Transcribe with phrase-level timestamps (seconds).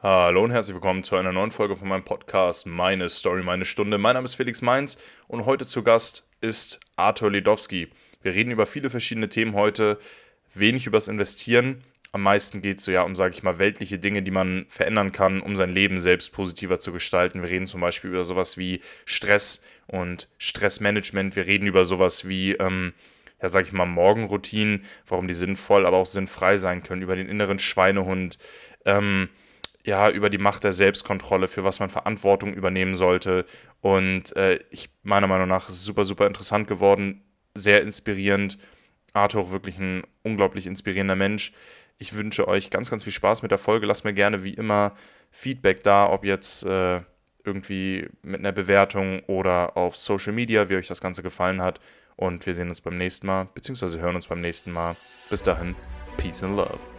[0.00, 3.98] Hallo und herzlich willkommen zu einer neuen Folge von meinem Podcast Meine Story, meine Stunde.
[3.98, 7.88] Mein Name ist Felix Mainz und heute zu Gast ist Arthur Ledowski.
[8.22, 9.98] Wir reden über viele verschiedene Themen heute,
[10.54, 11.82] wenig übers Investieren.
[12.12, 15.10] Am meisten geht es so ja um, sage ich mal, weltliche Dinge, die man verändern
[15.10, 17.42] kann, um sein Leben selbst positiver zu gestalten.
[17.42, 21.34] Wir reden zum Beispiel über sowas wie Stress und Stressmanagement.
[21.34, 22.92] Wir reden über sowas wie, ähm,
[23.42, 27.28] ja, sage ich mal, Morgenroutinen, warum die sinnvoll, aber auch sinnfrei sein können, über den
[27.28, 28.38] inneren Schweinehund.
[28.84, 29.28] Ähm,
[29.88, 33.46] ja, über die Macht der Selbstkontrolle, für was man Verantwortung übernehmen sollte.
[33.80, 37.24] Und äh, ich, meiner Meinung nach ist es super, super interessant geworden,
[37.54, 38.58] sehr inspirierend.
[39.14, 41.54] Arthur wirklich ein unglaublich inspirierender Mensch.
[41.96, 43.86] Ich wünsche euch ganz, ganz viel Spaß mit der Folge.
[43.86, 44.94] Lasst mir gerne wie immer
[45.30, 47.00] Feedback da, ob jetzt äh,
[47.42, 51.80] irgendwie mit einer Bewertung oder auf Social Media, wie euch das Ganze gefallen hat.
[52.14, 54.96] Und wir sehen uns beim nächsten Mal, beziehungsweise hören uns beim nächsten Mal.
[55.30, 55.74] Bis dahin,
[56.18, 56.97] Peace and Love.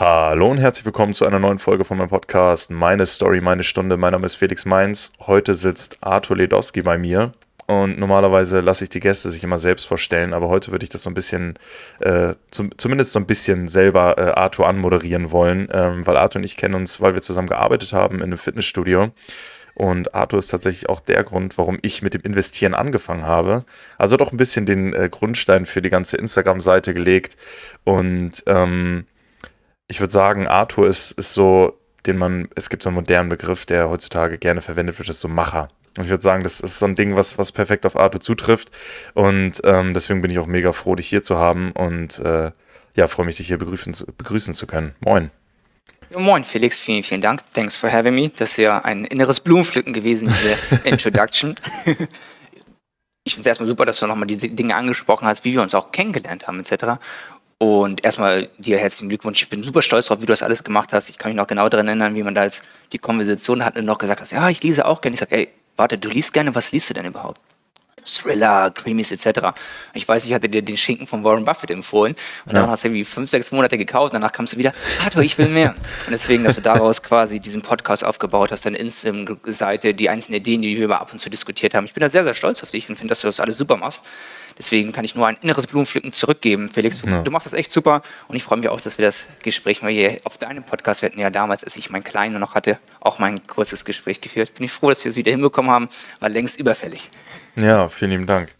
[0.00, 3.96] Hallo und herzlich willkommen zu einer neuen Folge von meinem Podcast Meine Story, meine Stunde.
[3.96, 5.10] Mein Name ist Felix Mainz.
[5.18, 7.32] Heute sitzt Arthur Ledowski bei mir
[7.66, 11.02] und normalerweise lasse ich die Gäste sich immer selbst vorstellen, aber heute würde ich das
[11.02, 11.58] so ein bisschen,
[11.98, 16.44] äh, zum, zumindest so ein bisschen selber äh, Arthur anmoderieren wollen, ähm, weil Arthur und
[16.44, 19.08] ich kennen uns, weil wir zusammen gearbeitet haben in einem Fitnessstudio.
[19.74, 23.64] Und Arthur ist tatsächlich auch der Grund, warum ich mit dem Investieren angefangen habe.
[23.96, 27.36] Also doch ein bisschen den äh, Grundstein für die ganze Instagram-Seite gelegt.
[27.82, 29.04] Und ähm,
[29.88, 33.66] ich würde sagen, Arthur ist, ist so, den man, es gibt so einen modernen Begriff,
[33.66, 35.68] der heutzutage gerne verwendet wird, ist so Macher.
[35.96, 38.70] Und ich würde sagen, das ist so ein Ding, was, was perfekt auf Arthur zutrifft.
[39.14, 42.52] Und ähm, deswegen bin ich auch mega froh, dich hier zu haben und äh,
[42.94, 44.94] ja, freue mich, dich hier begrüßen, begrüßen zu können.
[45.00, 45.30] Moin.
[46.10, 47.40] Ja, moin, Felix, vielen, vielen Dank.
[47.52, 48.28] Thanks for having me.
[48.28, 51.54] Das ist ja ein inneres Blumenpflücken gewesen, diese Introduction.
[53.24, 55.74] ich finde es erstmal super, dass du nochmal diese Dinge angesprochen hast, wie wir uns
[55.74, 57.00] auch kennengelernt haben, etc.
[57.58, 59.42] Und erstmal dir herzlichen Glückwunsch.
[59.42, 61.10] Ich bin super stolz drauf, wie du das alles gemacht hast.
[61.10, 63.84] Ich kann mich noch genau daran erinnern, wie man da als die Konversation hatten und
[63.84, 65.14] noch gesagt hast, ja, ich lese auch gerne.
[65.14, 67.40] Ich sage, ey, warte, du liest gerne, was liest du denn überhaupt?
[68.14, 69.54] Thriller, Creamies etc.
[69.94, 72.14] Ich weiß, ich hatte dir den Schinken von Warren Buffett empfohlen
[72.46, 72.60] und ja.
[72.60, 74.72] dann hast du irgendwie fünf, sechs Monate gekauft, danach kamst du wieder,
[75.04, 75.74] Arthur, ich will mehr.
[76.06, 80.62] Und deswegen, dass du daraus quasi diesen Podcast aufgebaut hast, deine Instagram-Seite, die einzelnen Ideen,
[80.62, 81.84] die wir ab und zu diskutiert haben.
[81.84, 83.76] Ich bin da sehr, sehr stolz auf dich und finde, dass du das alles super
[83.76, 84.04] machst.
[84.58, 86.68] Deswegen kann ich nur ein inneres Blumenpflücken zurückgeben.
[86.68, 87.22] Felix, ja.
[87.22, 89.92] du machst das echt super und ich freue mich auch, dass wir das Gespräch mal
[89.92, 93.20] hier auf deinem Podcast, wir hatten ja damals, als ich meinen Kleinen noch hatte, auch
[93.20, 94.54] mein kurzes Gespräch geführt.
[94.54, 95.88] Bin ich froh, dass wir es wieder hinbekommen haben,
[96.18, 97.08] war längst überfällig.
[97.60, 98.54] Ja, vielen lieben Dank.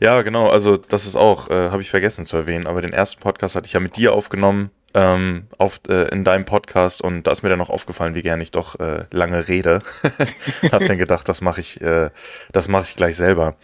[0.00, 3.20] Ja, genau, also das ist auch, äh, habe ich vergessen zu erwähnen, aber den ersten
[3.20, 7.32] Podcast hatte ich ja mit dir aufgenommen, ähm, auf, äh, in deinem Podcast und da
[7.32, 9.80] ist mir dann noch aufgefallen, wie gern ich doch äh, lange rede.
[10.70, 12.10] Hab dann gedacht, das mache ich, äh,
[12.52, 13.56] das mache ich gleich selber.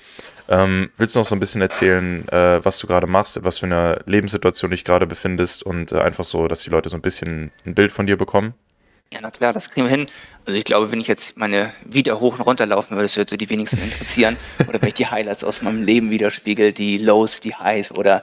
[0.49, 3.67] Ähm, willst du noch so ein bisschen erzählen, äh, was du gerade machst, was für
[3.67, 7.53] eine Lebenssituation dich gerade befindest und äh, einfach so, dass die Leute so ein bisschen
[7.65, 8.55] ein Bild von dir bekommen?
[9.12, 10.06] Ja, na klar, das kriegen wir hin.
[10.47, 13.31] Also ich glaube, wenn ich jetzt meine Vita hoch und runter laufen würde, das würde
[13.31, 14.37] so die wenigsten interessieren.
[14.69, 18.22] oder wenn ich die Highlights aus meinem Leben widerspiegel, die Lows, die Highs oder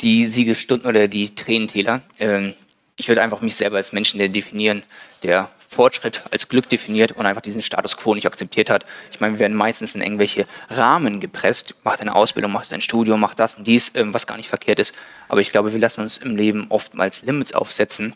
[0.00, 2.02] die Siegestunden oder die Tränentäler.
[2.20, 2.54] Ähm,
[2.94, 4.84] ich würde einfach mich selber als Menschen definieren,
[5.24, 8.86] der Fortschritt als Glück definiert und einfach diesen Status quo nicht akzeptiert hat.
[9.10, 11.74] Ich meine, wir werden meistens in irgendwelche Rahmen gepresst.
[11.82, 14.78] Mach deine Ausbildung, mach dein Studium, mach das und dies, ähm, was gar nicht verkehrt
[14.78, 14.94] ist.
[15.28, 18.14] Aber ich glaube, wir lassen uns im Leben oftmals Limits aufsetzen.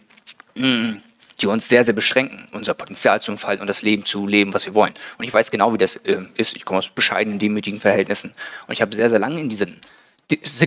[0.54, 0.98] Mm
[1.40, 4.66] die uns sehr, sehr beschränken, unser Potenzial zu entfalten und das Leben zu leben, was
[4.66, 4.94] wir wollen.
[5.18, 6.56] Und ich weiß genau, wie das äh, ist.
[6.56, 8.32] Ich komme aus bescheidenen, demütigen Verhältnissen.
[8.66, 9.76] Und ich habe sehr, sehr lange in diesem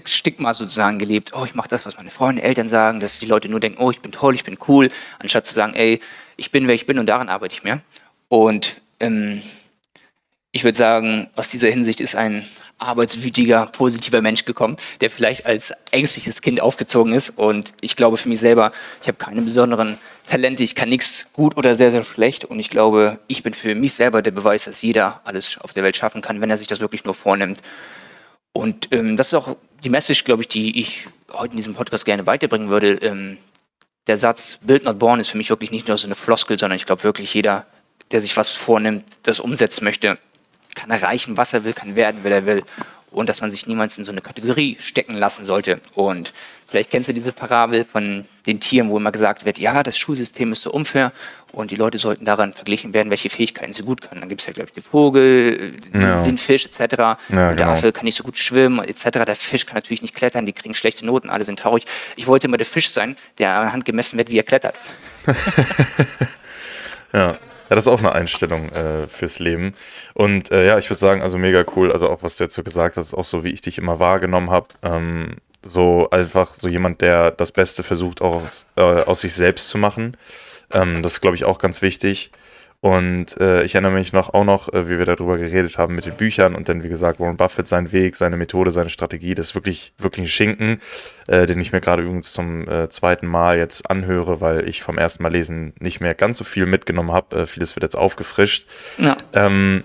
[0.06, 1.34] Stigma sozusagen gelebt.
[1.34, 3.92] Oh, ich mache das, was meine Freunde, Eltern sagen, dass die Leute nur denken, oh,
[3.92, 6.00] ich bin toll, ich bin cool, anstatt zu sagen, ey,
[6.38, 7.82] ich bin, wer ich bin und daran arbeite ich mehr.
[8.30, 9.42] Und ähm,
[10.52, 12.46] ich würde sagen, aus dieser Hinsicht ist ein
[12.80, 17.32] arbeitswütiger, positiver Mensch gekommen, der vielleicht als ängstliches Kind aufgezogen ist.
[17.32, 18.72] Und ich glaube für mich selber,
[19.02, 22.46] ich habe keine besonderen Talente, ich kann nichts gut oder sehr, sehr schlecht.
[22.46, 25.84] Und ich glaube, ich bin für mich selber der Beweis, dass jeder alles auf der
[25.84, 27.62] Welt schaffen kann, wenn er sich das wirklich nur vornimmt.
[28.54, 32.06] Und ähm, das ist auch die Message, glaube ich, die ich heute in diesem Podcast
[32.06, 32.94] gerne weiterbringen würde.
[32.94, 33.38] Ähm,
[34.08, 36.78] der Satz Build not born ist für mich wirklich nicht nur so eine Floskel, sondern
[36.78, 37.68] ich glaube wirklich jeder,
[38.12, 40.18] der sich was vornimmt, das umsetzen möchte,
[40.76, 42.64] kann erreichen, was er will, kann werden, wer er will.
[43.12, 45.82] Und dass man sich niemals in so eine Kategorie stecken lassen sollte.
[45.96, 46.32] Und
[46.68, 50.52] vielleicht kennst du diese Parabel von den Tieren, wo immer gesagt wird, ja, das Schulsystem
[50.52, 51.12] ist so unfair
[51.52, 54.22] und die Leute sollten daran verglichen werden, welche Fähigkeiten sie gut können.
[54.22, 56.22] Dann gibt es ja, glaube ich, den Vogel, ja.
[56.22, 56.80] den Fisch etc.
[56.98, 57.72] Ja, und der genau.
[57.72, 59.26] Affe kann nicht so gut schwimmen etc.
[59.26, 61.86] Der Fisch kann natürlich nicht klettern, die kriegen schlechte Noten, alle sind traurig.
[62.16, 64.76] Ich wollte immer der Fisch sein, der anhand gemessen wird, wie er klettert.
[67.14, 67.38] ja.
[67.70, 69.76] Ja, das ist auch eine Einstellung äh, fürs Leben.
[70.16, 71.92] Und äh, ja, ich würde sagen, also mega cool.
[71.92, 74.50] Also auch, was du jetzt so gesagt hast, auch so, wie ich dich immer wahrgenommen
[74.50, 74.68] habe.
[74.82, 79.70] Ähm, so einfach so jemand, der das Beste versucht, auch aus, äh, aus sich selbst
[79.70, 80.18] zu machen.
[80.72, 82.32] Ähm, das ist, glaube ich, auch ganz wichtig.
[82.82, 86.06] Und äh, ich erinnere mich noch auch noch, äh, wie wir darüber geredet haben mit
[86.06, 89.48] den Büchern und dann, wie gesagt, Warren Buffett, sein Weg, seine Methode, seine Strategie, das
[89.48, 90.80] ist wirklich, wirklich ein Schinken,
[91.28, 94.98] äh, den ich mir gerade übrigens zum äh, zweiten Mal jetzt anhöre, weil ich vom
[94.98, 97.42] ersten Mal lesen nicht mehr ganz so viel mitgenommen habe.
[97.42, 98.66] Äh, vieles wird jetzt aufgefrischt.
[98.98, 99.18] Ja.
[99.34, 99.84] Ähm,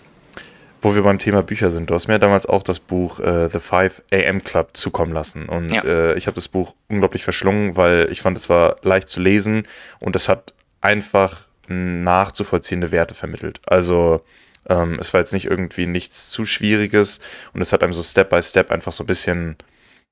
[0.81, 1.89] wo wir beim Thema Bücher sind.
[1.89, 5.47] Du hast mir damals auch das Buch äh, The 5 AM Club zukommen lassen.
[5.49, 5.83] Und ja.
[5.83, 9.63] äh, ich habe das Buch unglaublich verschlungen, weil ich fand, es war leicht zu lesen
[9.99, 10.53] und es hat
[10.83, 13.61] einfach nachzuvollziehende Werte vermittelt.
[13.67, 14.23] Also
[14.69, 17.21] ähm, es war jetzt nicht irgendwie nichts zu Schwieriges
[17.53, 19.57] und es hat einem so Step by Step einfach so ein bisschen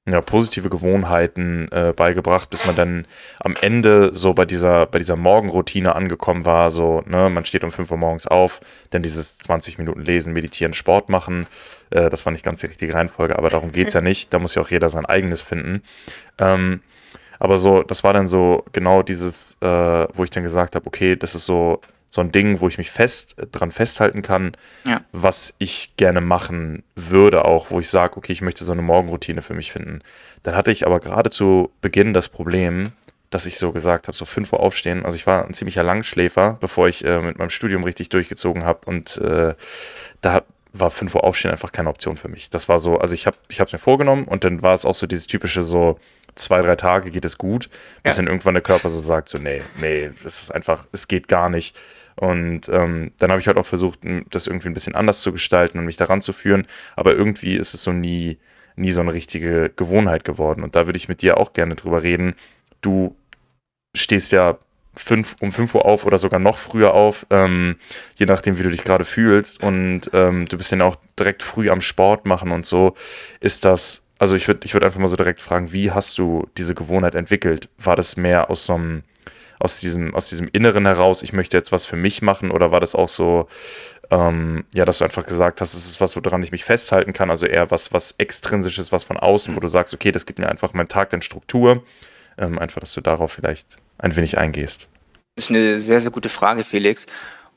[0.09, 3.07] ja, positive Gewohnheiten äh, beigebracht, bis man dann
[3.39, 6.73] am Ende so bei dieser, bei dieser Morgenroutine angekommen war.
[6.73, 8.61] So, ne, man steht um 5 Uhr morgens auf,
[8.91, 11.47] dann dieses 20 Minuten lesen, meditieren, Sport machen.
[11.91, 14.35] Äh, das war nicht ganz die richtige Reihenfolge, aber darum geht es ja nicht.
[14.35, 15.83] Da muss ja auch jeder sein eigenes finden.
[16.39, 16.81] Ähm,
[17.43, 21.17] aber so, das war dann so genau dieses, äh, wo ich dann gesagt habe, okay,
[21.17, 24.53] das ist so, so ein Ding, wo ich mich fest dran festhalten kann,
[24.85, 25.01] ja.
[25.11, 29.43] was ich gerne machen würde, auch wo ich sage, okay, ich möchte so eine Morgenroutine
[29.43, 30.03] für mich finden.
[30.45, 32.93] Dann hatte ich aber gerade zu Beginn das Problem,
[33.31, 35.05] dass ich so gesagt habe, so 5 Uhr aufstehen.
[35.05, 38.89] Also ich war ein ziemlicher Langschläfer, bevor ich äh, mit meinem Studium richtig durchgezogen habe
[38.89, 39.57] und äh,
[40.21, 40.43] da
[40.73, 42.51] war 5 Uhr aufstehen einfach keine Option für mich.
[42.51, 44.95] Das war so, also ich habe ich es mir vorgenommen und dann war es auch
[44.95, 45.99] so dieses typische so,
[46.35, 47.69] zwei, drei Tage geht es gut,
[48.03, 48.23] bis ja.
[48.23, 51.49] dann irgendwann der Körper so sagt, so, nee, nee, es ist einfach, es geht gar
[51.49, 51.79] nicht.
[52.17, 54.01] Und ähm, dann habe ich halt auch versucht,
[54.31, 56.67] das irgendwie ein bisschen anders zu gestalten und mich daran zu führen.
[56.97, 58.39] Aber irgendwie ist es so nie,
[58.77, 60.63] nie so eine richtige Gewohnheit geworden.
[60.63, 62.35] Und da würde ich mit dir auch gerne drüber reden.
[62.81, 63.17] Du
[63.97, 64.59] stehst ja
[64.95, 67.77] fünf, um 5 Uhr auf oder sogar noch früher auf, ähm,
[68.17, 69.63] je nachdem, wie du dich gerade fühlst.
[69.63, 72.95] Und ähm, du bist ja auch direkt früh am Sport machen und so.
[73.41, 76.47] Ist das also ich würde ich würd einfach mal so direkt fragen, wie hast du
[76.57, 77.69] diese Gewohnheit entwickelt?
[77.77, 79.03] War das mehr aus so einem,
[79.59, 82.79] aus diesem, aus diesem Inneren heraus, ich möchte jetzt was für mich machen, oder war
[82.79, 83.49] das auch so,
[84.13, 87.31] ähm, ja, dass du einfach gesagt hast, es ist was, woran ich mich festhalten kann,
[87.31, 90.49] also eher was, was extrinsisches, was von außen, wo du sagst, okay, das gibt mir
[90.49, 91.83] einfach meinen Tag dann Struktur.
[92.39, 94.89] Ähm, einfach, dass du darauf vielleicht ein wenig eingehst.
[95.35, 97.07] Das ist eine sehr, sehr gute Frage, Felix.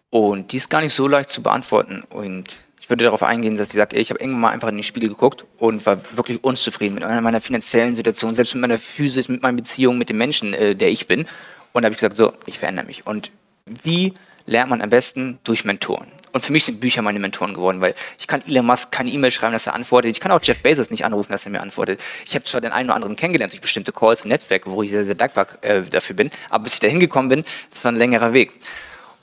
[0.09, 2.01] Und die ist gar nicht so leicht zu beantworten.
[2.09, 4.83] Und ich würde darauf eingehen, dass ich sage, ich habe irgendwann mal einfach in den
[4.83, 9.41] Spiegel geguckt und war wirklich unzufrieden mit meiner finanziellen Situation, selbst mit meiner Physis, mit
[9.41, 11.21] meiner Beziehung mit dem Menschen, äh, der ich bin.
[11.73, 13.07] Und da habe ich gesagt, so, ich verändere mich.
[13.07, 13.31] Und
[13.65, 14.13] wie
[14.45, 15.39] lernt man am besten?
[15.43, 16.05] Durch Mentoren.
[16.31, 19.31] Und für mich sind Bücher meine Mentoren geworden, weil ich kann Elon Musk keine E-Mail
[19.31, 20.11] schreiben, dass er antwortet.
[20.11, 21.99] Ich kann auch Jeff Bezos nicht anrufen, dass er mir antwortet.
[22.27, 24.91] Ich habe zwar den einen oder anderen kennengelernt durch bestimmte Calls im Netzwerk, wo ich
[24.91, 27.97] sehr, sehr dankbar äh, dafür bin, aber bis ich da hingekommen bin, das war ein
[27.97, 28.51] längerer Weg.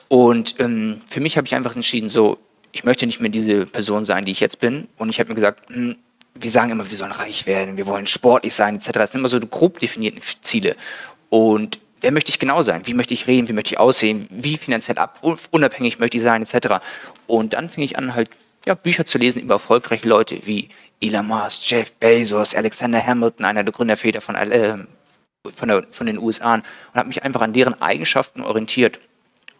[0.08, 2.38] Und ähm, für mich habe ich einfach entschieden, so,
[2.72, 4.88] ich möchte nicht mehr diese Person sein, die ich jetzt bin.
[4.96, 5.96] Und ich habe mir gesagt, hm,
[6.34, 8.92] wir sagen immer, wir sollen reich werden, wir wollen sportlich sein, etc.
[8.92, 10.76] Das sind immer so grob definierte Ziele.
[11.28, 12.86] Und wer möchte ich genau sein?
[12.86, 13.48] Wie möchte ich reden?
[13.48, 14.26] Wie möchte ich aussehen?
[14.30, 16.82] Wie finanziell ab, unabhängig möchte ich sein, etc.
[17.26, 18.30] Und dann fing ich an, halt
[18.66, 20.70] ja, Bücher zu lesen über erfolgreiche Leute wie
[21.00, 24.78] Elon Musk, Jeff Bezos, Alexander Hamilton, einer der Gründerväter von, äh,
[25.54, 26.64] von, der, von den USA, und
[26.94, 29.00] habe mich einfach an deren Eigenschaften orientiert.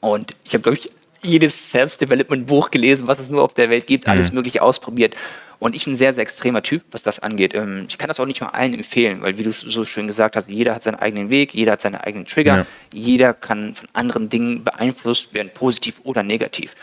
[0.01, 0.91] Und ich habe, glaube ich,
[1.23, 4.37] jedes Self-Development-Buch gelesen, was es nur auf der Welt gibt, alles mhm.
[4.37, 5.15] Mögliche ausprobiert.
[5.59, 7.55] Und ich bin ein sehr, sehr extremer Typ, was das angeht.
[7.55, 10.35] Ähm, ich kann das auch nicht mal allen empfehlen, weil, wie du so schön gesagt
[10.35, 12.67] hast, jeder hat seinen eigenen Weg, jeder hat seine eigenen Trigger, ja.
[12.93, 16.75] jeder kann von anderen Dingen beeinflusst werden, positiv oder negativ.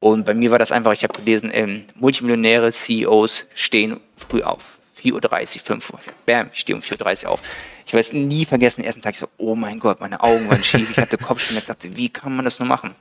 [0.00, 4.78] Und bei mir war das einfach, ich habe gelesen, ähm, Multimillionäre, CEOs stehen früh auf.
[5.00, 6.00] 4.30 Uhr, 5 Uhr.
[6.26, 7.42] Bam, ich stehe um 4.30 Uhr auf.
[7.86, 10.48] Ich werde es nie vergessen, den ersten Tag, ich so, oh mein Gott, meine Augen
[10.48, 12.94] waren schief, ich hatte Kopfschmerzen, ich dachte, wie kann man das nur machen?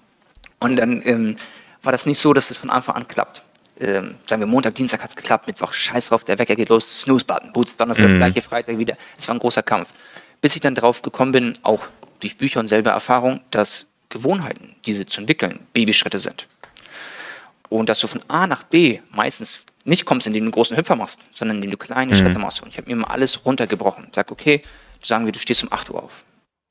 [0.63, 1.37] Und dann ähm,
[1.81, 3.43] war das nicht so, dass es von Anfang an klappt.
[3.79, 7.01] Ähm, sagen wir Montag, Dienstag hat es geklappt, Mittwoch, scheiß drauf, der Wecker geht los,
[7.01, 8.11] Snooze-Button, Boots, Donnerstag mhm.
[8.11, 8.95] das gleiche, Freitag wieder.
[9.17, 9.89] Es war ein großer Kampf.
[10.39, 11.87] Bis ich dann darauf gekommen bin, auch
[12.21, 16.47] durch Bücher und selber Erfahrung, dass Gewohnheiten, diese zu entwickeln, Babyschritte sind.
[17.67, 20.95] Und dass du von A nach B meistens nicht kommst, indem du einen großen Hüpfer
[20.95, 22.17] machst, sondern indem du kleine mhm.
[22.17, 22.61] Schritte machst.
[22.61, 24.07] Und ich habe mir mal alles runtergebrochen.
[24.13, 24.61] Sag, okay,
[25.01, 26.23] sagen wir, du stehst um 8 Uhr auf.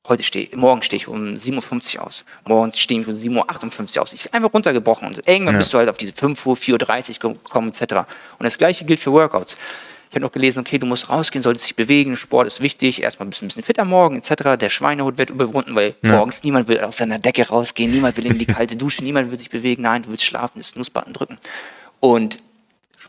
[0.05, 2.25] Heute stehe, morgen stehe ich um 7.50 Uhr aus.
[2.45, 4.11] Morgen stehe ich um 7.58 Uhr aus.
[4.11, 5.59] Ich habe einfach runtergebrochen und irgendwann ja.
[5.59, 7.93] bist du halt auf diese 5 Uhr, 4.30 Uhr gekommen, etc.
[8.37, 9.57] Und das gleiche gilt für Workouts.
[10.09, 13.29] Ich habe noch gelesen, okay, du musst rausgehen, solltest dich bewegen, Sport ist wichtig, erstmal
[13.29, 14.59] bist du ein bisschen fitter morgen, etc.
[14.59, 16.17] Der Schweinehut wird überwunden, weil ja.
[16.17, 19.39] morgens niemand will aus seiner Decke rausgehen, niemand will in die kalte Dusche, niemand will
[19.39, 21.37] sich bewegen, nein, du willst schlafen, ist Snooze-Button drücken.
[22.01, 22.37] Und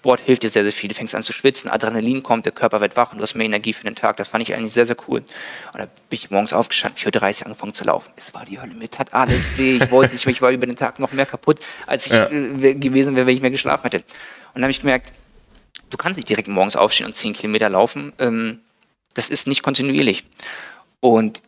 [0.04, 0.88] Sport hilft dir sehr, sehr viel.
[0.90, 3.46] Du fängst an zu schwitzen, Adrenalin kommt, der Körper wird wach und du hast mehr
[3.46, 4.18] Energie für den Tag.
[4.18, 5.20] Das fand ich eigentlich sehr, sehr cool.
[5.20, 8.12] Und da bin ich morgens aufgestanden, 4.30 Uhr angefangen zu laufen.
[8.14, 9.78] Es war die Hölle mit, hat alles weh.
[9.78, 12.30] Ich wollte nicht, ich war über den Tag noch mehr kaputt, als ich ja.
[12.30, 13.96] Äh, gewesen wäre, wenn ich mehr geschlafen hätte.
[13.96, 15.10] Und dann habe ich gemerkt,
[15.88, 18.12] du kannst nicht direkt morgens aufstehen und 10 Kilometer laufen.
[18.18, 18.60] Ähm,
[19.14, 20.24] das ist nicht kontinuierlich.
[21.00, 21.40] Und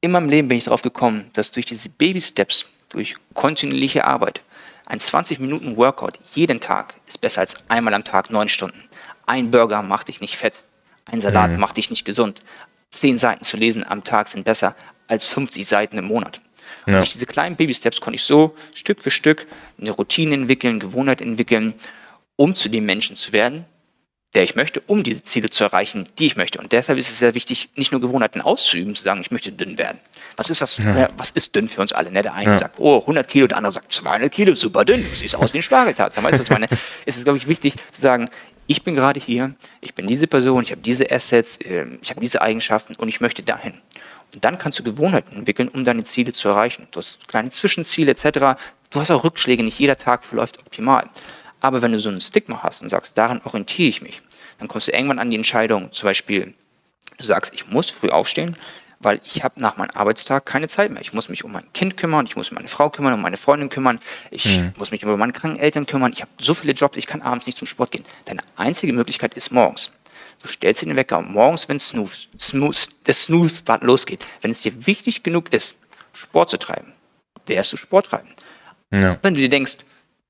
[0.00, 4.40] in meinem Leben bin ich darauf gekommen, dass durch diese Baby-Steps, durch kontinuierliche Arbeit,
[4.86, 8.82] ein 20 Minuten Workout jeden Tag ist besser als einmal am Tag neun Stunden.
[9.26, 10.60] Ein Burger macht dich nicht fett.
[11.04, 11.60] Ein Salat mhm.
[11.60, 12.40] macht dich nicht gesund.
[12.90, 14.74] Zehn Seiten zu lesen am Tag sind besser
[15.08, 16.40] als 50 Seiten im Monat.
[16.86, 16.94] Ja.
[16.94, 19.46] Und durch diese kleinen Baby-Steps konnte ich so Stück für Stück
[19.80, 21.74] eine Routine entwickeln, Gewohnheit entwickeln,
[22.36, 23.64] um zu dem Menschen zu werden,
[24.34, 26.58] der ich möchte, um diese Ziele zu erreichen, die ich möchte.
[26.58, 29.76] Und deshalb ist es sehr wichtig, nicht nur Gewohnheiten auszuüben, zu sagen, ich möchte dünn
[29.76, 29.98] werden.
[30.36, 30.78] Was ist das?
[30.78, 31.10] Ja.
[31.18, 32.10] Was ist dünn für uns alle?
[32.10, 32.22] Ne?
[32.22, 32.58] Der eine ja.
[32.58, 35.58] sagt, oh, 100 Kilo, der andere sagt, 200 Kilo, super dünn, du siehst aus wie
[35.58, 36.16] ein Spargeltat.
[36.16, 36.68] Weißt du, was ich meine?
[37.06, 38.30] es ist, glaube ich, wichtig zu sagen,
[38.66, 42.20] ich bin gerade hier, ich bin diese Person, ich habe diese Assets, ähm, ich habe
[42.20, 43.74] diese Eigenschaften und ich möchte dahin.
[44.34, 46.88] Und dann kannst du Gewohnheiten entwickeln, um deine Ziele zu erreichen.
[46.90, 48.58] Du hast kleine Zwischenziele etc.
[48.88, 51.10] Du hast auch Rückschläge, nicht jeder Tag verläuft optimal.
[51.62, 54.20] Aber wenn du so ein Stigma hast und sagst, daran orientiere ich mich,
[54.58, 56.54] dann kommst du irgendwann an die Entscheidung, zum Beispiel,
[57.16, 58.56] du sagst, ich muss früh aufstehen,
[58.98, 61.00] weil ich habe nach meinem Arbeitstag keine Zeit mehr.
[61.00, 63.36] Ich muss mich um mein Kind kümmern, ich muss um meine Frau kümmern, um meine
[63.36, 63.98] Freundin kümmern,
[64.30, 64.72] ich mhm.
[64.76, 67.46] muss mich um meine kranken Eltern kümmern, ich habe so viele Jobs, ich kann abends
[67.46, 68.04] nicht zum Sport gehen.
[68.24, 69.92] Deine einzige Möglichkeit ist morgens.
[70.40, 74.86] Du stellst dir den Wecker morgens, wenn Snooze, Snooze, der Snooze losgeht, wenn es dir
[74.86, 75.76] wichtig genug ist,
[76.12, 76.92] Sport zu treiben,
[77.46, 78.30] wirst du Sport treiben.
[78.90, 79.18] Ja.
[79.22, 79.78] Wenn du dir denkst,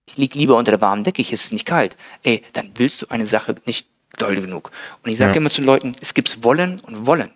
[0.07, 3.03] ich liege lieber unter der warmen Decke, hier ist es nicht kalt, ey, dann willst
[3.03, 3.87] du eine Sache nicht
[4.19, 4.71] doll genug.
[5.03, 5.37] Und ich sage ja.
[5.37, 7.31] immer zu den Leuten, es gibt Wollen und Wollen.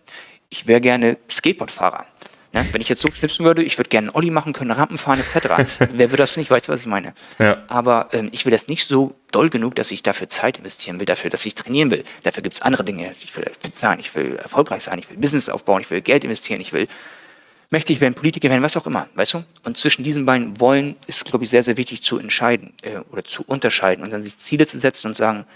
[0.49, 2.07] Ich wäre gerne Skateboardfahrer.
[2.53, 2.65] Ne?
[2.73, 5.67] Wenn ich jetzt so schnipsen würde, ich würde gerne Olli machen können, Rampen fahren etc.
[5.79, 6.51] Wer würde das nicht?
[6.51, 7.15] Weißt du, was ich meine?
[7.39, 7.63] Ja.
[7.69, 11.07] Aber ähm, ich will das nicht so doll genug, dass ich dafür Zeit investieren will,
[11.07, 12.05] dafür, dass ich trainieren will.
[12.23, 13.13] Dafür gibt es andere Dinge.
[13.23, 16.25] Ich will fit sein, ich will erfolgreich sein, ich will Business aufbauen, ich will Geld
[16.25, 16.89] investieren, ich will
[17.71, 19.45] mächtig werden, Politiker werden, was auch immer, weißt du?
[19.65, 23.25] Und zwischen diesen beiden Wollen ist, glaube ich, sehr, sehr wichtig zu entscheiden äh, oder
[23.25, 25.47] zu unterscheiden und dann sich Ziele zu setzen und sagen,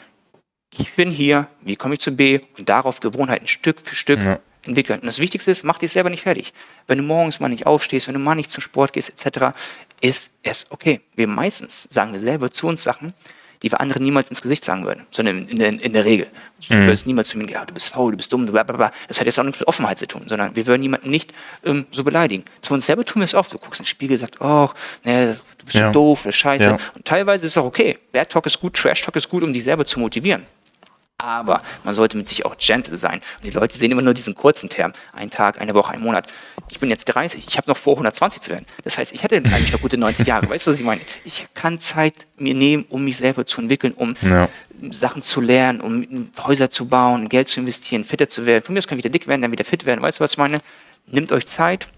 [0.77, 4.39] ich bin hier, wie komme ich zu B und darauf Gewohnheiten Stück für Stück ja.
[4.63, 5.01] entwickeln.
[5.01, 6.53] Und das Wichtigste ist, mach dich selber nicht fertig.
[6.87, 9.57] Wenn du morgens mal nicht aufstehst, wenn du mal nicht zum Sport gehst, etc.,
[10.01, 11.01] ist es okay.
[11.15, 13.13] Wir meistens sagen wir selber zu uns Sachen,
[13.63, 16.27] die wir anderen niemals ins Gesicht sagen würden, sondern in, der, in der Regel.
[16.69, 16.85] Du mhm.
[16.85, 18.93] würdest niemals zu mir sagen, du bist faul, du bist dumm, du blablabla.
[19.09, 21.33] Das hat jetzt auch nichts mit Offenheit zu tun, sondern wir würden jemanden nicht
[21.65, 22.45] ähm, so beleidigen.
[22.61, 23.53] Zu uns selber tun wir es oft.
[23.53, 24.71] Du guckst in den Spiegel und sagst, oh,
[25.05, 25.93] ne, du bist ja.
[25.93, 26.65] doof, das scheiße.
[26.65, 26.79] Ja.
[26.95, 27.99] Und teilweise ist es auch okay.
[28.13, 30.47] Bad Talk ist gut, Trash Talk ist gut, um dich selber zu motivieren
[31.23, 33.21] aber man sollte mit sich auch gentle sein.
[33.37, 36.33] Und die Leute sehen immer nur diesen kurzen Term, ein Tag, eine Woche, ein Monat.
[36.71, 38.67] Ich bin jetzt 30, ich habe noch vor 120 zu werden.
[38.85, 40.49] Das heißt, ich hätte eigentlich noch gute 90 Jahre.
[40.49, 41.01] Weißt du, was ich meine?
[41.25, 44.49] Ich kann Zeit mir nehmen, um mich selber zu entwickeln, um ja.
[44.91, 48.65] Sachen zu lernen, um Häuser zu bauen, Geld zu investieren, fitter zu werden.
[48.65, 50.03] Von mir aus kann ich wieder dick werden, dann wieder fit werden.
[50.03, 50.61] Weißt du, was ich meine?
[51.07, 51.89] Nimmt euch Zeit.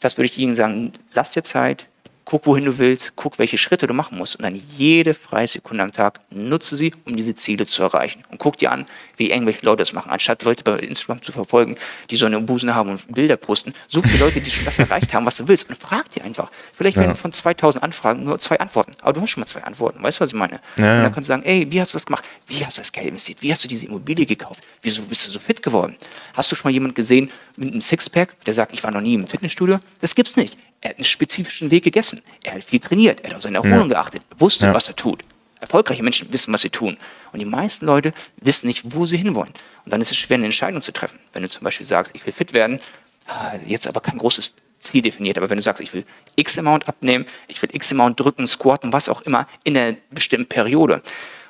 [0.00, 0.92] Das würde ich Ihnen sagen.
[1.12, 1.88] Lasst dir Zeit,
[2.28, 5.82] guck, wohin du willst, guck, welche Schritte du machen musst und dann jede freie Sekunde
[5.82, 8.22] am Tag nutze sie, um diese Ziele zu erreichen.
[8.30, 8.84] Und guck dir an,
[9.16, 10.10] wie irgendwelche Leute das machen.
[10.10, 11.76] Anstatt Leute bei Instagram zu verfolgen,
[12.10, 15.14] die so eine Busen haben und Bilder posten, such dir Leute, die schon das erreicht
[15.14, 16.50] haben, was du willst und frag dir einfach.
[16.74, 17.04] Vielleicht ja.
[17.04, 20.02] werden von 2000 Anfragen nur zwei Antworten, aber du hast schon mal zwei Antworten.
[20.02, 20.60] Weißt du, was ich meine?
[20.76, 20.98] Ja.
[20.98, 22.26] Und dann kannst du sagen, ey, wie hast du was gemacht?
[22.46, 23.40] Wie hast du das Geld investiert?
[23.40, 24.60] Wie hast du diese Immobilie gekauft?
[24.82, 25.96] Wieso bist du so fit geworden?
[26.34, 29.14] Hast du schon mal jemanden gesehen mit einem Sixpack, der sagt, ich war noch nie
[29.14, 29.78] im Fitnessstudio?
[30.02, 30.58] Das gibt's nicht.
[30.80, 32.22] Er hat einen spezifischen Weg gegessen.
[32.44, 33.20] Er hat viel trainiert.
[33.20, 33.96] Er hat auf seine Erholung ja.
[34.00, 34.22] geachtet.
[34.30, 34.74] Er wusste, ja.
[34.74, 35.24] was er tut.
[35.60, 36.96] Erfolgreiche Menschen wissen, was sie tun.
[37.32, 39.52] Und die meisten Leute wissen nicht, wo sie hinwollen.
[39.84, 41.18] Und dann ist es schwer, eine Entscheidung zu treffen.
[41.32, 42.78] Wenn du zum Beispiel sagst, ich will fit werden,
[43.26, 45.36] ah, jetzt aber kein großes Ziel definiert.
[45.36, 46.04] Aber wenn du sagst, ich will
[46.36, 50.48] X Amount abnehmen, ich will X Amount drücken, squatten, was auch immer, in einer bestimmten
[50.48, 51.02] Periode.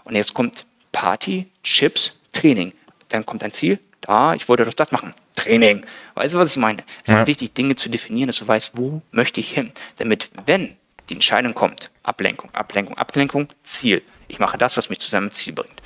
[0.04, 2.72] Und jetzt kommt Party, Chips, Training.
[3.08, 5.14] Dann kommt ein Ziel, da, ich wollte doch das machen.
[5.34, 5.84] Training.
[6.14, 6.82] Weißt du, was ich meine?
[7.04, 7.20] Es ja.
[7.20, 9.72] ist wichtig, Dinge zu definieren, dass du weißt, wo möchte ich hin.
[9.98, 10.76] Damit, wenn
[11.08, 14.02] die Entscheidung kommt, Ablenkung, Ablenkung, Ablenkung, Ziel.
[14.28, 15.82] Ich mache das, was mich zu seinem Ziel bringt.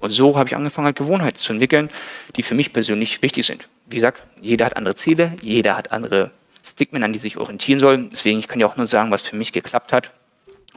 [0.00, 1.88] Und so habe ich angefangen, halt Gewohnheiten zu entwickeln,
[2.36, 3.68] die für mich persönlich wichtig sind.
[3.86, 6.32] Wie gesagt, jeder hat andere Ziele, jeder hat andere
[6.64, 8.08] Stigmen, an die sich orientieren soll.
[8.10, 10.10] Deswegen, ich kann ja auch nur sagen, was für mich geklappt hat.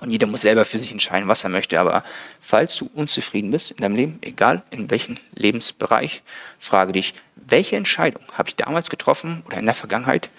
[0.02, 1.80] Und jeder muss selber für sich entscheiden, was er möchte.
[1.80, 2.04] Aber
[2.42, 6.22] falls du unzufrieden bist in deinem Leben, egal in welchem Lebensbereich,
[6.60, 10.30] frage dich, welche Entscheidung habe ich damals getroffen oder in der Vergangenheit,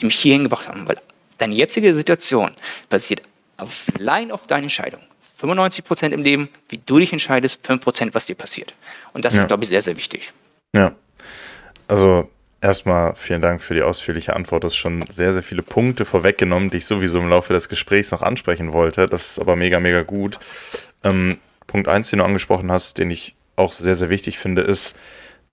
[0.00, 0.86] die mich hierhin gebracht haben?
[0.86, 1.00] Weil
[1.38, 2.52] deine jetzige Situation
[2.90, 3.22] basiert
[3.56, 5.00] allein auf deiner Entscheidung.
[5.38, 8.74] 95 Prozent im Leben, wie du dich entscheidest, 5 Prozent, was dir passiert.
[9.14, 9.42] Und das ja.
[9.42, 10.32] ist, glaube ich, sehr, sehr wichtig.
[10.74, 10.92] Ja.
[11.88, 12.30] Also
[12.64, 14.64] Erstmal vielen Dank für die ausführliche Antwort.
[14.64, 18.10] Du hast schon sehr, sehr viele Punkte vorweggenommen, die ich sowieso im Laufe des Gesprächs
[18.10, 19.06] noch ansprechen wollte.
[19.06, 20.38] Das ist aber mega, mega gut.
[21.02, 24.96] Ähm, Punkt 1, den du angesprochen hast, den ich auch sehr, sehr wichtig finde, ist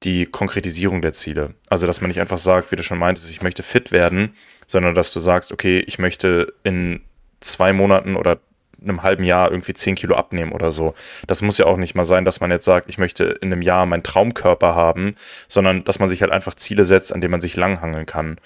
[0.04, 1.54] die Konkretisierung der Ziele.
[1.70, 4.34] Also, dass man nicht einfach sagt, wie du schon meintest, ich möchte fit werden,
[4.66, 7.02] sondern dass du sagst, okay, ich möchte in
[7.42, 8.40] zwei Monaten oder
[8.82, 10.94] einem halben Jahr irgendwie 10 Kilo abnehmen oder so.
[11.28, 13.62] Das muss ja auch nicht mal sein, dass man jetzt sagt, ich möchte in einem
[13.62, 15.16] Jahr meinen Traumkörper haben,
[15.48, 18.38] sondern dass man sich halt einfach Ziele setzt, an denen man sich langhangeln kann.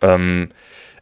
[0.00, 0.50] Ähm,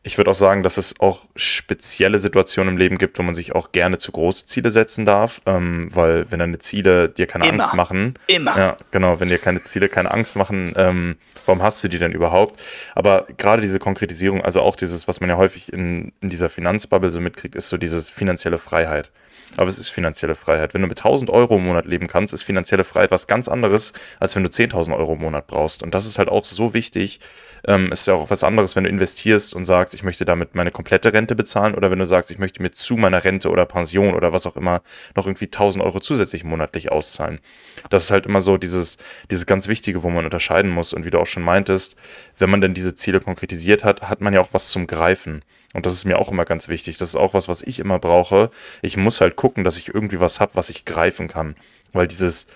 [0.03, 3.55] ich würde auch sagen, dass es auch spezielle Situationen im Leben gibt, wo man sich
[3.55, 7.55] auch gerne zu große Ziele setzen darf, ähm, weil wenn deine Ziele dir keine immer,
[7.55, 11.85] Angst machen, immer, ja, genau, wenn dir keine Ziele keine Angst machen, ähm, warum hast
[11.85, 12.63] du die denn überhaupt?
[12.95, 17.11] Aber gerade diese Konkretisierung, also auch dieses, was man ja häufig in, in dieser Finanzbubble
[17.11, 19.11] so mitkriegt, ist so dieses finanzielle Freiheit.
[19.57, 20.75] Aber es ist finanzielle Freiheit.
[20.75, 23.93] Wenn du mit 1000 Euro im Monat leben kannst, ist finanzielle Freiheit was ganz anderes,
[24.19, 25.83] als wenn du 10.000 Euro im Monat brauchst.
[25.83, 27.21] Und das ist halt auch so wichtig.
[27.67, 30.71] Ähm, ist ja auch was anderes, wenn du investierst und sagst, ich möchte damit meine
[30.71, 34.15] komplette Rente bezahlen oder wenn du sagst, ich möchte mir zu meiner Rente oder Pension
[34.15, 34.81] oder was auch immer
[35.15, 37.41] noch irgendwie 1000 Euro zusätzlich monatlich auszahlen.
[37.91, 38.99] Das ist halt immer so dieses,
[39.31, 40.95] dieses ganz Wichtige, wo man unterscheiden muss.
[40.95, 41.97] Und wie du auch schon meintest,
[42.39, 45.43] wenn man denn diese Ziele konkretisiert hat, hat man ja auch was zum Greifen.
[45.73, 46.99] Und das ist mir auch immer ganz wichtig.
[46.99, 48.51] Das ist auch was, was ich immer brauche.
[48.83, 51.55] Ich muss halt gucken, dass ich irgendwie was habe, was ich greifen kann.
[51.93, 52.49] Weil dieses,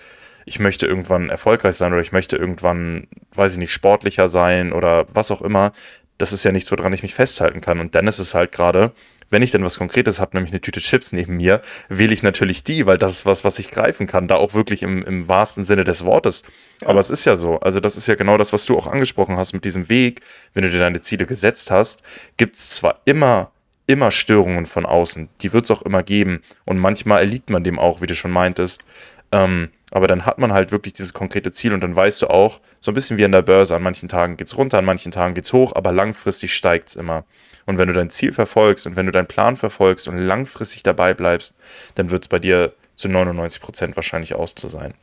[0.45, 5.05] ich möchte irgendwann erfolgreich sein oder ich möchte irgendwann, weiß ich nicht, sportlicher sein oder
[5.13, 5.71] was auch immer,
[6.17, 7.79] das ist ja nichts, woran ich mich festhalten kann.
[7.79, 8.91] Und dann ist es halt gerade,
[9.29, 12.63] wenn ich denn was Konkretes habe, nämlich eine Tüte Chips neben mir, wähle ich natürlich
[12.63, 15.63] die, weil das ist was, was ich greifen kann, da auch wirklich im, im wahrsten
[15.63, 16.43] Sinne des Wortes.
[16.81, 16.89] Ja.
[16.89, 19.37] Aber es ist ja so, also das ist ja genau das, was du auch angesprochen
[19.37, 20.21] hast mit diesem Weg.
[20.53, 22.03] Wenn du dir deine Ziele gesetzt hast,
[22.37, 23.51] gibt es zwar immer
[23.87, 25.29] immer Störungen von außen.
[25.41, 26.41] Die wird es auch immer geben.
[26.65, 28.83] Und manchmal erliegt man dem auch, wie du schon meintest.
[29.31, 32.61] Ähm, aber dann hat man halt wirklich dieses konkrete Ziel und dann weißt du auch,
[32.79, 35.11] so ein bisschen wie an der Börse, an manchen Tagen geht es runter, an manchen
[35.11, 37.25] Tagen geht es hoch, aber langfristig steigt es immer.
[37.65, 41.13] Und wenn du dein Ziel verfolgst und wenn du deinen Plan verfolgst und langfristig dabei
[41.13, 41.55] bleibst,
[41.95, 44.93] dann wird es bei dir zu 99 Prozent wahrscheinlich aus zu sein.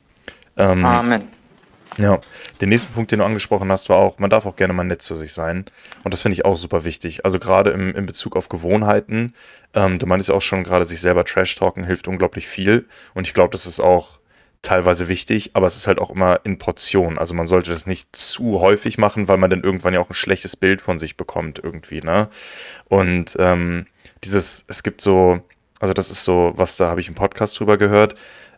[0.56, 1.28] Ähm, Amen.
[1.98, 2.20] Ja,
[2.60, 5.02] den nächsten Punkt, den du angesprochen hast, war auch, man darf auch gerne mal nett
[5.02, 5.66] zu sich sein.
[6.04, 7.24] Und das finde ich auch super wichtig.
[7.24, 9.34] Also gerade im, im Bezug auf Gewohnheiten.
[9.74, 12.86] Ähm, du meinst auch schon gerade, sich selber Trash-Talken hilft unglaublich viel.
[13.14, 14.20] Und ich glaube, das ist auch
[14.62, 17.18] teilweise wichtig, aber es ist halt auch immer in Portionen.
[17.18, 20.14] Also man sollte das nicht zu häufig machen, weil man dann irgendwann ja auch ein
[20.14, 22.28] schlechtes Bild von sich bekommt irgendwie, ne?
[22.88, 23.86] Und ähm,
[24.22, 25.40] dieses, es gibt so,
[25.80, 28.14] also das ist so, was da habe ich im Podcast drüber gehört.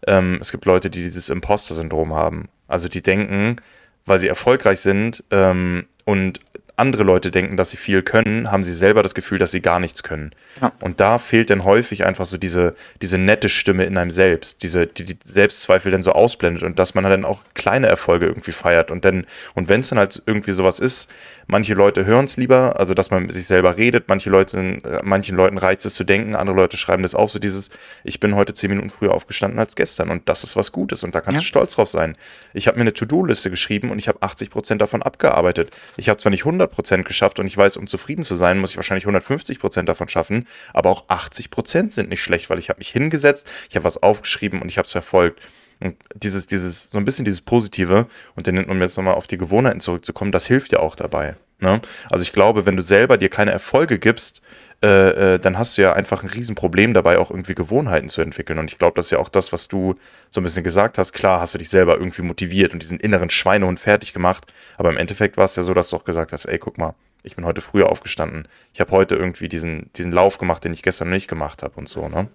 [0.06, 2.48] Ähm, es gibt Leute, die dieses Imposter-Syndrom haben.
[2.68, 3.56] Also die denken,
[4.04, 6.40] weil sie erfolgreich sind ähm, und
[6.76, 9.78] andere Leute denken, dass sie viel können, haben sie selber das Gefühl, dass sie gar
[9.78, 10.32] nichts können.
[10.60, 10.72] Ja.
[10.80, 14.88] Und da fehlt dann häufig einfach so diese, diese nette Stimme in einem selbst, diese,
[14.88, 18.90] die, die Selbstzweifel dann so ausblendet und dass man dann auch kleine Erfolge irgendwie feiert.
[18.90, 21.12] Und dann, und wenn es dann halt irgendwie sowas ist,
[21.46, 25.36] manche Leute hören es lieber, also dass man mit sich selber redet, manche Leute, manchen
[25.36, 27.70] Leuten reizt es zu denken, andere Leute schreiben das auch so dieses,
[28.02, 31.14] ich bin heute zehn Minuten früher aufgestanden als gestern und das ist was Gutes und
[31.14, 31.42] da kannst ja.
[31.42, 32.16] du stolz drauf sein.
[32.52, 35.70] Ich habe mir eine To-Do-Liste geschrieben und ich habe 80 Prozent davon abgearbeitet.
[35.96, 38.70] Ich habe zwar nicht 100 100% geschafft und ich weiß, um zufrieden zu sein, muss
[38.70, 42.90] ich wahrscheinlich 150% davon schaffen, aber auch 80% sind nicht schlecht, weil ich habe mich
[42.90, 45.40] hingesetzt, ich habe was aufgeschrieben und ich habe es verfolgt.
[45.80, 49.38] Und dieses, dieses, so ein bisschen dieses Positive, und dann, um jetzt nochmal auf die
[49.38, 51.36] Gewohnheiten zurückzukommen, das hilft ja auch dabei.
[51.60, 51.80] Ne?
[52.10, 54.42] Also ich glaube, wenn du selber dir keine Erfolge gibst,
[54.82, 58.58] äh, äh, dann hast du ja einfach ein Riesenproblem dabei, auch irgendwie Gewohnheiten zu entwickeln.
[58.58, 59.94] Und ich glaube, das ist ja auch das, was du
[60.30, 61.12] so ein bisschen gesagt hast.
[61.12, 64.52] Klar hast du dich selber irgendwie motiviert und diesen inneren Schweinehund fertig gemacht.
[64.76, 66.94] Aber im Endeffekt war es ja so, dass du auch gesagt hast, ey, guck mal,
[67.22, 68.46] ich bin heute früher aufgestanden.
[68.74, 71.88] Ich habe heute irgendwie diesen, diesen Lauf gemacht, den ich gestern nicht gemacht habe und
[71.88, 72.28] so, ne?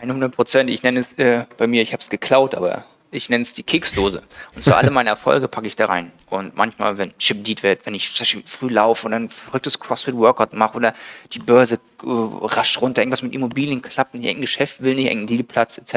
[0.00, 0.70] 100 Prozent.
[0.70, 3.62] Ich nenne es äh, bei mir, ich habe es geklaut, aber ich nenne es die
[3.62, 4.22] Keksdose.
[4.54, 6.10] Und so alle meine Erfolge packe ich da rein.
[6.30, 8.08] Und manchmal, wenn Chip Deed wird, wenn ich
[8.46, 10.94] früh laufe und ein verrücktes CrossFit-Workout mache oder
[11.32, 15.36] die Börse äh, rasch runter, irgendwas mit Immobilien klappt, nicht irgendein Geschäft will, nicht irgendein
[15.36, 15.94] Dealplatz etc.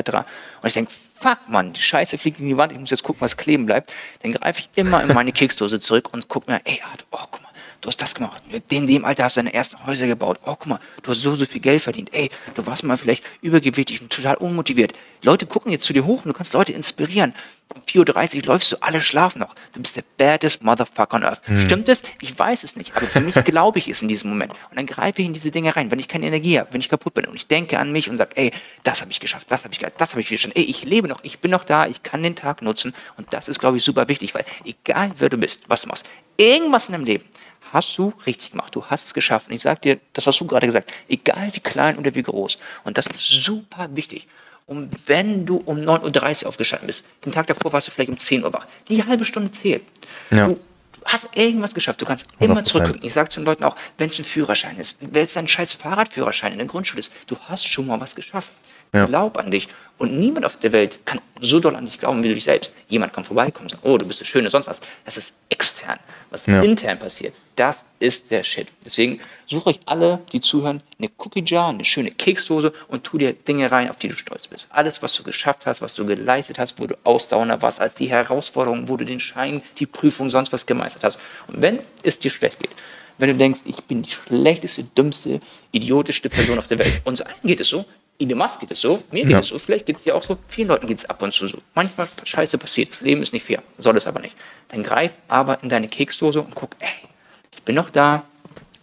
[0.62, 3.22] Und ich denke, fuck man, die Scheiße fliegt in die Wand, ich muss jetzt gucken,
[3.22, 3.94] was kleben bleibt.
[4.22, 7.50] Dann greife ich immer in meine Keksdose zurück und gucke mir, ey, oh, guck mal,
[7.86, 8.42] du hast das gemacht.
[8.70, 10.40] In dem Alter hast du deine ersten Häuser gebaut.
[10.44, 12.14] Oh, guck mal, du hast so, so viel Geld verdient.
[12.14, 14.94] Ey, du warst mal vielleicht übergewichtig und total unmotiviert.
[15.22, 17.36] Leute gucken jetzt zu dir hoch und du kannst Leute inspirieren.
[17.74, 19.56] Um 4.30 Uhr läufst du, alle schlafen noch.
[19.74, 21.42] Du bist der baddest Motherfucker on earth.
[21.46, 21.62] Hm.
[21.62, 22.04] Stimmt es?
[22.22, 24.54] Ich weiß es nicht, aber für mich glaube ich es in diesem Moment.
[24.70, 26.90] Und dann greife ich in diese Dinge rein, wenn ich keine Energie habe, wenn ich
[26.90, 28.52] kaputt bin und ich denke an mich und sage, ey,
[28.84, 30.52] das habe ich geschafft, das habe ich geschafft, das habe ich schon.
[30.52, 33.48] Ey, ich lebe noch, ich bin noch da, ich kann den Tag nutzen und das
[33.48, 36.06] ist, glaube ich, super wichtig, weil egal wer du bist, was du machst,
[36.38, 37.24] irgendwas in deinem Leben
[37.72, 38.76] hast du richtig gemacht.
[38.76, 39.50] Du hast es geschafft.
[39.50, 42.58] Und ich sage dir, das hast du gerade gesagt, egal wie klein oder wie groß.
[42.84, 44.28] Und das ist super wichtig.
[44.68, 48.18] Und wenn du um 9.30 Uhr aufgestanden bist, den Tag davor warst du vielleicht um
[48.18, 49.84] 10 Uhr wach, die halbe Stunde zählt.
[50.32, 50.48] Ja.
[50.48, 50.60] Du,
[51.06, 52.02] hast irgendwas geschafft.
[52.02, 52.64] Du kannst immer 100%.
[52.64, 53.04] zurückgucken.
[53.04, 55.76] Ich sage zu den Leuten auch, wenn es ein Führerschein ist, wenn es ein scheiß
[55.76, 58.52] Fahrradführerschein in der Grundschule ist, du hast schon mal was geschafft.
[58.96, 59.06] Ja.
[59.06, 59.68] Glaub an dich.
[59.98, 62.72] Und niemand auf der Welt kann so doll an dich glauben wie du dich selbst.
[62.88, 64.82] Jemand kann vorbeikommen und sagen, oh, du bist das Schöne, sonst was.
[65.06, 66.00] Das ist extern.
[66.30, 66.62] Was ja.
[66.62, 68.68] intern passiert, das ist der Shit.
[68.86, 73.34] Deswegen suche euch alle, die zuhören, eine Cookie Jar, eine schöne Keksdose und tu dir
[73.34, 74.68] Dinge rein, auf die du stolz bist.
[74.70, 78.10] Alles, was du geschafft hast, was du geleistet hast, wo du ausdauernder warst als die
[78.10, 81.20] Herausforderung, wo du den Schein, die Prüfung, sonst was gemeistert hast.
[81.48, 82.72] Und wenn es dir schlecht geht,
[83.18, 85.40] wenn du denkst, ich bin die schlechteste, dümmste,
[85.72, 87.02] idiotischste Person auf der Welt.
[87.06, 87.86] Uns allen geht es so.
[88.18, 89.40] Idemas geht es so, mir geht ja.
[89.40, 91.48] es so, vielleicht geht es dir auch so, vielen Leuten geht es ab und zu
[91.48, 91.58] so.
[91.74, 94.36] Manchmal Scheiße passiert, das Leben ist nicht fair, soll es aber nicht.
[94.70, 97.10] Dann greif aber in deine Keksdose und guck, ey,
[97.54, 98.24] ich bin noch da,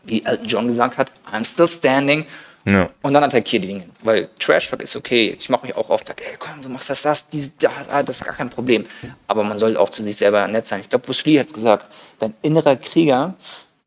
[0.04, 2.26] wie Elton John gesagt hat, I'm still standing.
[2.64, 2.90] Ja.
[3.02, 3.84] Und dann attackier die Dinge.
[4.02, 5.36] Weil Trashfuck ist okay.
[5.36, 8.20] Ich mache mich auch oft, sag, ey, komm, du machst das, das, die, da, das
[8.20, 8.86] ist gar kein Problem.
[9.26, 10.80] Aber man sollte auch zu sich selber nett sein.
[10.80, 13.34] Ich glaube, Bruce Lee hat es gesagt, dein innerer Krieger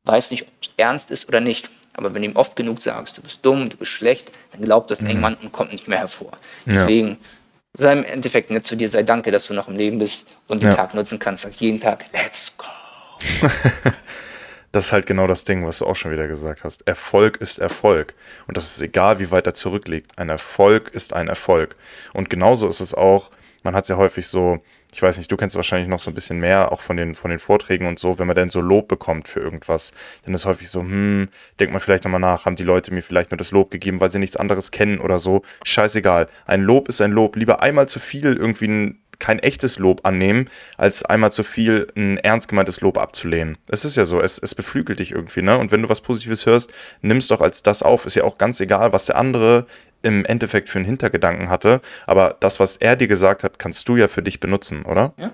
[0.03, 1.69] weiß nicht, ob es ernst ist oder nicht.
[1.97, 4.91] Aber wenn du ihm oft genug sagst, du bist dumm, du bist schlecht, dann glaubt
[4.91, 5.09] das mhm.
[5.09, 6.31] irgendwann und kommt nicht mehr hervor.
[6.65, 7.15] Deswegen ja.
[7.73, 10.61] sei im Endeffekt nett zu dir, sei danke, dass du noch im Leben bist und
[10.61, 10.75] den ja.
[10.75, 11.43] Tag nutzen kannst.
[11.43, 12.65] Sag jeden Tag, let's go.
[14.71, 16.87] das ist halt genau das Ding, was du auch schon wieder gesagt hast.
[16.87, 18.13] Erfolg ist Erfolg.
[18.47, 20.17] Und das ist egal, wie weit er zurückliegt.
[20.19, 21.77] Ein Erfolg ist ein Erfolg.
[22.13, 23.31] Und genauso ist es auch,
[23.65, 24.59] man hat es ja häufig so,
[24.93, 27.31] ich weiß nicht, du kennst wahrscheinlich noch so ein bisschen mehr, auch von den, von
[27.31, 29.91] den Vorträgen und so, wenn man denn so Lob bekommt für irgendwas,
[30.23, 31.27] dann ist häufig so, hm,
[31.59, 34.11] denkt man vielleicht nochmal nach, haben die Leute mir vielleicht nur das Lob gegeben, weil
[34.11, 35.41] sie nichts anderes kennen oder so.
[35.65, 36.27] Scheißegal.
[36.45, 37.35] Ein Lob ist ein Lob.
[37.35, 42.17] Lieber einmal zu viel irgendwie ein kein echtes Lob annehmen, als einmal zu viel ein
[42.19, 43.57] ernst gemeintes Lob abzulehnen.
[43.69, 45.57] Es ist ja so, es, es beflügelt dich irgendwie, ne?
[45.57, 48.05] Und wenn du was Positives hörst, nimm's doch als das auf.
[48.05, 49.65] Ist ja auch ganz egal, was der andere
[50.03, 51.81] im Endeffekt für einen Hintergedanken hatte.
[52.05, 55.13] Aber das, was er dir gesagt hat, kannst du ja für dich benutzen, oder?
[55.17, 55.31] Ja.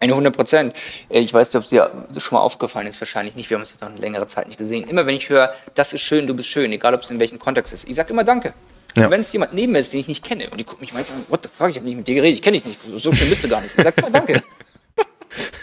[0.00, 0.76] Eine 100 Prozent.
[1.10, 3.50] Ich weiß nicht, ob es dir schon mal aufgefallen ist, wahrscheinlich nicht.
[3.50, 4.88] Wir haben uns jetzt noch eine längere Zeit nicht gesehen.
[4.88, 7.38] Immer wenn ich höre, das ist schön, du bist schön, egal ob es in welchem
[7.38, 8.54] Kontext ist, ich sage immer Danke.
[8.96, 9.10] Ja.
[9.10, 11.16] wenn es jemand neben mir ist, den ich nicht kenne, und die guckt mich meistens
[11.16, 13.12] an, what the fuck, ich habe nicht mit dir geredet, ich kenne dich nicht, so
[13.12, 13.76] schön bist du gar nicht.
[13.76, 14.42] Ich sage immer Danke.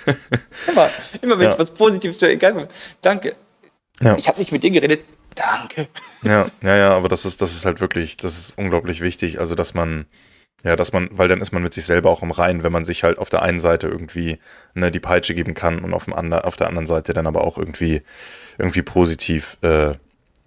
[0.68, 0.90] immer,
[1.22, 1.52] immer wenn ja.
[1.54, 2.68] ich was Positives höre, egal,
[3.02, 3.36] danke.
[4.02, 4.16] Ja.
[4.18, 5.02] Ich habe nicht mit dir geredet,
[5.36, 5.88] danke.
[6.24, 9.40] Ja, ja, ja, aber das ist, das ist halt wirklich, das ist unglaublich wichtig.
[9.40, 10.06] Also, dass man,
[10.64, 12.86] ja, dass man, weil dann ist man mit sich selber auch im Reinen, wenn man
[12.86, 14.40] sich halt auf der einen Seite irgendwie
[14.74, 17.44] ne, die Peitsche geben kann und auf, dem andre, auf der anderen Seite dann aber
[17.44, 18.02] auch irgendwie,
[18.58, 19.92] irgendwie positiv äh,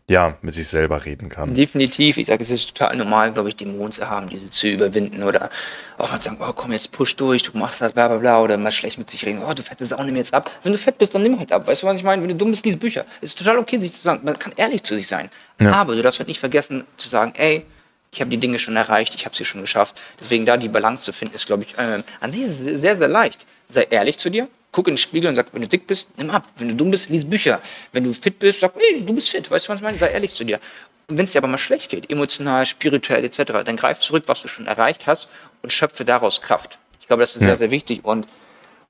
[0.08, 1.54] ja, mit sich selber reden kann.
[1.54, 2.16] Definitiv.
[2.16, 5.50] Ich sage, es ist total normal, glaube ich, Dämonen zu haben, diese zu überwinden oder
[5.98, 8.56] auch mal sagen, oh komm, jetzt push durch, du machst das, bla bla bla, oder
[8.56, 10.50] mal schlecht mit sich reden, oh, du fette Sau, nimm jetzt ab.
[10.62, 11.66] Wenn du fett bist, dann nimm halt ab.
[11.66, 12.22] Weißt du, was ich meine?
[12.22, 13.04] Wenn du dumm bist, lies Bücher.
[13.20, 15.28] Es ist total okay, sich zu sagen, man kann ehrlich zu sich sein.
[15.60, 15.72] Ja.
[15.72, 17.66] Aber du darfst halt nicht vergessen zu sagen, ey,
[18.10, 20.00] ich habe die Dinge schon erreicht, ich habe sie schon geschafft.
[20.18, 23.44] Deswegen da die Balance zu finden, ist, glaube ich, äh, an sich sehr, sehr leicht.
[23.66, 26.30] Sei ehrlich zu dir, guck in den Spiegel und sag, wenn du dick bist, nimm
[26.30, 26.44] ab.
[26.56, 27.60] Wenn du dumm bist, lies Bücher.
[27.92, 29.50] Wenn du fit bist, sag, ey, du bist fit.
[29.50, 29.98] Weißt du, was ich meine?
[29.98, 30.60] Sei ehrlich zu dir.
[31.08, 34.42] Und wenn es dir aber mal schlecht geht, emotional, spirituell etc., dann greif zurück, was
[34.42, 35.28] du schon erreicht hast
[35.62, 36.78] und schöpfe daraus Kraft.
[37.00, 37.48] Ich glaube, das ist ja.
[37.48, 38.04] sehr, sehr wichtig.
[38.04, 38.26] Und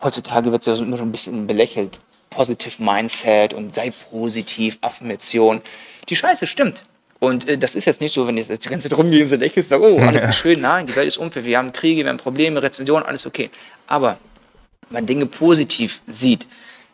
[0.03, 2.01] heutzutage wird es ja immer so ein bisschen belächelt.
[2.31, 5.61] Positive Mindset und sei positiv, Affirmation.
[6.09, 6.83] Die Scheiße stimmt.
[7.21, 9.29] Und äh, das ist jetzt nicht so, wenn ich jetzt die ganze Zeit rumgehe und
[9.29, 10.61] so lächelst, oh, alles ist schön.
[10.61, 11.45] Nein, die Welt ist unfair.
[11.45, 13.51] Wir haben Kriege, wir haben Probleme, Rezensionen, alles okay.
[13.87, 14.19] Aber
[14.91, 16.47] man Dinge positiv sieht,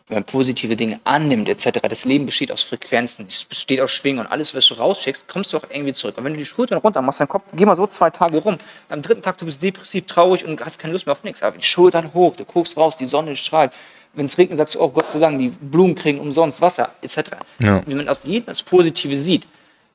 [0.07, 1.79] wenn man positive Dinge annimmt, etc.
[1.81, 5.51] Das Leben besteht aus Frequenzen, es besteht aus Schwingen und alles, was du rausschickst, kommst
[5.51, 6.17] du auch irgendwie zurück.
[6.17, 8.57] Und wenn du die Schultern runter machst, deinen Kopf, geh mal so zwei Tage rum.
[8.89, 11.41] Am dritten Tag du bist depressiv, traurig und hast keine Lust mehr auf nichts.
[11.41, 13.73] Aber die Schultern hoch, du guckst raus, die Sonne strahlt.
[14.13, 17.31] Wenn es regnet, sagst du, oh Gott sei Dank, die Blumen kriegen umsonst Wasser, etc.
[17.59, 17.81] Ja.
[17.85, 19.47] Wenn man aus jedem das Positive sieht,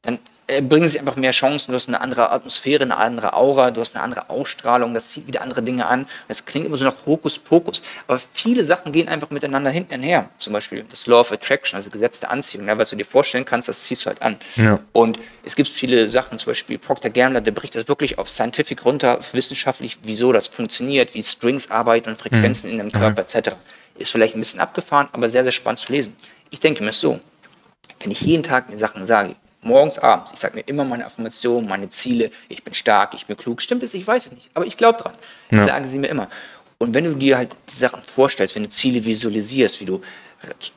[0.03, 0.19] dann
[0.63, 1.73] bringen sich einfach mehr Chancen.
[1.73, 5.27] Du hast eine andere Atmosphäre, eine andere Aura, du hast eine andere Ausstrahlung, das zieht
[5.27, 6.07] wieder andere Dinge an.
[6.29, 10.29] Es klingt immer so nach Hokuspokus, aber viele Sachen gehen einfach miteinander hinten her.
[10.39, 12.67] Zum Beispiel das Law of Attraction, also Gesetz der Anziehung.
[12.67, 14.37] Ja, was du dir vorstellen kannst, das ziehst du halt an.
[14.57, 14.81] Ja.
[14.93, 18.85] Und es gibt viele Sachen, zum Beispiel Procter Gambler, der bricht das wirklich auf Scientific
[18.85, 22.81] runter, wissenschaftlich, wieso das funktioniert, wie Strings arbeiten und Frequenzen mhm.
[22.81, 23.39] in dem Körper mhm.
[23.39, 23.57] etc.
[23.97, 26.17] Ist vielleicht ein bisschen abgefahren, aber sehr, sehr spannend zu lesen.
[26.51, 27.21] Ich denke mir so,
[28.01, 30.33] wenn ich jeden Tag mir Sachen sage, morgens, abends.
[30.33, 32.31] Ich sage mir immer meine Affirmationen, meine Ziele.
[32.49, 33.63] Ich bin stark, ich bin klug.
[33.63, 33.95] Stimmt es?
[33.95, 34.51] Ich weiß es nicht.
[34.55, 35.13] Aber ich glaube dran.
[35.51, 35.65] Ja.
[35.65, 36.29] Sagen sie mir immer.
[36.79, 40.01] Und wenn du dir halt die Sachen vorstellst, wenn du Ziele visualisierst, wie du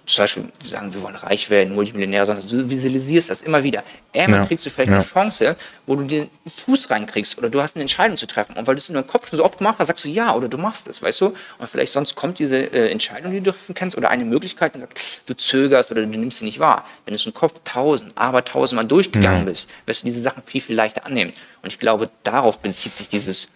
[0.05, 3.83] zum Beispiel sagen, wir wollen reich werden, Multimillionär, sonst du visualisierst das immer wieder.
[4.13, 4.45] Einmal ja.
[4.45, 4.97] kriegst du vielleicht ja.
[4.97, 8.57] eine Chance, wo du den Fuß reinkriegst oder du hast eine Entscheidung zu treffen.
[8.57, 10.35] Und weil du es in deinem Kopf schon so oft gemacht hast, sagst du ja
[10.35, 11.33] oder du machst es, weißt du?
[11.59, 14.81] Und vielleicht sonst kommt diese äh, Entscheidung, die du treffen kannst oder eine Möglichkeit und
[14.81, 16.85] sagst, du zögerst oder du nimmst sie nicht wahr.
[17.05, 19.45] Wenn du es im Kopf tausend, aber tausendmal durchgegangen ja.
[19.45, 21.31] bist, wirst du diese Sachen viel, viel leichter annehmen.
[21.61, 23.49] Und ich glaube, darauf bezieht sich dieses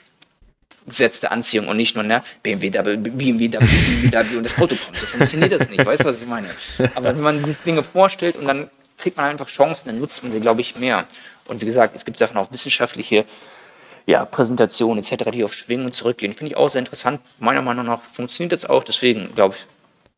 [0.87, 3.57] Gesetz der Anziehung und nicht nur, ne, BMW, BMW, BMW
[4.37, 4.95] und das Auto kommt.
[4.95, 6.47] So funktioniert das nicht, weißt du, was ich meine?
[6.95, 10.31] Aber wenn man sich Dinge vorstellt und dann kriegt man einfach Chancen, dann nutzt man
[10.31, 11.05] sie, glaube ich, mehr.
[11.45, 13.25] Und wie gesagt, es gibt davon auch wissenschaftliche
[14.05, 16.33] ja, Präsentationen etc., die auf Schwingen zurückgehen.
[16.33, 17.19] Finde ich auch sehr interessant.
[17.39, 18.83] Meiner Meinung nach funktioniert das auch.
[18.83, 19.65] Deswegen, glaube ich,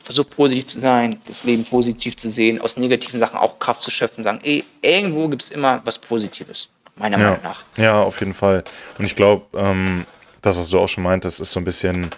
[0.03, 3.91] versucht positiv zu sein, das Leben positiv zu sehen, aus negativen Sachen auch Kraft zu
[3.91, 7.29] schöpfen, sagen, ey, irgendwo gibt es immer was Positives, meiner ja.
[7.29, 7.63] Meinung nach.
[7.77, 8.63] Ja, auf jeden Fall.
[8.97, 10.05] Und ich glaube, ähm,
[10.41, 12.10] das, was du auch schon meintest, ist so ein bisschen,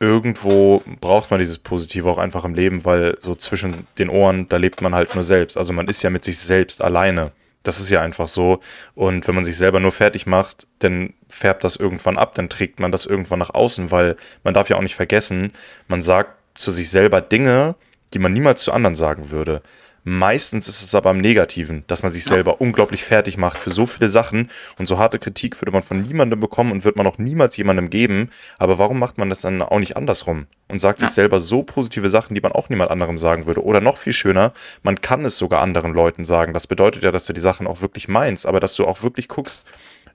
[0.00, 4.56] irgendwo braucht man dieses Positive auch einfach im Leben, weil so zwischen den Ohren, da
[4.56, 5.56] lebt man halt nur selbst.
[5.56, 7.32] Also man ist ja mit sich selbst alleine.
[7.62, 8.60] Das ist ja einfach so.
[8.94, 12.78] Und wenn man sich selber nur fertig macht, dann färbt das irgendwann ab, dann trägt
[12.78, 15.52] man das irgendwann nach außen, weil man darf ja auch nicht vergessen,
[15.88, 17.74] man sagt zu sich selber Dinge,
[18.12, 19.62] die man niemals zu anderen sagen würde.
[20.06, 23.86] Meistens ist es aber am Negativen, dass man sich selber unglaublich fertig macht für so
[23.86, 27.16] viele Sachen und so harte Kritik würde man von niemandem bekommen und wird man auch
[27.16, 28.28] niemals jemandem geben.
[28.58, 31.06] Aber warum macht man das dann auch nicht andersrum und sagt ja.
[31.06, 33.64] sich selber so positive Sachen, die man auch niemand anderem sagen würde?
[33.64, 36.52] Oder noch viel schöner, man kann es sogar anderen Leuten sagen.
[36.52, 39.28] Das bedeutet ja, dass du die Sachen auch wirklich meinst, aber dass du auch wirklich
[39.28, 39.64] guckst,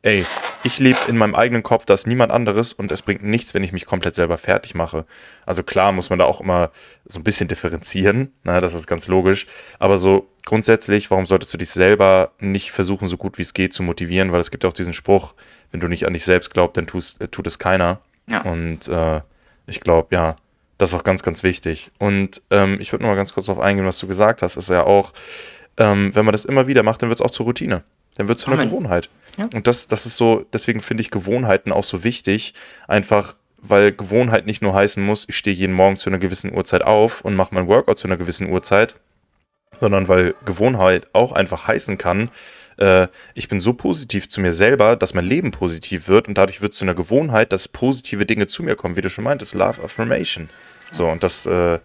[0.02, 0.26] ey,
[0.64, 3.64] ich lebe in meinem eigenen Kopf, da ist niemand anderes und es bringt nichts, wenn
[3.64, 5.06] ich mich komplett selber fertig mache.
[5.46, 6.72] Also klar muss man da auch immer
[7.06, 9.46] so ein bisschen differenzieren, ne, das ist ganz logisch,
[9.78, 13.74] aber so grundsätzlich, warum solltest du dich selber nicht versuchen, so gut wie es geht
[13.74, 15.34] zu motivieren, weil es gibt auch diesen Spruch,
[15.72, 18.00] wenn du nicht an dich selbst glaubst, dann tust, äh, tut es keiner.
[18.30, 18.42] Ja.
[18.42, 19.22] Und äh,
[19.68, 20.36] ich glaube, ja,
[20.78, 21.92] das ist auch ganz, ganz wichtig.
[22.00, 24.70] Und ähm, ich würde noch mal ganz kurz darauf eingehen, was du gesagt hast, ist
[24.70, 25.14] ja auch,
[25.78, 27.84] ähm, wenn man das immer wieder macht, dann wird es auch zur Routine.
[28.16, 29.10] Dann wird es zu einer Gewohnheit.
[29.54, 32.54] Und das, das ist so, deswegen finde ich Gewohnheiten auch so wichtig.
[32.88, 36.84] Einfach, weil Gewohnheit nicht nur heißen muss, ich stehe jeden Morgen zu einer gewissen Uhrzeit
[36.84, 38.96] auf und mache mein Workout zu einer gewissen Uhrzeit,
[39.80, 42.30] sondern weil Gewohnheit auch einfach heißen kann,
[42.80, 46.62] äh, ich bin so positiv zu mir selber, dass mein Leben positiv wird und dadurch
[46.62, 49.54] wird es zu einer Gewohnheit, dass positive Dinge zu mir kommen, wie du schon meintest,
[49.54, 50.50] Love Affirmation.
[50.92, 51.80] So, und das, äh,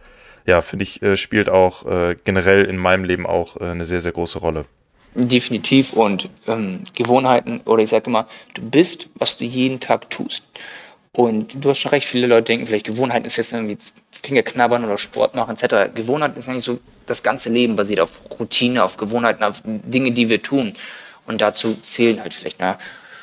[0.47, 4.01] ja, finde ich, äh, spielt auch äh, generell in meinem Leben auch äh, eine sehr,
[4.01, 4.67] sehr große Rolle.
[5.15, 10.43] Definitiv und ähm, Gewohnheiten oder ich sage immer, du bist, was du jeden Tag tust.
[11.13, 13.79] Und du hast schon recht, viele Leute denken vielleicht, Gewohnheiten ist jetzt irgendwie
[14.11, 15.95] Finger knabbern oder Sport machen etc.
[15.95, 20.29] Gewohnheit ist eigentlich so, das ganze Leben basiert auf Routine, auf Gewohnheiten, auf Dinge, die
[20.29, 20.75] wir tun.
[21.27, 22.79] Und dazu zählen halt vielleicht na,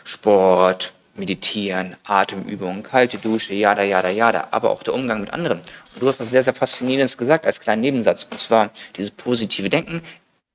[0.06, 5.60] Sport, Meditieren, Atemübungen, kalte Dusche, jada, jada, jada, aber auch der Umgang mit anderen.
[5.94, 9.70] Und du hast was sehr, sehr Faszinierendes gesagt als kleinen Nebensatz, und zwar dieses positive
[9.70, 10.02] Denken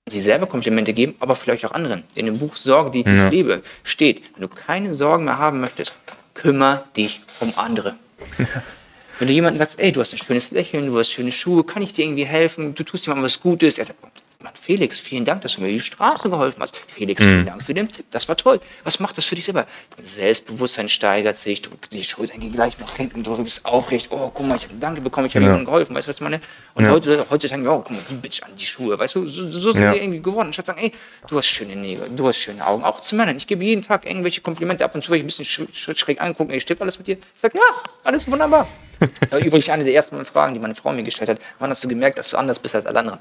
[0.09, 2.05] sich selber Komplimente geben, aber vielleicht auch anderen.
[2.15, 3.29] In dem Buch Sorge, die ich ja.
[3.29, 5.97] liebe, steht, wenn du keine Sorgen mehr haben möchtest,
[6.33, 7.97] kümmere dich um andere.
[9.19, 11.83] Wenn du jemandem sagst, ey, du hast ein schönes Lächeln, du hast schöne Schuhe, kann
[11.83, 12.75] ich dir irgendwie helfen?
[12.75, 13.79] Du tust jemandem was Gutes.
[13.79, 13.99] Er sagt,
[14.47, 16.77] Mann, Felix, vielen Dank, dass du mir die Straße geholfen hast.
[16.77, 17.25] Felix, mhm.
[17.25, 18.07] vielen Dank für den Tipp.
[18.13, 18.61] Das war toll.
[18.85, 19.67] Was macht das für dich selber?
[19.97, 24.09] Dein Selbstbewusstsein steigert sich, du, die Schultern gehen gleich nach hinten, du bist aufrecht.
[24.11, 25.51] Oh, guck mal, ich habe Danke bekommen, ich habe ja.
[25.51, 25.97] jemandem geholfen.
[25.97, 26.41] Weißt du, was ich meine?
[26.75, 26.91] Und ja.
[26.91, 28.97] heute, heute sagen wir, oh, guck mal, die Bitch an die Schuhe.
[28.97, 29.93] Weißt du, so, so sind ja.
[29.93, 30.47] wir irgendwie geworden.
[30.47, 30.93] Anstatt sagen, ey,
[31.27, 32.85] du hast schöne Nägel, du hast schöne Augen.
[32.85, 33.37] Auch zu Männern.
[33.37, 36.23] Ich gebe jeden Tag irgendwelche Komplimente ab und zu, weil ich ein bisschen sch schräg
[36.23, 36.53] angucken.
[36.53, 37.17] Ey, stimmt alles mit dir?
[37.35, 38.69] Ich sage, ja, alles wunderbar.
[39.45, 42.17] Übrigens, eine der ersten Fragen, die meine Frau mir gestellt hat, wann hast du gemerkt,
[42.17, 43.19] dass du anders bist als alle anderen?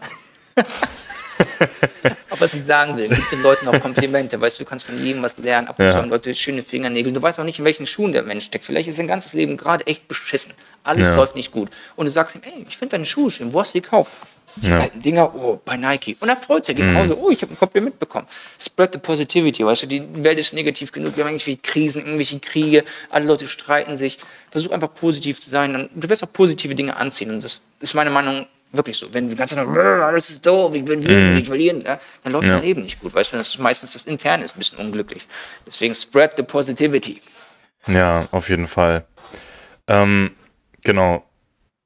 [2.29, 4.39] Aber was ich sagen will, gib den Leuten auch Komplimente.
[4.39, 5.67] Weißt du, du kannst von jedem was lernen.
[5.67, 7.13] Ab und zu haben Leute schöne Fingernägel.
[7.13, 8.65] Du weißt auch nicht, in welchen Schuhen der Mensch steckt.
[8.65, 10.53] Vielleicht ist sein ganzes Leben gerade echt beschissen.
[10.83, 11.15] Alles ja.
[11.15, 11.69] läuft nicht gut.
[11.95, 13.53] Und du sagst ihm, ey, ich finde deine Schuhe schön.
[13.53, 14.11] Wo hast du die gekauft?
[14.57, 14.79] Die ja.
[14.79, 16.15] alten Dinger, oh, bei Nike.
[16.19, 18.25] Und er freut sich, geht nach Hause, oh, ich habe ein Kompliment bekommen.
[18.57, 22.39] Spread the positivity, weißt du, die Welt ist negativ genug, wir haben irgendwelche Krisen, irgendwelche
[22.39, 24.17] Kriege, alle Leute streiten sich.
[24.51, 27.31] Versuch einfach positiv zu sein, und du wirst auch positive Dinge anziehen.
[27.31, 29.13] Und das ist meine Meinung Wirklich so.
[29.13, 31.37] Wenn die ganze Zeit alles ist doof, ich bin wütend, mm.
[31.37, 32.55] ich verlieren, ja, dann läuft ja.
[32.55, 33.13] dein Leben nicht gut.
[33.13, 35.27] Weißt du, das ist meistens das Interne ist ein bisschen unglücklich.
[35.65, 37.21] Deswegen spread the positivity.
[37.87, 39.05] Ja, auf jeden Fall.
[39.87, 40.31] Ähm,
[40.83, 41.23] genau.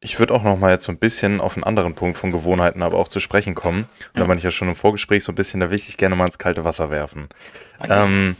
[0.01, 2.81] Ich würde auch noch mal jetzt so ein bisschen auf einen anderen Punkt von Gewohnheiten
[2.83, 3.89] aber auch zu sprechen kommen.
[4.13, 5.97] Und da meine ich ja schon im Vorgespräch so ein bisschen, da will ich dich
[5.97, 7.27] gerne mal ins kalte Wasser werfen.
[7.79, 8.05] Okay.
[8.05, 8.35] Ähm,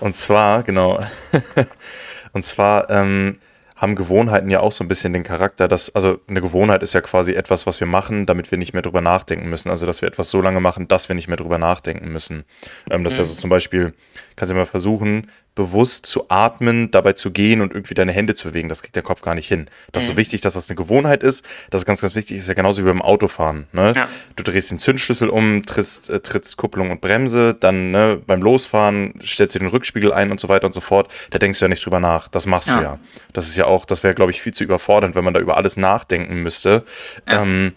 [0.00, 1.00] und zwar, genau,
[2.32, 3.38] und zwar, ähm,
[3.76, 7.02] haben Gewohnheiten ja auch so ein bisschen den Charakter, dass, also eine Gewohnheit ist ja
[7.02, 9.68] quasi etwas, was wir machen, damit wir nicht mehr drüber nachdenken müssen.
[9.68, 12.44] Also, dass wir etwas so lange machen, dass wir nicht mehr drüber nachdenken müssen.
[12.90, 13.14] Ähm, das mhm.
[13.14, 13.92] ist ja so zum Beispiel,
[14.34, 18.48] kannst du mal versuchen, bewusst zu atmen, dabei zu gehen und irgendwie deine Hände zu
[18.48, 18.68] bewegen.
[18.68, 19.66] Das kriegt der Kopf gar nicht hin.
[19.90, 20.18] Das ist so mhm.
[20.18, 21.44] wichtig, dass das eine Gewohnheit ist.
[21.70, 22.36] Das ist ganz, ganz wichtig.
[22.36, 23.66] Ist ja genauso wie beim Autofahren.
[23.72, 23.94] Ne?
[23.96, 24.06] Ja.
[24.36, 29.14] Du drehst den Zündschlüssel um, trittst, äh, trittst Kupplung und Bremse, dann ne, beim Losfahren
[29.24, 31.10] stellst du den Rückspiegel ein und so weiter und so fort.
[31.30, 32.28] Da denkst du ja nicht drüber nach.
[32.28, 32.76] Das machst ja.
[32.76, 32.98] du ja.
[33.32, 35.56] Das ist ja auch, das wäre, glaube ich, viel zu überfordernd, wenn man da über
[35.56, 36.84] alles nachdenken müsste.
[37.28, 37.42] Ja.
[37.42, 37.72] Ähm,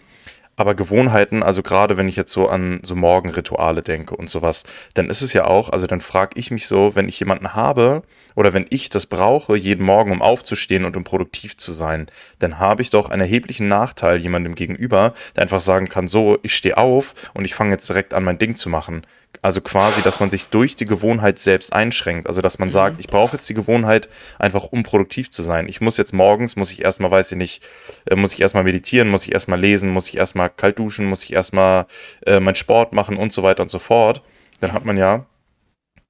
[0.60, 5.08] aber Gewohnheiten, also gerade wenn ich jetzt so an so Morgenrituale denke und sowas, dann
[5.08, 8.02] ist es ja auch, also dann frage ich mich so, wenn ich jemanden habe
[8.34, 12.08] oder wenn ich das brauche, jeden Morgen, um aufzustehen und um produktiv zu sein,
[12.40, 16.54] dann habe ich doch einen erheblichen Nachteil jemandem gegenüber, der einfach sagen kann, so, ich
[16.54, 19.00] stehe auf und ich fange jetzt direkt an, mein Ding zu machen.
[19.42, 22.26] Also quasi, dass man sich durch die Gewohnheit selbst einschränkt.
[22.26, 22.72] Also dass man mhm.
[22.72, 25.68] sagt, ich brauche jetzt die Gewohnheit, einfach um produktiv zu sein.
[25.68, 27.62] Ich muss jetzt morgens, muss ich erstmal, weiß ich nicht,
[28.06, 31.24] äh, muss ich erstmal meditieren, muss ich erstmal lesen, muss ich erstmal kalt duschen, muss
[31.24, 31.86] ich erstmal
[32.26, 34.22] äh, meinen Sport machen und so weiter und so fort.
[34.60, 35.24] Dann hat man ja,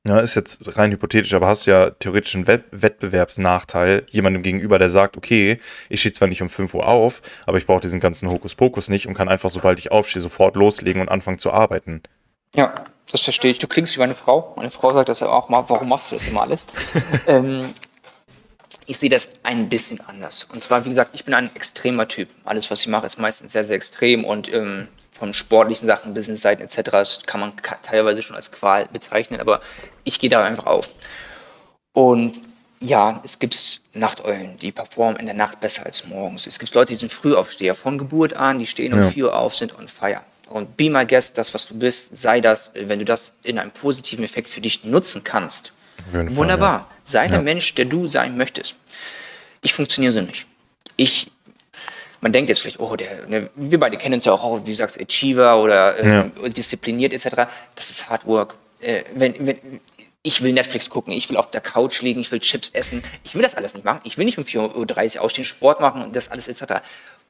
[0.06, 4.88] ja, ist jetzt rein hypothetisch, aber hast du ja theoretisch einen Wettbewerbsnachteil jemandem gegenüber, der
[4.88, 5.58] sagt, okay,
[5.90, 9.06] ich stehe zwar nicht um 5 Uhr auf, aber ich brauche diesen ganzen Hokuspokus nicht
[9.06, 12.02] und kann einfach, sobald ich aufstehe, sofort loslegen und anfangen zu arbeiten.
[12.54, 13.58] Ja, das verstehe ich.
[13.58, 14.52] Du klingst wie meine Frau.
[14.56, 16.66] Meine Frau sagt das ja auch mal, warum machst du das immer alles?
[17.26, 17.74] ähm,
[18.86, 20.44] ich sehe das ein bisschen anders.
[20.44, 22.28] Und zwar, wie gesagt, ich bin ein extremer Typ.
[22.44, 26.64] Alles, was ich mache, ist meistens sehr, sehr extrem und ähm, von sportlichen Sachen, Businessseiten
[26.64, 26.90] etc.
[26.90, 29.60] Das kann man teilweise schon als Qual bezeichnen, aber
[30.04, 30.90] ich gehe da einfach auf.
[31.92, 32.40] Und
[32.80, 36.46] ja, es gibt Nachteulen, die performen in der Nacht besser als morgens.
[36.46, 39.10] Es gibt Leute, die sind Frühaufsteher von Geburt an, die stehen um ja.
[39.10, 40.22] 4 Uhr auf, sind on fire.
[40.50, 43.70] Und be my guest, das, was du bist, sei das, wenn du das in einem
[43.70, 45.72] positiven Effekt für dich nutzen kannst.
[46.12, 46.88] Wunderbar.
[46.90, 46.96] ja.
[47.04, 47.42] Sei der ja.
[47.42, 48.74] Mensch, der du sein möchtest.
[49.62, 50.46] Ich funktioniere so nicht.
[50.96, 51.30] Ich,
[52.20, 54.74] man denkt jetzt vielleicht, oh, der, ne, wir beide kennen uns ja auch, wie du
[54.74, 56.48] sagst, Achiever oder ähm, ja.
[56.48, 57.48] diszipliniert etc.
[57.76, 58.56] Das ist Hard Work.
[58.80, 59.80] Äh, wenn, wenn,
[60.22, 63.04] ich will Netflix gucken, ich will auf der Couch liegen, ich will Chips essen.
[63.22, 64.00] Ich will das alles nicht machen.
[64.02, 66.82] Ich will nicht um 4.30 Uhr aufstehen, Sport machen und das alles etc.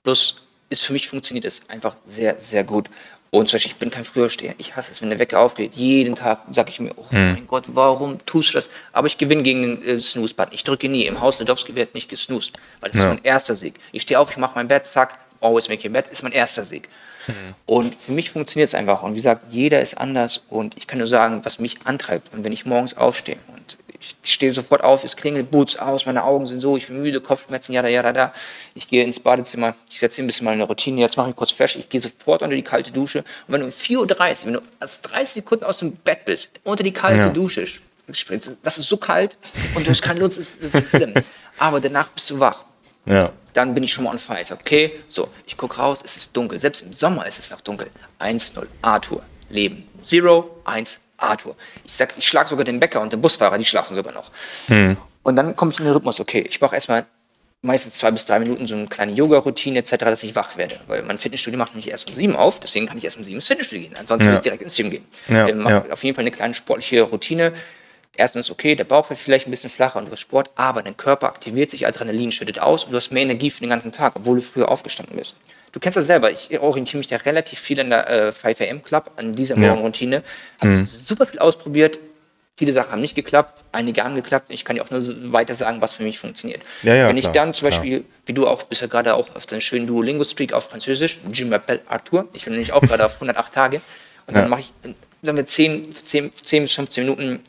[0.04, 2.88] Bloß ist für mich funktioniert es einfach sehr, sehr gut.
[3.30, 4.54] Und zum Beispiel, ich bin kein Frühersteher.
[4.59, 5.74] Ich hasse es, wenn der Wecker aufgeht.
[5.74, 7.33] Jeden Tag sage ich mir, oh hm.
[7.35, 8.70] mein Gott, warum tust du das?
[8.92, 10.52] Aber ich gewinne gegen den äh, Snooze-Button.
[10.54, 11.06] Ich drücke nie.
[11.06, 13.09] Im Haus Ledowski wird nicht gesnoost, weil das ja.
[13.09, 13.74] ist mein erster Sieg.
[13.92, 16.64] Ich stehe auf, ich mache mein Bett, zack, always make your bed, ist mein erster
[16.64, 16.88] Sieg.
[17.26, 17.54] Mhm.
[17.66, 19.02] Und für mich funktioniert es einfach.
[19.02, 20.44] Und wie gesagt, jeder ist anders.
[20.48, 22.33] Und ich kann nur sagen, was mich antreibt.
[22.33, 26.24] Und wenn ich morgens aufstehe und ich stehe sofort auf, es klingelt, Boots aus, meine
[26.24, 28.33] Augen sind so, ich bin müde, Kopfschmerzen, ja, ja, da.
[28.74, 31.52] Ich gehe ins Badezimmer, ich setze ein bisschen mal eine Routine, jetzt mache ich kurz
[31.52, 33.18] fresh, ich gehe sofort unter die kalte Dusche.
[33.46, 36.50] Und wenn du um 4.30 Uhr, wenn du als 30 Sekunden aus dem Bett bist,
[36.64, 37.28] unter die kalte ja.
[37.28, 37.66] Dusche
[38.12, 39.37] springst, das ist so kalt
[39.76, 41.14] und du hast keine Lust, das ist so schlimm.
[41.59, 42.64] Aber danach bist du wach.
[43.06, 43.32] Ja.
[43.52, 44.40] Dann bin ich schon mal on fire.
[44.40, 46.60] Ich sage, okay, so, ich gucke raus, es ist dunkel.
[46.60, 47.90] Selbst im Sommer ist es noch dunkel.
[48.20, 49.88] 1-0, Arthur, Leben.
[50.00, 51.56] Zero, 1, Arthur.
[51.84, 54.30] Ich sag, ich schlage sogar den Bäcker und den Busfahrer, die schlafen sogar noch.
[54.66, 54.96] Hm.
[55.22, 57.06] Und dann komme ich in den Rhythmus, okay, ich brauche erstmal
[57.62, 60.80] meistens zwei bis drei Minuten so eine kleine Yoga-Routine etc., dass ich wach werde.
[60.86, 63.36] Weil mein Fitnessstudio macht mich erst um sieben auf, deswegen kann ich erst um sieben
[63.36, 63.96] ins Fitnessstudio gehen.
[63.98, 64.32] Ansonsten ja.
[64.32, 65.04] will ich direkt ins Gym gehen.
[65.28, 65.84] Ja, ähm, ja.
[65.90, 67.52] Auf jeden Fall eine kleine sportliche Routine.
[68.20, 70.94] Erstens, okay, der Bauch wird vielleicht ein bisschen flacher und du hast Sport, aber dein
[70.94, 74.14] Körper aktiviert sich, Adrenalin schüttet aus und du hast mehr Energie für den ganzen Tag,
[74.16, 75.37] obwohl du früher aufgestanden bist.
[75.72, 79.12] Du kennst das selber, ich orientiere mich da relativ viel an der äh, 5am Club,
[79.16, 80.22] an dieser Morgenroutine.
[80.59, 80.85] Habe mhm.
[80.85, 81.98] super viel ausprobiert,
[82.61, 84.48] Viele Sachen haben nicht geklappt, einige haben geklappt.
[84.50, 85.00] Ich kann dir auch nur
[85.33, 86.61] weiter sagen, was für mich funktioniert.
[86.83, 88.11] Ja, ja, Wenn ich dann zum Beispiel, klar.
[88.26, 91.80] wie du auch bist ja gerade auch auf deinem schönen Duolingo-Streak auf Französisch, Je m'appelle
[91.87, 93.80] Arthur, ich bin nämlich auch gerade auf 108 Tage,
[94.26, 94.74] und dann mache ich,
[95.22, 97.40] sagen wir 10, 10, 10 bis 15 Minuten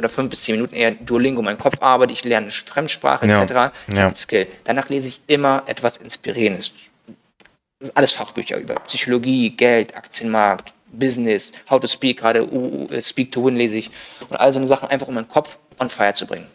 [0.00, 3.72] oder 5 bis 10 Minuten eher Duolingo, mein Kopf arbeitet, ich lerne Fremdsprache etc.
[3.94, 4.14] Ja.
[4.14, 4.46] Skill.
[4.64, 6.72] Danach lese ich immer etwas Inspirierendes.
[7.94, 13.56] Alles Fachbücher über Psychologie, Geld, Aktienmarkt, Business, How to Speak, gerade uh, Speak to Win
[13.56, 13.90] lese ich
[14.28, 16.46] und all so eine Sachen einfach um meinen Kopf on fire zu bringen.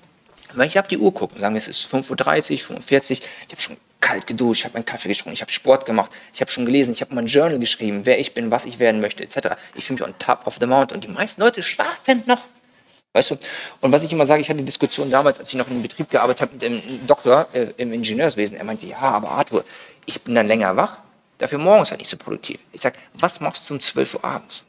[0.53, 3.61] Wenn ich auf die Uhr gucke, sagen wir, es ist 5.30 Uhr, 45 ich habe
[3.61, 6.65] schon kalt geduscht, ich habe meinen Kaffee getrunken, ich habe Sport gemacht, ich habe schon
[6.65, 9.57] gelesen, ich habe mein Journal geschrieben, wer ich bin, was ich werden möchte, etc.
[9.75, 12.45] Ich fühle mich on top of the mountain und die meisten Leute schlafen noch.
[13.15, 13.37] Weißt du?
[13.79, 15.83] Und was ich immer sage, ich hatte eine Diskussion damals, als ich noch in einem
[15.83, 18.57] Betrieb gearbeitet habe mit dem Doktor äh, im Ingenieurswesen.
[18.57, 19.63] Er meinte, ja, aber Arthur,
[20.05, 20.97] ich bin dann länger wach,
[21.37, 22.59] dafür morgens halt nicht so produktiv.
[22.73, 24.67] Ich sage, was machst du um 12 Uhr abends?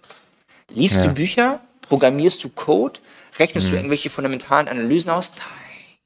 [0.73, 1.07] Liest ja.
[1.07, 1.61] du Bücher?
[1.89, 3.01] Programmierst du Code?
[3.37, 3.71] Rechnest mhm.
[3.73, 5.33] du irgendwelche fundamentalen Analysen aus?
[5.37, 5.97] Nein.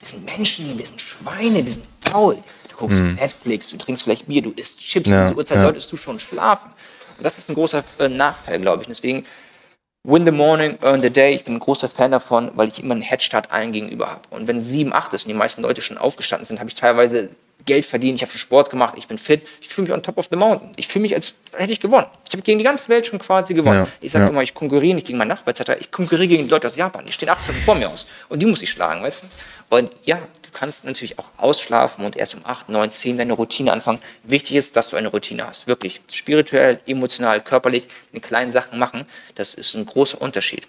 [0.00, 2.38] Wir sind Menschen, wir sind Schweine, wir sind faul.
[2.70, 3.14] Du guckst mhm.
[3.14, 5.08] Netflix, du trinkst vielleicht Bier, du isst Chips.
[5.08, 5.20] Ja.
[5.20, 5.62] Um diese Uhrzeit ja.
[5.62, 6.72] solltest du schon schlafen.
[7.18, 8.88] Und das ist ein großer äh, Nachteil, glaube ich.
[8.88, 9.24] Deswegen
[10.06, 11.34] Win the morning, earn the day.
[11.34, 14.28] Ich bin ein großer Fan davon, weil ich immer einen Headstart allen gegenüber habe.
[14.28, 17.30] Und wenn sieben, acht ist und die meisten Leute schon aufgestanden sind, habe ich teilweise
[17.64, 20.18] Geld verdient, ich habe schon Sport gemacht, ich bin fit, ich fühle mich on top
[20.18, 20.72] of the mountain.
[20.76, 22.06] Ich fühle mich, als hätte ich gewonnen.
[22.26, 23.84] Ich habe gegen die ganze Welt schon quasi gewonnen.
[23.84, 24.30] Ja, ich sage ja.
[24.30, 25.72] immer, ich konkurriere nicht gegen meinen Nachbar etc.
[25.80, 27.06] Ich konkurriere gegen die Leute aus Japan.
[27.06, 28.06] Die stehen acht Stunden vor mir aus.
[28.28, 29.26] Und die muss ich schlagen, weißt du?
[29.76, 33.72] Und ja, du kannst natürlich auch ausschlafen und erst um acht, neun, zehn deine Routine
[33.72, 34.00] anfangen.
[34.22, 35.66] Wichtig ist, dass du eine Routine hast.
[35.66, 39.06] Wirklich spirituell, emotional, körperlich, in kleinen Sachen machen.
[39.34, 40.68] Das ist ein großer Unterschied.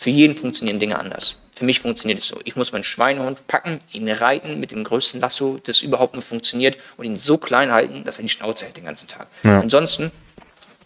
[0.00, 1.38] Für jeden funktionieren Dinge anders.
[1.56, 2.38] Für mich funktioniert es so.
[2.44, 6.78] Ich muss meinen Schweinehund packen, ihn reiten mit dem größten Lasso, das überhaupt nur funktioniert
[6.96, 9.26] und ihn so klein halten, dass er die Schnauze hält den ganzen Tag.
[9.42, 9.58] Ja.
[9.58, 10.12] Ansonsten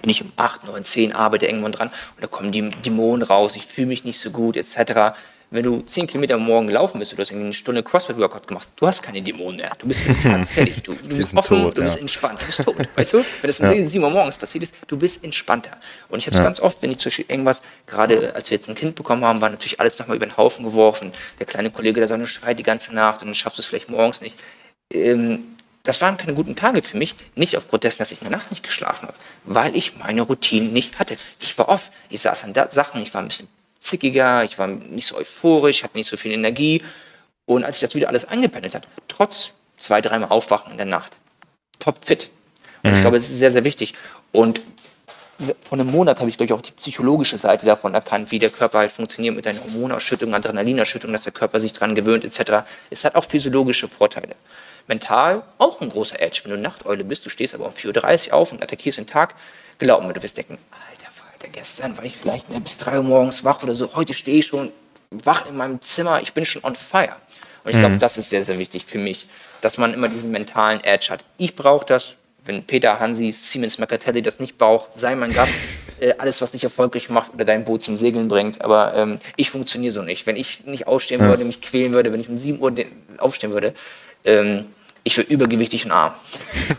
[0.00, 3.54] bin ich um 8, 9, 10, arbeite irgendwann dran und da kommen die Dämonen raus,
[3.54, 5.14] ich fühle mich nicht so gut, etc
[5.52, 8.86] wenn du 10 Kilometer morgen laufen bist, du hast irgendwie eine Stunde CrossFit-Workout gemacht, du
[8.86, 9.72] hast keine Dämonen mehr.
[9.78, 10.00] Du bist
[10.46, 10.82] fertig.
[10.82, 12.76] Du, du bist offen, tot, du bist entspannt, du bist tot.
[12.96, 13.18] Weißt du?
[13.18, 13.86] Wenn das um ja.
[13.86, 15.76] 7 Uhr morgens passiert ist, du bist entspannter.
[16.08, 16.44] Und ich habe es ja.
[16.44, 19.40] ganz oft, wenn ich zum Beispiel irgendwas, gerade als wir jetzt ein Kind bekommen haben,
[19.40, 21.12] war natürlich alles nochmal über den Haufen geworfen.
[21.38, 23.90] Der kleine Kollege, der Sonne schreit die ganze Nacht und dann schaffst du es vielleicht
[23.90, 24.38] morgens nicht.
[24.90, 28.38] Ähm, das waren keine guten Tage für mich, nicht aufgrund dessen, dass ich in der
[28.38, 31.16] Nacht nicht geschlafen habe, weil ich meine Routinen nicht hatte.
[31.40, 33.48] Ich war oft, ich saß an Sachen, ich war ein bisschen
[33.82, 36.82] zickiger, ich war nicht so euphorisch, hatte nicht so viel Energie.
[37.44, 41.18] Und als ich das wieder alles angependelt hat, trotz zwei, dreimal Aufwachen in der Nacht,
[41.78, 42.30] top fit.
[42.82, 42.96] Und mhm.
[42.96, 43.94] ich glaube, es ist sehr, sehr wichtig.
[44.30, 44.60] Und
[45.62, 48.50] vor einem Monat habe ich, glaube ich, auch die psychologische Seite davon erkannt, wie der
[48.50, 52.64] Körper halt funktioniert mit einer Hormonausschüttung, Adrenalinausschüttung, dass der Körper sich daran gewöhnt, etc.
[52.90, 54.36] Es hat auch physiologische Vorteile.
[54.86, 56.42] Mental auch ein großer Edge.
[56.44, 59.34] Wenn du Nachteule bist, du stehst aber um 4.30 Uhr auf und attackierst den Tag,
[59.78, 61.11] glaub mir, du wirst denken, Alter,
[61.48, 63.94] gestern war ich vielleicht bis drei Uhr morgens wach oder so.
[63.94, 64.70] Heute stehe ich schon
[65.10, 66.20] wach in meinem Zimmer.
[66.22, 67.16] Ich bin schon on fire.
[67.64, 67.80] Und ich mhm.
[67.80, 69.26] glaube, das ist sehr, sehr wichtig für mich,
[69.60, 71.24] dass man immer diesen mentalen Edge hat.
[71.38, 72.14] Ich brauche das.
[72.44, 75.54] Wenn Peter Hansi, Siemens Mercatelli das nicht braucht, sei mein Gast.
[76.00, 78.62] Äh, alles, was dich erfolgreich macht oder dein Boot zum Segeln bringt.
[78.62, 80.26] Aber ähm, ich funktioniere so nicht.
[80.26, 81.28] Wenn ich nicht aufstehen ja.
[81.28, 82.74] würde, mich quälen würde, wenn ich um 7 Uhr
[83.18, 83.74] aufstehen würde,
[84.24, 84.66] ähm,
[85.04, 86.14] ich wäre übergewichtig und arm.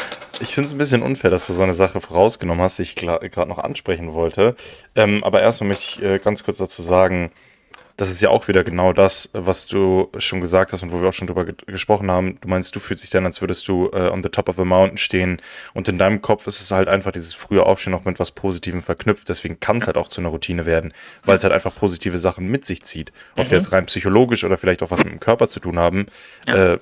[0.42, 2.96] Ich finde es ein bisschen unfair, dass du so eine Sache vorausgenommen hast, die ich
[2.96, 4.56] gerade noch ansprechen wollte.
[4.96, 7.30] Ähm, aber erstmal möchte ich äh, ganz kurz dazu sagen,
[7.96, 11.10] das ist ja auch wieder genau das, was du schon gesagt hast und wo wir
[11.10, 12.38] auch schon drüber ge gesprochen haben.
[12.40, 14.64] Du meinst, du fühlst dich dann, als würdest du äh, on the top of the
[14.64, 15.40] mountain stehen
[15.74, 18.82] und in deinem Kopf ist es halt einfach dieses frühe Aufstehen noch mit was Positivem
[18.82, 19.28] verknüpft.
[19.28, 20.92] Deswegen kann es halt auch zu einer Routine werden,
[21.24, 23.12] weil es halt einfach positive Sachen mit sich zieht.
[23.36, 23.48] Ob mhm.
[23.50, 26.06] die jetzt rein psychologisch oder vielleicht auch was mit dem Körper zu tun haben,
[26.48, 26.72] ja.
[26.72, 26.78] äh,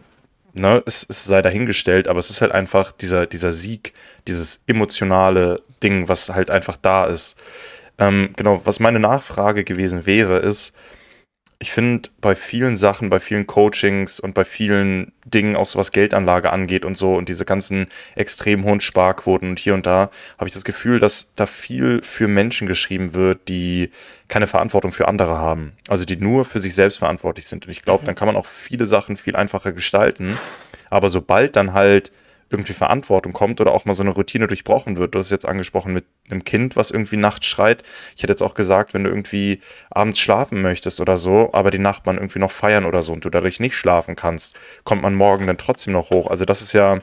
[0.53, 3.93] ne, es, es sei dahingestellt, aber es ist halt einfach dieser, dieser Sieg,
[4.27, 7.37] dieses emotionale Ding, was halt einfach da ist.
[7.99, 10.73] Ähm, genau, was meine Nachfrage gewesen wäre, ist,
[11.63, 15.93] ich finde bei vielen Sachen, bei vielen Coachings und bei vielen Dingen, auch so was
[15.93, 17.87] Geldanlage angeht und so und diese ganzen
[18.17, 22.29] extrem hohen Sparquoten und hier und da, habe ich das Gefühl, dass da viel für
[22.29, 23.91] Menschen geschrieben wird, die
[24.27, 25.73] keine Verantwortung für andere haben.
[25.87, 27.67] Also die nur für sich selbst verantwortlich sind.
[27.67, 30.39] Und ich glaube, dann kann man auch viele Sachen viel einfacher gestalten.
[30.89, 32.11] Aber sobald dann halt
[32.51, 35.15] irgendwie Verantwortung kommt oder auch mal so eine Routine durchbrochen wird.
[35.15, 37.85] Du hast jetzt angesprochen mit einem Kind, was irgendwie nachts schreit.
[38.17, 41.79] Ich hätte jetzt auch gesagt, wenn du irgendwie abends schlafen möchtest oder so, aber die
[41.79, 45.47] Nachbarn irgendwie noch feiern oder so und du dadurch nicht schlafen kannst, kommt man morgen
[45.47, 46.27] dann trotzdem noch hoch.
[46.27, 47.01] Also das ist ja,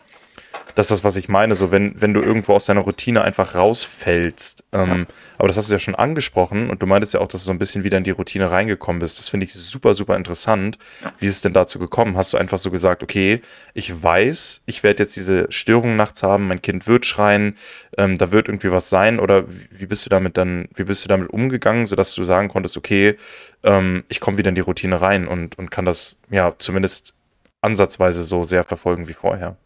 [0.77, 1.55] das ist das, was ich meine.
[1.55, 4.63] So, wenn, wenn du irgendwo aus deiner Routine einfach rausfällst.
[4.73, 5.05] Ähm, ja.
[5.39, 7.51] Aber das hast du ja schon angesprochen und du meintest ja auch, dass du so
[7.51, 9.17] ein bisschen wieder in die Routine reingekommen bist.
[9.17, 10.77] Das finde ich super, super interessant.
[11.17, 12.15] Wie ist es denn dazu gekommen?
[12.15, 13.41] Hast du einfach so gesagt, okay,
[13.73, 17.55] ich weiß, ich werde jetzt diese Störung nachts haben, mein Kind wird schreien,
[17.97, 21.03] ähm, da wird irgendwie was sein oder wie, wie, bist du damit dann, wie bist
[21.03, 23.15] du damit umgegangen, sodass du sagen konntest, okay,
[23.63, 27.15] ähm, ich komme wieder in die Routine rein und, und kann das ja zumindest
[27.61, 29.57] ansatzweise so sehr verfolgen wie vorher?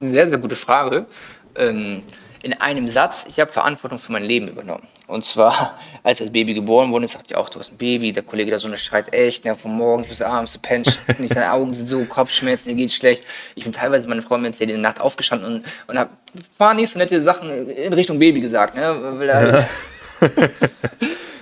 [0.00, 1.06] Eine sehr, sehr gute Frage.
[1.56, 2.04] Ähm,
[2.42, 4.86] in einem Satz, ich habe Verantwortung für mein Leben übernommen.
[5.08, 8.22] Und zwar, als das Baby geboren wurde, sagte ich auch, du hast ein Baby, der
[8.22, 11.50] Kollege da so eine schreit echt, ja, von morgens bis abends, du pennst nicht, deine
[11.50, 13.24] Augen sind so, Kopfschmerzen, dir geht schlecht.
[13.56, 16.10] Ich bin teilweise, meine Frau mir in der Nacht aufgestanden und, und habe
[16.58, 18.76] paar nicht so nette Sachen in Richtung Baby gesagt.
[18.76, 19.66] Ne?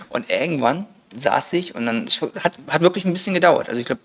[0.09, 0.87] und irgendwann
[1.19, 2.09] saß ich und dann
[2.43, 3.69] hat, hat wirklich ein bisschen gedauert.
[3.69, 4.03] Also ich glaube,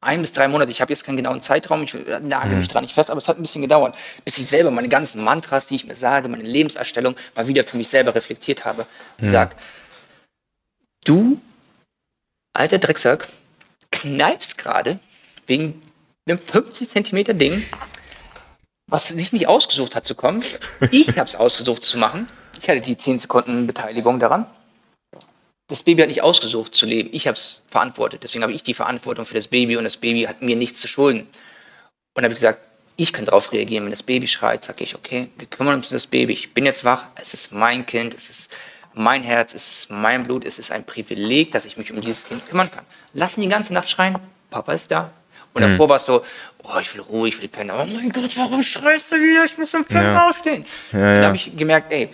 [0.00, 0.70] ein bis drei Monate.
[0.70, 2.72] Ich habe jetzt keinen genauen Zeitraum, ich nagel mich mhm.
[2.72, 5.66] dran nicht fest, aber es hat ein bisschen gedauert, bis ich selber meine ganzen Mantras,
[5.66, 8.86] die ich mir sage, meine Lebenserstellung mal wieder für mich selber reflektiert habe
[9.18, 9.30] und mhm.
[9.30, 9.56] sage,
[11.04, 11.40] du,
[12.54, 13.28] alter Drecksack,
[13.90, 14.98] kneifst gerade
[15.46, 15.82] wegen
[16.26, 17.62] einem 50 Zentimeter Ding,
[18.86, 20.42] was sich nicht ausgesucht hat zu kommen.
[20.90, 22.28] Ich habe es ausgesucht zu machen.
[22.60, 24.46] Ich hatte die 10 Sekunden Beteiligung daran
[25.70, 27.10] das Baby hat nicht ausgesucht zu leben.
[27.12, 28.22] Ich habe es verantwortet.
[28.22, 30.88] Deswegen habe ich die Verantwortung für das Baby und das Baby hat mir nichts zu
[30.88, 31.26] schulden.
[32.14, 33.84] Und habe ich gesagt, ich kann darauf reagieren.
[33.84, 36.34] Wenn das Baby schreit, sage ich, okay, wir kümmern uns um das Baby.
[36.34, 37.06] Ich bin jetzt wach.
[37.14, 38.14] Es ist mein Kind.
[38.14, 38.52] Es ist
[38.92, 39.54] mein Herz.
[39.54, 40.44] Es ist mein Blut.
[40.44, 42.84] Es ist ein Privileg, dass ich mich um dieses Kind kümmern kann.
[43.14, 44.18] Lassen die ganze Nacht schreien.
[44.50, 45.12] Papa ist da.
[45.54, 45.70] Und mhm.
[45.70, 46.24] davor war es so,
[46.62, 47.70] oh, ich will Ruhe, ich will pennen.
[47.70, 49.44] Oh mein Gott, warum schreist du wieder?
[49.44, 50.28] Ich muss um fünf ja.
[50.28, 50.64] aufstehen.
[50.92, 51.14] Ja, ja.
[51.14, 52.10] Dann habe ich gemerkt, ey,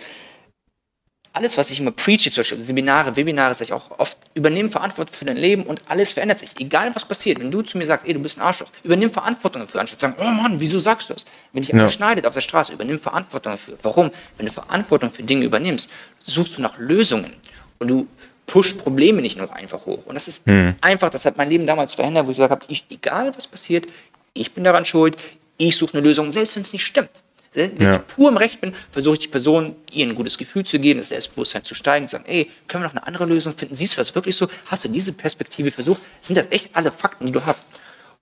[1.37, 5.15] alles, was ich immer preache, zum Beispiel Seminare, Webinare, sage ich auch oft, übernimm Verantwortung
[5.15, 6.59] für dein Leben und alles verändert sich.
[6.59, 7.39] Egal was passiert.
[7.39, 10.07] Wenn du zu mir sagst, ey, du bist ein Arschloch, übernimm Verantwortung dafür, anstatt zu
[10.07, 11.25] sagen, oh Mann, wieso sagst du das?
[11.53, 13.77] Wenn dich einer schneidet auf der Straße, übernimm Verantwortung dafür.
[13.83, 14.11] Warum?
[14.37, 17.33] Wenn du Verantwortung für Dinge übernimmst, suchst du nach Lösungen.
[17.79, 18.07] Und du
[18.47, 20.05] pusht Probleme nicht nur einfach hoch.
[20.05, 20.75] Und das ist hm.
[20.81, 23.85] einfach, das hat mein Leben damals verändert, wo ich gesagt habe, ich, egal was passiert,
[24.33, 25.17] ich bin daran schuld,
[25.57, 27.23] ich suche eine Lösung, selbst wenn es nicht stimmt.
[27.57, 27.95] Wenn ja.
[27.95, 30.99] ich pur im Recht bin, versuche ich die Person, ihr ein gutes Gefühl zu geben,
[30.99, 33.75] das Selbstbewusstsein zu steigen, zu sagen, ey, können wir noch eine andere Lösung finden?
[33.75, 34.47] Siehst du das wirklich so?
[34.67, 36.01] Hast du diese Perspektive versucht?
[36.21, 37.65] Sind das echt alle Fakten, die du hast?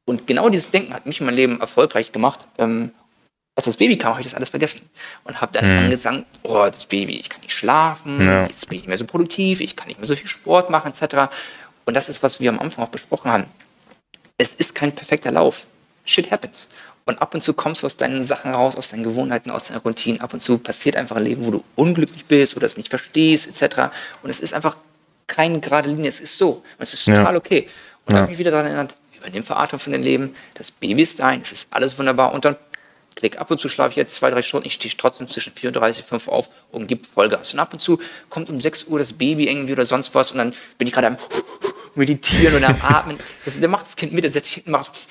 [0.05, 2.47] Und genau dieses Denken hat mich in meinem Leben erfolgreich gemacht.
[2.57, 2.91] Ähm,
[3.55, 4.89] als das Baby kam, habe ich das alles vergessen
[5.23, 5.83] und habe dann mhm.
[5.85, 8.43] angefangen, oh, das Baby, ich kann nicht schlafen, ja.
[8.43, 10.91] jetzt bin ich nicht mehr so produktiv, ich kann nicht mehr so viel Sport machen,
[10.91, 11.33] etc.
[11.85, 13.45] Und das ist, was wir am Anfang auch besprochen haben.
[14.37, 15.67] Es ist kein perfekter Lauf.
[16.03, 16.67] Shit happens.
[17.07, 19.77] Und ab und zu kommst du aus deinen Sachen raus, aus deinen Gewohnheiten, aus deinen
[19.77, 20.21] Routinen.
[20.21, 23.47] Ab und zu passiert einfach ein Leben, wo du unglücklich bist oder es nicht verstehst,
[23.47, 23.93] etc.
[24.23, 24.77] Und es ist einfach
[25.27, 26.51] keine gerade Linie, es ist so.
[26.53, 27.37] Und es ist total ja.
[27.37, 27.67] okay.
[28.05, 28.21] Und ja.
[28.21, 31.51] habe mich wieder daran erinnert, übernimm Verantwortung von deinem Leben, das Baby ist dein, es
[31.51, 32.57] ist alles wunderbar und dann
[33.15, 36.03] klick, ab und zu schlafe ich jetzt zwei, drei Stunden, ich stehe trotzdem zwischen 34
[36.03, 37.53] und 5 auf und gebe Vollgas.
[37.53, 37.99] Und ab und zu
[38.29, 41.07] kommt um 6 Uhr das Baby irgendwie oder sonst was und dann bin ich gerade
[41.07, 41.17] am
[41.95, 43.17] Meditieren oder am Atmen.
[43.45, 45.07] Das, der macht das Kind mit, der setzt sich hinten, macht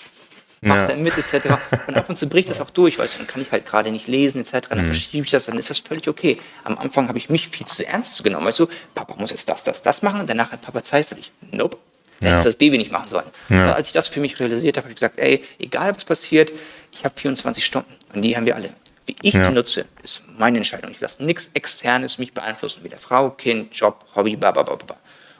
[0.64, 0.86] macht ja.
[0.88, 1.54] dann mit, etc.
[1.86, 3.90] Und ab und zu bricht das auch durch, weißt du, dann kann ich halt gerade
[3.90, 4.68] nicht lesen, etc.
[4.68, 4.86] Dann mhm.
[4.86, 6.38] verschiebe ich das, dann ist das völlig okay.
[6.64, 9.64] Am Anfang habe ich mich viel zu ernst genommen, weißt du, Papa muss jetzt das,
[9.64, 11.32] das, das machen, danach hat Papa Zeit für dich.
[11.50, 11.78] Nope.
[12.20, 12.30] Ja.
[12.30, 13.26] Hättest das Baby nicht machen sollen.
[13.48, 13.74] Ja.
[13.74, 16.52] Als ich das für mich realisiert habe, habe ich gesagt, ey, egal was passiert,
[16.92, 18.70] ich habe 24 Stunden und die haben wir alle.
[19.06, 19.48] Wie ich ja.
[19.48, 20.90] die nutze, ist meine Entscheidung.
[20.90, 24.96] Ich lasse nichts Externes mich beeinflussen, weder Frau, Kind, Job, Hobby, bla bla bla bla.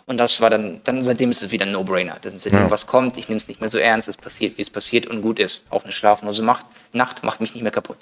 [0.06, 2.18] Und das war dann, dann seitdem ist es wieder ein No-Brainer.
[2.20, 2.70] Das ist seitdem ja.
[2.70, 5.22] was kommt, ich nehme es nicht mehr so ernst, es passiert, wie es passiert und
[5.22, 5.66] gut ist.
[5.70, 7.96] Auch eine schlaflose Macht, Nacht macht mich nicht mehr kaputt.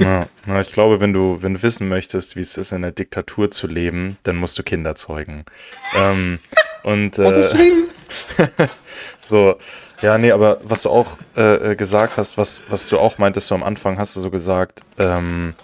[0.00, 0.28] Ja,
[0.60, 3.66] ich glaube, wenn du, wenn du wissen möchtest, wie es ist, in der Diktatur zu
[3.66, 5.44] leben, dann musst du Kinder zeugen.
[5.96, 6.38] ähm,
[6.84, 7.50] und äh,
[9.20, 9.56] so,
[10.00, 13.48] ja, nee, aber was du auch äh, äh, gesagt hast, was, was du auch meintest,
[13.48, 15.54] so am Anfang hast du so gesagt, ähm,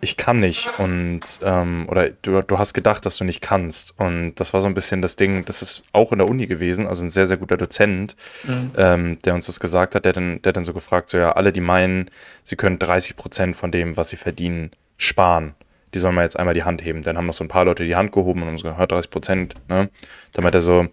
[0.00, 4.34] ich kann nicht und ähm, oder du, du hast gedacht, dass du nicht kannst und
[4.36, 7.02] das war so ein bisschen das Ding, das ist auch in der Uni gewesen, also
[7.02, 8.70] ein sehr, sehr guter Dozent, mhm.
[8.76, 11.52] ähm, der uns das gesagt hat, der dann, der dann so gefragt, so ja, alle,
[11.52, 12.10] die meinen,
[12.44, 15.54] sie können 30 Prozent von dem, was sie verdienen, sparen,
[15.94, 17.02] die sollen mal jetzt einmal die Hand heben.
[17.02, 19.10] Dann haben noch so ein paar Leute die Hand gehoben und haben so gehört, 30
[19.10, 19.88] Prozent, ne?
[20.32, 20.86] Dann meint er so,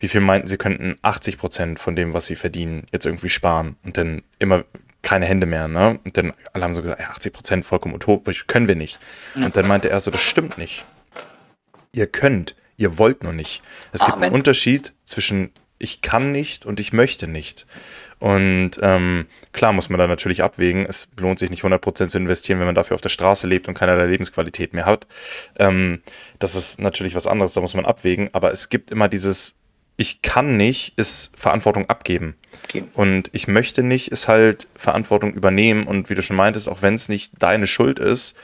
[0.00, 3.76] wie viel meinten, sie könnten 80 Prozent von dem, was sie verdienen, jetzt irgendwie sparen
[3.84, 4.64] und dann immer
[5.02, 5.98] keine Hände mehr, ne?
[6.04, 8.98] Und dann alle haben so gesagt, 80 Prozent vollkommen utopisch, können wir nicht.
[9.34, 10.84] Und dann meinte er so, das stimmt nicht.
[11.92, 13.62] Ihr könnt, ihr wollt nur nicht.
[13.92, 17.66] Es gibt einen Unterschied zwischen ich kann nicht und ich möchte nicht.
[18.18, 20.84] Und ähm, klar muss man da natürlich abwägen.
[20.84, 23.74] Es lohnt sich nicht 100% zu investieren, wenn man dafür auf der Straße lebt und
[23.74, 25.06] keinerlei Lebensqualität mehr hat.
[25.58, 26.02] Ähm,
[26.40, 28.28] das ist natürlich was anderes, da muss man abwägen.
[28.32, 29.56] Aber es gibt immer dieses,
[29.98, 32.36] ich kann nicht, ist Verantwortung abgeben.
[32.64, 32.84] Okay.
[32.94, 35.88] Und ich möchte nicht, ist halt Verantwortung übernehmen.
[35.88, 38.38] Und wie du schon meintest, auch wenn es nicht deine Schuld ist,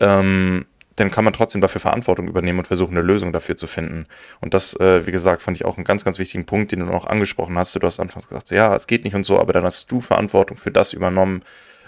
[0.00, 4.06] ähm, dann kann man trotzdem dafür Verantwortung übernehmen und versuchen, eine Lösung dafür zu finden.
[4.40, 6.86] Und das, äh, wie gesagt, fand ich auch einen ganz, ganz wichtigen Punkt, den du
[6.86, 7.74] noch angesprochen hast.
[7.74, 10.00] Du hast anfangs gesagt, so, ja, es geht nicht und so, aber dann hast du
[10.00, 11.42] Verantwortung für das übernommen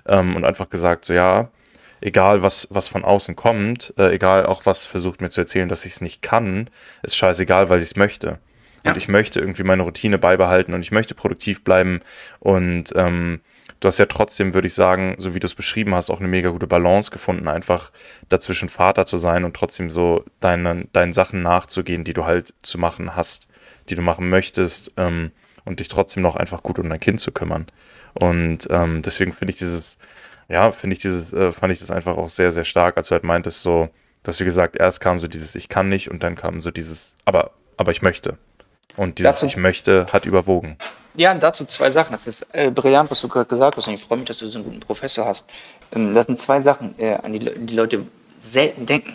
[0.07, 1.49] ähm, und einfach gesagt, so ja,
[2.01, 5.85] egal was, was von außen kommt, äh, egal auch was versucht mir zu erzählen, dass
[5.85, 6.68] ich es nicht kann,
[7.05, 8.41] ist scheißegal, weil ich es möchte.
[8.85, 12.01] Und ich möchte irgendwie meine Routine beibehalten und ich möchte produktiv bleiben.
[12.41, 13.41] Und ähm,
[13.80, 16.28] du hast ja trotzdem, würde ich sagen, so wie du es beschrieben hast, auch eine
[16.28, 17.91] mega gute Balance gefunden, einfach
[18.28, 22.78] dazwischen Vater zu sein und trotzdem so deinen, deinen Sachen nachzugehen, die du halt zu
[22.78, 23.49] machen hast,
[23.89, 25.33] die du machen möchtest ähm,
[25.64, 27.66] und dich trotzdem noch einfach gut um dein Kind zu kümmern.
[28.14, 29.99] Und ähm, deswegen finde ich dieses,
[30.49, 33.12] ja, finde ich dieses, äh, fand ich das einfach auch sehr, sehr stark, als du
[33.12, 33.89] halt meintest, so,
[34.22, 37.16] dass wie gesagt, erst kam so dieses Ich kann nicht und dann kam so dieses,
[37.24, 38.39] aber, aber ich möchte.
[38.97, 40.76] Und dieses dazu, Ich möchte hat überwogen.
[41.14, 42.12] Ja, dazu zwei Sachen.
[42.12, 43.86] Das ist äh, brillant, was du gerade gesagt hast.
[43.86, 45.47] Und ich freue mich, dass du so einen guten Professor hast.
[45.95, 48.07] Ähm, das sind zwei Sachen, äh, an die, die Leute
[48.38, 49.14] selten denken.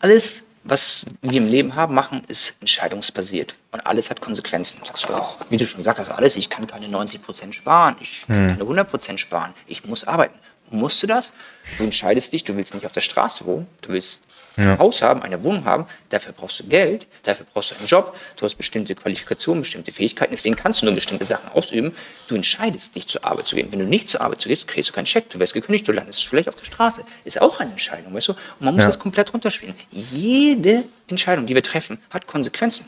[0.00, 3.54] Alles, was wir im Leben haben, machen, ist entscheidungsbasiert.
[3.72, 4.80] Und alles hat Konsequenzen.
[4.84, 8.24] Sagst du auch, wie du schon gesagt hast, alles, ich kann keine 90% sparen, ich
[8.26, 8.66] kann hm.
[8.66, 10.34] keine 100% sparen, ich muss arbeiten.
[10.70, 11.32] Musst du das?
[11.78, 14.22] Du entscheidest dich, du willst nicht auf der Straße wohnen, du willst
[14.56, 14.78] ja.
[14.78, 18.44] Haus haben, eine Wohnung haben, dafür brauchst du Geld, dafür brauchst du einen Job, du
[18.44, 21.92] hast bestimmte Qualifikationen, bestimmte Fähigkeiten, deswegen kannst du nur bestimmte Sachen ausüben.
[22.28, 23.68] Du entscheidest nicht zur Arbeit zu gehen.
[23.70, 25.92] Wenn du nicht zur Arbeit zu gehst, kriegst du keinen Scheck, du wirst gekündigt, du
[25.92, 27.04] landest vielleicht auf der Straße.
[27.24, 28.32] Ist auch eine Entscheidung, weißt du?
[28.32, 28.88] Und man muss ja.
[28.88, 29.74] das komplett runterspielen.
[29.90, 32.86] Jede Entscheidung, die wir treffen, hat Konsequenzen.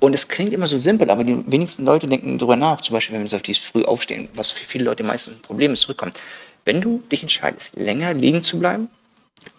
[0.00, 2.80] Und es klingt immer so simpel, aber die wenigsten Leute denken darüber nach.
[2.80, 5.42] Zum Beispiel, wenn wir uns auf dieses früh aufstehen, was für viele Leute meistens ein
[5.42, 6.20] Problem ist, zurückkommt.
[6.64, 8.88] Wenn du dich entscheidest, länger liegen zu bleiben,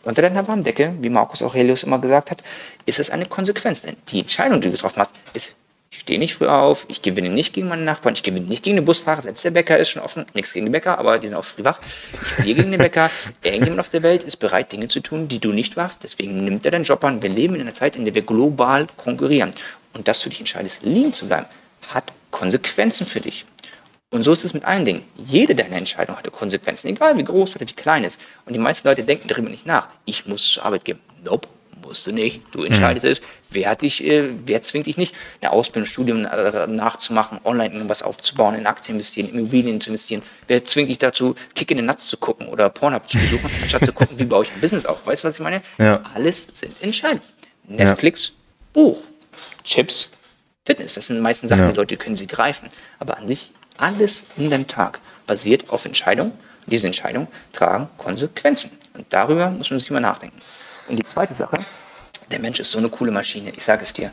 [0.06, 2.44] unter deiner Warmdecke, wie Markus Aurelius immer gesagt hat,
[2.86, 3.82] ist es eine Konsequenz.
[3.82, 5.58] Denn die Entscheidung, die du getroffen hast, ist
[5.92, 8.76] Ich stehe nicht früh auf, ich gewinne nicht gegen meinen Nachbarn, ich gewinne nicht gegen
[8.76, 11.38] den Busfahrer, selbst der Bäcker ist schon offen, nichts gegen den Bäcker, aber die sind
[11.38, 11.80] auch früh wach.
[11.82, 13.10] Ich verliere gegen den Bäcker.
[13.44, 16.66] Irgendjemand auf der Welt ist bereit, Dinge zu tun, die du nicht wachst, deswegen nimmt
[16.66, 17.22] er deinen Job an.
[17.22, 19.52] Wir leben in einer Zeit, in der wir global konkurrieren.
[19.94, 21.46] Und dass du dich entscheidest, liegen zu bleiben,
[21.88, 23.46] hat Konsequenzen für dich.
[24.16, 25.04] Und so ist es mit allen Dingen.
[25.18, 28.22] Jede deiner Entscheidungen hatte Konsequenzen, egal wie groß oder wie klein es ist.
[28.46, 29.90] Und die meisten Leute denken darüber nicht nach.
[30.06, 31.00] Ich muss zur Arbeit gehen.
[31.26, 31.50] Nope
[31.84, 32.42] musst du nicht.
[32.52, 33.12] Du entscheidest mhm.
[33.12, 33.22] es.
[33.50, 38.04] Wer, hat dich, äh, wer zwingt dich nicht, eine Ausbildung, Studium äh, nachzumachen, online irgendwas
[38.04, 40.22] aufzubauen, in Aktien investieren, in Immobilien zu investieren?
[40.48, 43.84] Wer zwingt dich dazu, Kick in den Nuts zu gucken oder Pornhub zu besuchen, anstatt
[43.84, 45.06] zu gucken, wie baue ich ein Business auf?
[45.06, 45.62] Weißt du, was ich meine?
[45.78, 46.02] Ja.
[46.14, 47.22] Alles sind Entscheidungen.
[47.68, 48.34] Netflix, ja.
[48.72, 48.98] Buch,
[49.66, 50.10] Chips,
[50.66, 50.94] Fitness.
[50.94, 51.72] Das sind die meisten Sachen, ja.
[51.72, 52.70] die Leute können sie greifen.
[53.00, 56.32] Aber an sich, alles in deinem Tag basiert auf Entscheidungen.
[56.68, 58.72] Diese Entscheidungen tragen Konsequenzen.
[58.94, 60.40] Und darüber muss man sich immer nachdenken.
[60.88, 61.60] Und die zweite Sache,
[62.32, 64.12] der Mensch ist so eine coole Maschine, ich sage es dir.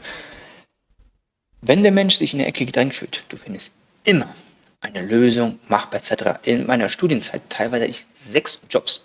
[1.60, 4.28] Wenn der Mensch sich in der Ecke gedrängt fühlt, du findest immer
[4.80, 6.40] eine Lösung, machbar etc.
[6.42, 9.04] In meiner Studienzeit teilweise hatte ich sechs Jobs.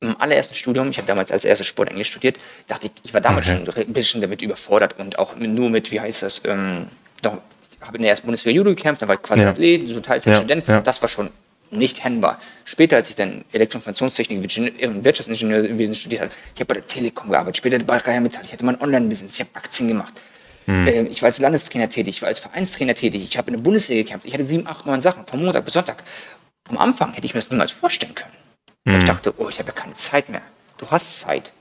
[0.00, 3.20] Im allerersten Studium, ich habe damals als erstes Sport Englisch studiert, dachte ich, ich war
[3.20, 3.64] damals okay.
[3.64, 6.88] schon ein bisschen damit überfordert und auch nur mit, wie heißt das, ähm,
[7.22, 7.38] doch,
[7.82, 9.50] habe in der ersten Bundeswehr Judo gekämpft, dann war ich quasi ja.
[9.50, 11.30] Athlet, so Teilzeitstudent, ja, das war schon
[11.70, 12.38] nicht hennbar.
[12.64, 17.56] Später, als ich dann Elektroinformationstechnik und Wirtschaftsingenieurwesen studiert habe, ich habe bei der Telekom gearbeitet,
[17.56, 20.12] später bei Rheinmetall, ich hatte mein Online-Business, ich habe Aktien gemacht.
[20.66, 20.86] Hm.
[20.86, 23.62] Ähm, ich war als Landestrainer tätig, ich war als Vereinstrainer tätig, ich habe in der
[23.62, 26.04] Bundesliga gekämpft, ich hatte sieben, acht, neun Sachen, von Montag bis Sonntag.
[26.68, 28.34] Am Anfang hätte ich mir das niemals vorstellen können.
[28.86, 28.98] Hm.
[29.00, 30.42] Ich dachte, oh, ich habe ja keine Zeit mehr.
[30.78, 31.52] Du hast Zeit.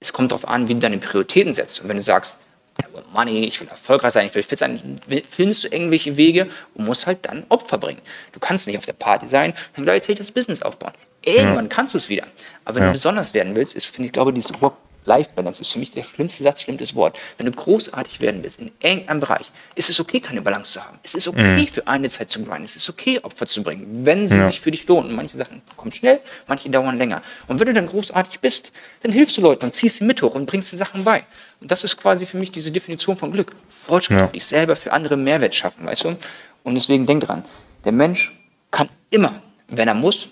[0.00, 1.80] Es kommt darauf an, wie du deine Prioritäten setzt.
[1.80, 2.38] Und wenn du sagst,
[2.82, 4.98] I want money, ich will erfolgreich sein, ich will fit sein,
[5.28, 8.00] findest du irgendwelche Wege und musst halt dann Opfer bringen.
[8.32, 10.92] Du kannst nicht auf der Party sein und gleichzeitig das Business aufbauen.
[11.24, 11.68] Irgendwann ja.
[11.68, 12.26] kannst du es wieder.
[12.64, 12.88] Aber wenn ja.
[12.88, 14.76] du besonders werden willst, ist, finde ich, glaube, dieses Work
[15.06, 17.18] Life-Balance ist für mich der schlimmste Satz, schlimmstes Wort.
[17.38, 20.98] Wenn du großartig werden willst in irgendeinem Bereich, ist es okay, keine Balance zu haben.
[21.02, 21.68] Es ist okay, mhm.
[21.68, 22.64] für eine Zeit zu grinden.
[22.64, 24.50] Es ist okay, Opfer zu bringen, wenn sie ja.
[24.50, 25.14] sich für dich lohnen.
[25.14, 27.22] manche Sachen kommen schnell, manche dauern länger.
[27.48, 30.34] Und wenn du dann großartig bist, dann hilfst du Leuten und ziehst sie mit hoch
[30.34, 31.24] und bringst die Sachen bei.
[31.60, 33.54] Und das ist quasi für mich diese Definition von Glück.
[33.68, 34.26] Fortschritt ja.
[34.26, 36.16] für dich selber, für andere Mehrwert schaffen, weißt du?
[36.64, 37.44] Und deswegen denk dran,
[37.84, 38.32] der Mensch
[38.70, 40.28] kann immer, wenn er muss,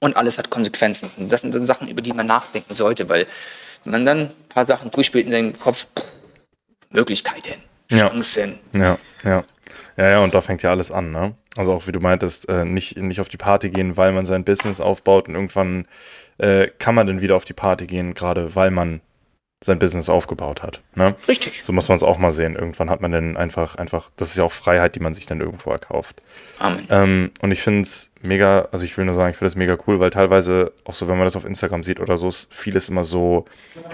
[0.00, 1.10] und alles hat Konsequenzen.
[1.16, 3.26] Und das sind dann Sachen, über die man nachdenken sollte, weil
[3.84, 5.86] wenn man dann ein paar Sachen durchspielt in seinem Kopf,
[6.90, 7.62] Möglichkeiten,
[7.92, 8.58] Chancen.
[8.74, 9.42] Ja, ja.
[9.96, 11.34] Ja, ja, und da fängt ja alles an, ne?
[11.56, 14.44] Also auch wie du meintest, äh, nicht, nicht auf die Party gehen, weil man sein
[14.44, 15.86] Business aufbaut und irgendwann
[16.38, 19.02] äh, kann man dann wieder auf die Party gehen, gerade weil man
[19.62, 20.80] sein Business aufgebaut hat.
[20.94, 21.14] Ne?
[21.28, 21.62] Richtig.
[21.62, 22.56] So muss man es auch mal sehen.
[22.56, 25.40] Irgendwann hat man dann einfach, einfach, das ist ja auch Freiheit, die man sich dann
[25.40, 26.22] irgendwo erkauft.
[26.58, 26.86] Amen.
[26.88, 29.76] Ähm, und ich finde es mega, also ich will nur sagen, ich finde es mega
[29.86, 32.88] cool, weil teilweise, auch so, wenn man das auf Instagram sieht oder so, ist vieles
[32.88, 33.44] immer so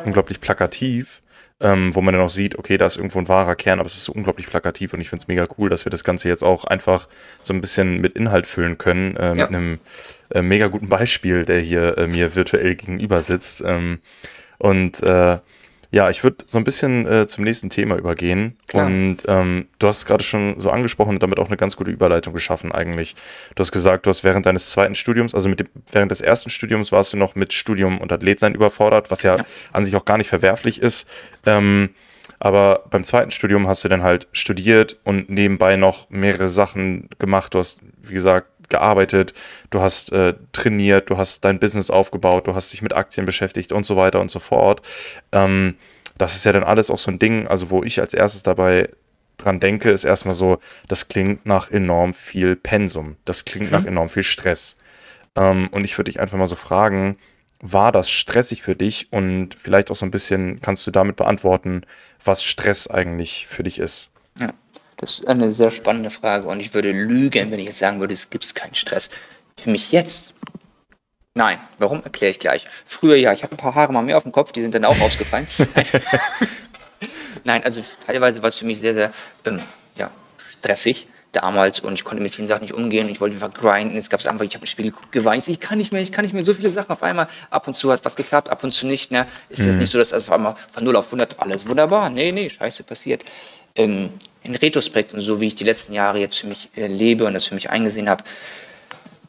[0.04, 1.22] unglaublich plakativ.
[1.58, 3.94] Ähm, wo man dann auch sieht, okay, da ist irgendwo ein wahrer Kern, aber es
[3.94, 6.42] ist so unglaublich plakativ und ich finde es mega cool, dass wir das Ganze jetzt
[6.42, 7.08] auch einfach
[7.42, 9.34] so ein bisschen mit Inhalt füllen können, äh, ja.
[9.34, 9.80] mit einem
[10.28, 13.62] äh, mega guten Beispiel, der hier äh, mir virtuell gegenüber sitzt.
[13.64, 14.00] Ähm,
[14.58, 15.38] und äh,
[15.90, 18.56] ja, ich würde so ein bisschen äh, zum nächsten Thema übergehen.
[18.66, 18.86] Klar.
[18.86, 21.90] Und ähm, du hast es gerade schon so angesprochen und damit auch eine ganz gute
[21.90, 23.14] Überleitung geschaffen eigentlich.
[23.54, 26.92] Du hast gesagt, du hast während deines zweiten Studiums, also dem, während des ersten Studiums
[26.92, 29.46] warst du noch mit Studium und Athletsein überfordert, was ja, ja.
[29.72, 31.08] an sich auch gar nicht verwerflich ist.
[31.46, 31.90] Ähm,
[32.38, 37.54] aber beim zweiten Studium hast du dann halt studiert und nebenbei noch mehrere Sachen gemacht.
[37.54, 39.34] Du hast, wie gesagt, gearbeitet,
[39.70, 43.72] du hast äh, trainiert, du hast dein Business aufgebaut, du hast dich mit Aktien beschäftigt
[43.72, 44.82] und so weiter und so fort.
[45.32, 45.76] Ähm,
[46.18, 48.88] das ist ja dann alles auch so ein Ding, also wo ich als erstes dabei
[49.36, 50.58] dran denke, ist erstmal so,
[50.88, 53.76] das klingt nach enorm viel Pensum, das klingt mhm.
[53.76, 54.76] nach enorm viel Stress.
[55.36, 57.18] Ähm, und ich würde dich einfach mal so fragen,
[57.60, 61.82] war das stressig für dich und vielleicht auch so ein bisschen kannst du damit beantworten,
[62.22, 64.10] was Stress eigentlich für dich ist?
[64.38, 64.52] Ja.
[64.96, 68.14] Das ist eine sehr spannende Frage und ich würde lügen, wenn ich jetzt sagen würde,
[68.14, 69.10] es gibt keinen Stress.
[69.58, 70.34] Für mich jetzt?
[71.34, 71.58] Nein.
[71.78, 72.02] Warum?
[72.02, 72.66] Erkläre ich gleich.
[72.86, 74.86] Früher ja, ich habe ein paar Haare mal mehr auf dem Kopf, die sind dann
[74.86, 75.46] auch ausgefallen.
[77.44, 79.12] Nein, also teilweise war es für mich sehr, sehr
[79.44, 79.60] ähm,
[79.96, 80.10] ja,
[80.58, 83.10] stressig damals und ich konnte mit vielen Sachen nicht umgehen.
[83.10, 83.98] Ich wollte einfach grinden.
[83.98, 85.46] Es gab einfach, ich habe ein Spiel geweint.
[85.46, 87.28] Ich kann nicht mehr, ich kann nicht mehr so viele Sachen auf einmal.
[87.50, 89.10] Ab und zu hat was geklappt, ab und zu nicht.
[89.10, 89.26] Ne?
[89.50, 89.80] Ist es mhm.
[89.80, 92.08] nicht so, dass auf einmal von 0 auf 100 alles wunderbar.
[92.08, 93.24] Nee, nee, scheiße passiert
[93.76, 94.10] ähm,
[94.46, 97.34] in Retrospekt und so wie ich die letzten Jahre jetzt für mich äh, lebe und
[97.34, 98.24] das für mich eingesehen habe,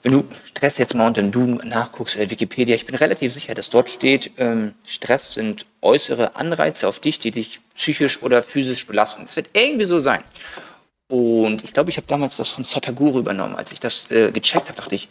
[0.04, 3.70] wenn du Stress jetzt mal dem Duden nachguckst oder Wikipedia, ich bin relativ sicher, dass
[3.70, 9.26] dort steht, ähm, Stress sind äußere Anreize auf dich, die dich psychisch oder physisch belasten.
[9.26, 10.24] Das wird irgendwie so sein.
[11.10, 13.56] Und ich glaube, ich habe damals das von Sataguru übernommen.
[13.56, 15.10] Als ich das äh, gecheckt habe, dachte ich,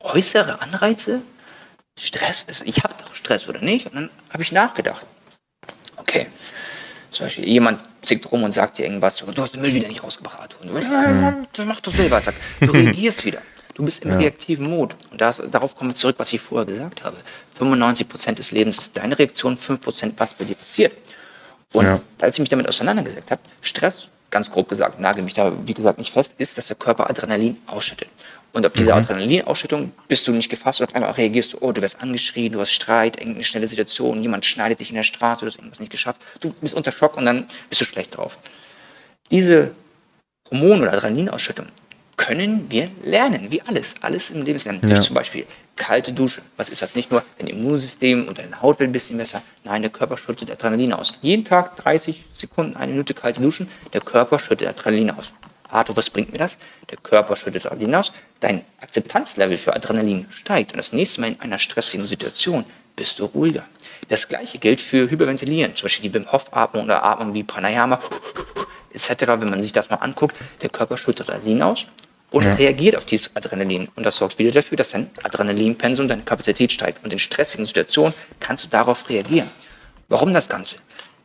[0.00, 1.22] äußere Anreize?
[1.98, 3.86] Stress ist, ich habe doch Stress oder nicht?
[3.86, 5.06] Und dann habe ich nachgedacht.
[5.96, 6.26] Okay,
[7.10, 10.02] Zum Beispiel jemand zickt rum und sagt dir irgendwas, du hast den Müll wieder nicht
[10.02, 10.56] rausgebracht.
[10.60, 11.66] Und, mhm.
[11.66, 12.20] mach doch selber.
[12.20, 13.40] Sag, du reagierst wieder.
[13.74, 14.16] Du bist im ja.
[14.16, 14.96] reaktiven Mod.
[15.10, 17.16] Und das, darauf kommen wir zurück, was ich vorher gesagt habe.
[17.60, 20.92] 95% des Lebens ist deine Reaktion, 5% was bei dir passiert.
[21.72, 22.00] Und ja.
[22.20, 25.98] als ich mich damit auseinandergesetzt habe, Stress, ganz grob gesagt, nagel mich da wie gesagt
[25.98, 28.08] nicht fest, ist, dass der Körper Adrenalin ausschüttet.
[28.52, 28.98] Und auf diese mhm.
[28.98, 32.60] Adrenalinausschüttung bist du nicht gefasst und auf einmal reagierst du, oh, du wirst angeschrien, du
[32.60, 35.92] hast Streit, irgendeine schnelle Situation, jemand schneidet dich in der Straße, du hast irgendwas nicht
[35.92, 38.38] geschafft, du bist unter Schock und dann bist du schlecht drauf.
[39.30, 39.72] Diese
[40.50, 41.66] Hormon- oder Adrenalinausschüttung
[42.16, 43.96] können wir lernen, wie alles.
[44.00, 44.80] Alles im Leben ist lernen.
[44.88, 45.00] Ja.
[45.00, 45.44] Zum Beispiel
[45.76, 46.40] kalte Dusche.
[46.56, 46.94] Was ist das?
[46.94, 49.42] Nicht nur dein Immunsystem und deine Haut wird ein bisschen besser.
[49.64, 51.18] Nein, der Körper schüttet Adrenalin aus.
[51.20, 53.68] Jeden Tag 30 Sekunden, eine Minute kalte Duschen.
[53.92, 55.32] Der Körper schüttet Adrenalin aus.
[55.76, 56.56] Arthur, was bringt mir das?
[56.90, 58.12] Der Körper schüttet Adrenalin aus.
[58.40, 60.72] Dein Akzeptanzlevel für Adrenalin steigt.
[60.72, 62.64] Und das nächste Mal in einer stressigen Situation
[62.96, 63.64] bist du ruhiger.
[64.08, 65.76] Das gleiche gilt für Hyperventilieren.
[65.76, 68.00] Zum Beispiel die Wim Hof Atmung oder Atmung wie Pranayama
[68.92, 69.10] etc.
[69.26, 71.86] Wenn man sich das mal anguckt, der Körper schüttet Adrenalin aus
[72.30, 72.54] und ja.
[72.54, 73.88] reagiert auf dieses Adrenalin.
[73.94, 77.04] Und das sorgt wieder dafür, dass dein Adrenalinpensum, deine Kapazität steigt.
[77.04, 79.50] Und in stressigen Situationen kannst du darauf reagieren.
[80.08, 80.78] Warum das Ganze?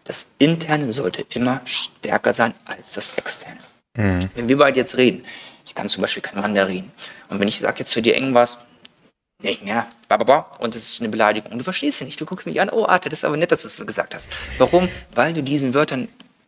[0.03, 3.59] Das Interne sollte immer stärker sein als das Externe.
[3.97, 4.19] Mhm.
[4.35, 5.25] Wenn wir beide jetzt reden,
[5.65, 6.91] ich kann zum Beispiel kein Mandarin.
[7.29, 8.65] Und wenn ich sage jetzt zu dir irgendwas,
[9.41, 11.51] nicht mehr, bababa, und es ist eine Beleidigung.
[11.51, 12.21] Und du verstehst sie nicht.
[12.21, 14.27] Du guckst mich an, oh, Arte, das ist aber nett, dass du es gesagt hast.
[14.57, 14.87] Warum?
[15.15, 16.07] Weil du diesen Wörtern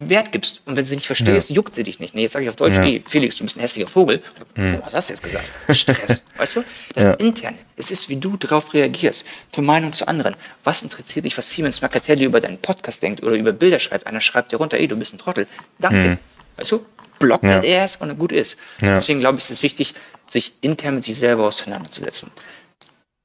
[0.10, 0.62] Wert gibst.
[0.66, 1.56] Und wenn sie nicht verstehst, ja.
[1.56, 2.16] juckt sie dich nicht.
[2.16, 2.82] Nee, jetzt sage ich auf Deutsch, ja.
[2.82, 4.22] hey, Felix, du bist ein hässlicher Vogel.
[4.56, 4.82] Hm.
[4.84, 5.52] Was hast du jetzt gesagt?
[5.70, 6.24] Stress.
[6.38, 6.64] weißt du?
[6.96, 7.12] Das ja.
[7.14, 7.56] ist intern.
[7.76, 9.26] Es ist, wie du darauf reagierst.
[9.52, 10.36] Für Meinung zu anderen.
[10.64, 14.08] Was interessiert dich, was Siemens Mercatelli über deinen Podcast denkt oder über Bilder schreibt?
[14.08, 15.48] Einer schreibt dir runter, ey, du bist ein Trottel.
[15.80, 16.04] Danke.
[16.04, 16.18] Hm.
[16.58, 16.86] Weißt du?
[17.20, 17.62] Block ja.
[17.62, 18.58] erst und gut ist.
[18.82, 19.94] Deswegen glaube ich, ist es wichtig,
[20.28, 22.32] sich intern mit sich selber auseinanderzusetzen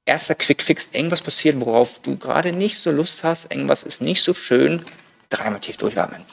[0.09, 4.23] erster Quick Fix, irgendwas passiert, worauf du gerade nicht so Lust hast, irgendwas ist nicht
[4.23, 4.85] so schön,
[5.29, 6.25] dreimal tief durchatmen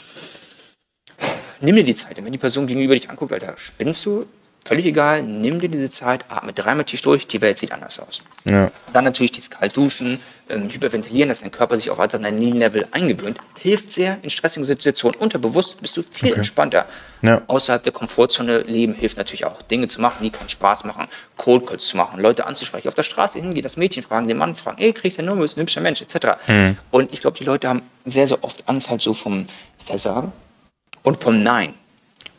[1.61, 2.17] nimm dir die Zeit.
[2.17, 4.25] Und wenn die Person gegenüber dich anguckt, Alter, spinnst du?
[4.67, 8.23] Völlig egal, nimm dir diese Zeit, atme dreimal tief durch, die Welt sieht anders aus.
[8.45, 8.71] Ja.
[8.93, 14.17] Dann natürlich dieses Kaltduschen, ähm, Hyperventilieren, dass dein Körper sich auf Adrenalin-Level eingewöhnt, hilft sehr
[14.23, 15.19] in stressigen Situationen.
[15.19, 16.37] Unterbewusst bist du viel okay.
[16.37, 16.87] entspannter.
[17.21, 17.43] Ja.
[17.45, 21.67] Außerhalb der Komfortzone leben hilft natürlich auch, Dinge zu machen, die keinen Spaß machen, Cold
[21.67, 24.81] Calls zu machen, Leute anzusprechen, auf der Straße hingehen, das Mädchen fragen, den Mann fragen,
[24.81, 26.39] ey, kriegt der Nummer, ist ein hübscher Mensch, etc.
[26.47, 26.77] Mhm.
[26.89, 29.45] Und ich glaube, die Leute haben sehr, sehr oft Angst halt so vom
[29.77, 30.33] Versagen
[31.05, 31.73] und vom Nein.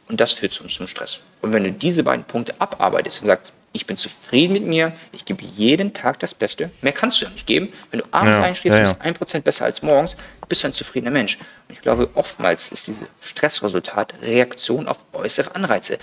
[0.09, 1.21] Und das führt zu uns zum Stress.
[1.41, 5.25] Und wenn du diese beiden Punkte abarbeitest und sagst, ich bin zufrieden mit mir, ich
[5.25, 7.73] gebe jeden Tag das Beste, mehr kannst du ja nicht geben.
[7.91, 8.91] Wenn du abends ja, einschläfst, ja, ja.
[8.91, 10.17] bist ein Prozent besser als morgens,
[10.49, 11.39] bist du ein zufriedener Mensch.
[11.69, 15.99] Und ich glaube, oftmals ist dieses Stressresultat Reaktion auf äußere Anreize.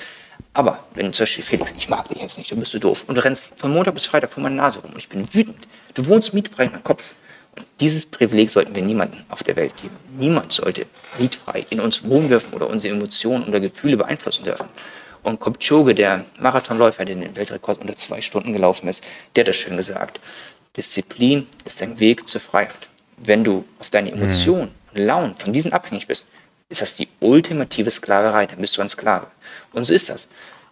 [0.53, 3.16] Aber wenn zum Beispiel Felix, ich mag dich jetzt nicht, du bist so doof, und
[3.16, 6.05] du rennst von Montag bis Freitag vor meiner Nase rum und ich bin wütend, du
[6.07, 7.16] wohnst mietfrei in meinem Kopf,
[7.80, 9.95] dieses Privileg sollten wir niemandem auf der Welt geben.
[10.18, 10.86] Niemand sollte
[11.20, 14.68] mietfrei in uns wohnen dürfen oder unsere Emotionen oder Gefühle beeinflussen dürfen.
[15.24, 19.04] Und Kopchoge, der Marathonläufer, der den Weltrekord unter zwei Stunden gelaufen ist,
[19.36, 20.20] der hat das schön gesagt.
[20.76, 22.88] Disziplin ist ein Weg zur Freiheit.
[23.18, 24.22] Wenn du auf deine mhm.
[24.22, 26.28] Emotionen und Launen von diesen abhängig bist,
[26.70, 29.28] ist das die ultimative Sklaverei, dann bist du ein Sklave.
[29.74, 30.28] Und so ist das.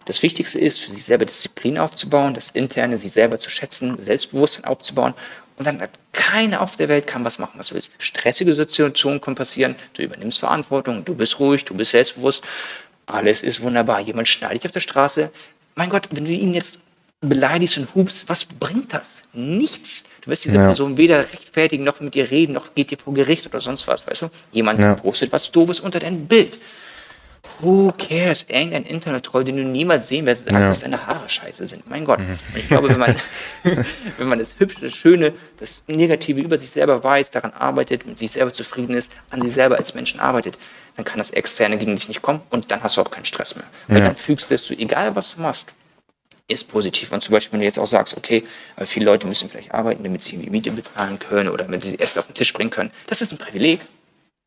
[0.06, 4.66] Das Wichtigste ist, für sich selber Disziplin aufzubauen, das Interne, sich selber zu schätzen, Selbstbewusstsein
[4.66, 5.14] aufzubauen.
[5.58, 7.92] Und dann hat keiner auf der Welt kann was machen, was du willst.
[8.00, 12.44] Stressige Situationen können passieren, du übernimmst Verantwortung, du bist ruhig, du bist selbstbewusst.
[13.06, 14.00] Alles ist wunderbar.
[14.00, 15.32] Jemand schneidet dich auf der Straße.
[15.76, 16.80] Mein Gott, wenn du ihn jetzt
[17.22, 19.24] beleidigst und hubst, was bringt das?
[19.34, 20.06] Nichts.
[20.22, 20.66] Du wirst diese ja.
[20.66, 24.08] Person weder rechtfertigen, noch mit ihr reden, noch geht dir vor Gericht oder sonst was,
[24.08, 24.30] weißt du?
[24.52, 24.96] Jemand ja.
[24.96, 26.58] postet was Doofes unter dein Bild.
[27.60, 28.46] Who cares?
[28.50, 30.68] Irgendein Internet-Troll, den du niemals sehen wirst, sagt, ja.
[30.68, 31.90] dass deine Haare scheiße sind.
[31.90, 32.20] Mein Gott.
[32.20, 32.38] Mhm.
[32.56, 33.16] ich glaube, wenn man,
[34.18, 38.18] wenn man das Hübsche, das Schöne, das Negative über sich selber weiß, daran arbeitet, mit
[38.18, 40.58] sich selber zufrieden ist, an sich selber als Menschen arbeitet,
[40.96, 43.56] dann kann das Externe gegen dich nicht kommen und dann hast du auch keinen Stress
[43.56, 43.66] mehr.
[43.88, 44.06] Weil ja.
[44.06, 45.68] dann fügst du es zu, egal was du machst,
[46.48, 47.12] ist positiv.
[47.12, 48.44] Und zum Beispiel, wenn du jetzt auch sagst, okay,
[48.84, 52.20] viele Leute müssen vielleicht arbeiten, damit sie die Miete bezahlen können oder damit sie Essen
[52.20, 52.92] auf den Tisch bringen können.
[53.08, 53.82] Das ist ein Privileg.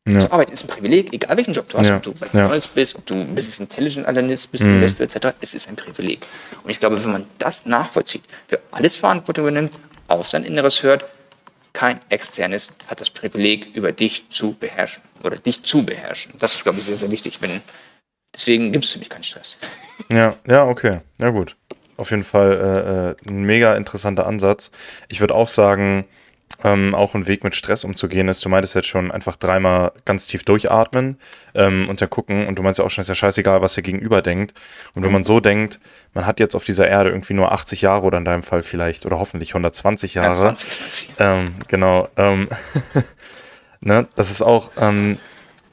[0.07, 0.19] Ja.
[0.19, 1.97] Zu arbeiten ist ein Privileg, egal welchen Job du hast, ja.
[1.97, 2.71] ob du bei McDonalds ja.
[2.75, 4.75] bist, ob du Business Intelligence Analyst bist, mhm.
[4.75, 6.27] Investor etc., es ist ein Privileg.
[6.63, 11.05] Und ich glaube, wenn man das nachvollzieht, für alles Verantwortung übernimmt, auf sein Inneres hört,
[11.73, 16.33] kein externes hat das Privileg, über dich zu beherrschen oder dich zu beherrschen.
[16.39, 17.41] Das ist, glaube ich, sehr, sehr wichtig.
[17.41, 17.61] Wenn,
[18.33, 19.57] deswegen gibt es für mich keinen Stress.
[20.09, 21.01] Ja, ja, okay.
[21.19, 21.55] Ja, gut.
[21.97, 24.71] Auf jeden Fall äh, äh ein mega interessanter Ansatz.
[25.09, 26.05] Ich würde auch sagen,
[26.65, 30.25] ähm, auch ein Weg mit Stress umzugehen ist, du meintest jetzt schon einfach dreimal ganz
[30.25, 31.19] tief durchatmen
[31.53, 33.83] ähm, und dann gucken und du meinst ja auch schon, ist ja scheißegal, was der
[33.83, 34.55] Gegenüber denkt.
[34.95, 35.79] Und wenn man so denkt,
[36.15, 39.05] man hat jetzt auf dieser Erde irgendwie nur 80 Jahre oder in deinem Fall vielleicht
[39.05, 40.31] oder hoffentlich 120 Jahre.
[40.31, 41.09] 120, 20.
[41.19, 42.09] Ähm, genau.
[42.17, 42.49] Ähm,
[43.81, 45.19] ne, das ist auch, ähm,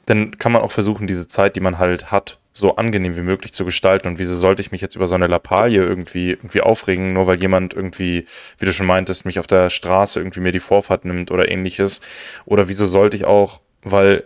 [0.05, 3.51] dann kann man auch versuchen, diese Zeit, die man halt hat, so angenehm wie möglich
[3.51, 4.07] zu gestalten.
[4.07, 7.41] Und wieso sollte ich mich jetzt über so eine Lappalie irgendwie, irgendwie aufregen, nur weil
[7.41, 8.25] jemand irgendwie,
[8.59, 12.01] wie du schon meintest, mich auf der Straße irgendwie mir die Vorfahrt nimmt oder ähnliches?
[12.45, 14.23] Oder wieso sollte ich auch, weil,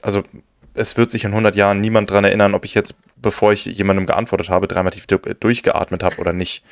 [0.00, 0.22] also
[0.72, 4.06] es wird sich in 100 Jahren niemand dran erinnern, ob ich jetzt, bevor ich jemandem
[4.06, 6.64] geantwortet habe, dreimal tief durchgeatmet habe oder nicht.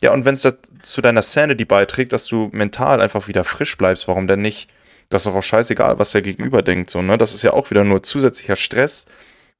[0.00, 0.46] Ja, und wenn es
[0.82, 4.70] zu deiner Sanity beiträgt, dass du mental einfach wieder frisch bleibst, warum denn nicht?
[5.08, 6.90] Das ist doch auch scheißegal, was der Gegenüber denkt.
[6.90, 7.16] So, ne?
[7.16, 9.06] Das ist ja auch wieder nur zusätzlicher Stress.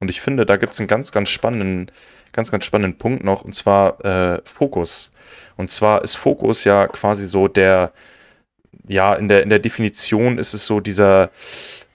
[0.01, 1.91] Und ich finde, da gibt es einen ganz, ganz spannenden,
[2.33, 5.13] ganz, ganz spannenden Punkt noch, und zwar äh, Fokus.
[5.57, 7.93] Und zwar ist Fokus ja quasi so der,
[8.87, 11.31] ja, in der, in der Definition ist es so dieser,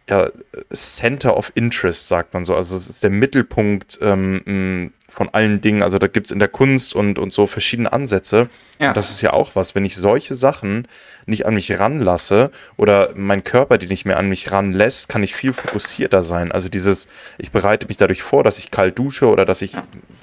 [0.10, 0.32] ja,
[0.74, 2.55] Center of Interest, sagt man so.
[2.55, 5.84] Also es ist der Mittelpunkt ähm, von allen Dingen.
[5.84, 8.49] Also da gibt es in der Kunst und, und so verschiedene Ansätze.
[8.80, 8.89] Ja.
[8.89, 10.88] Und das ist ja auch was, wenn ich solche Sachen
[11.28, 15.36] nicht an mich ranlasse oder mein Körper die nicht mehr an mich ranlässt, kann ich
[15.36, 16.51] viel fokussierter sein.
[16.51, 17.07] Also dieses,
[17.38, 19.74] ich bereite mich dadurch vor, dass ich kalt dusche oder dass ich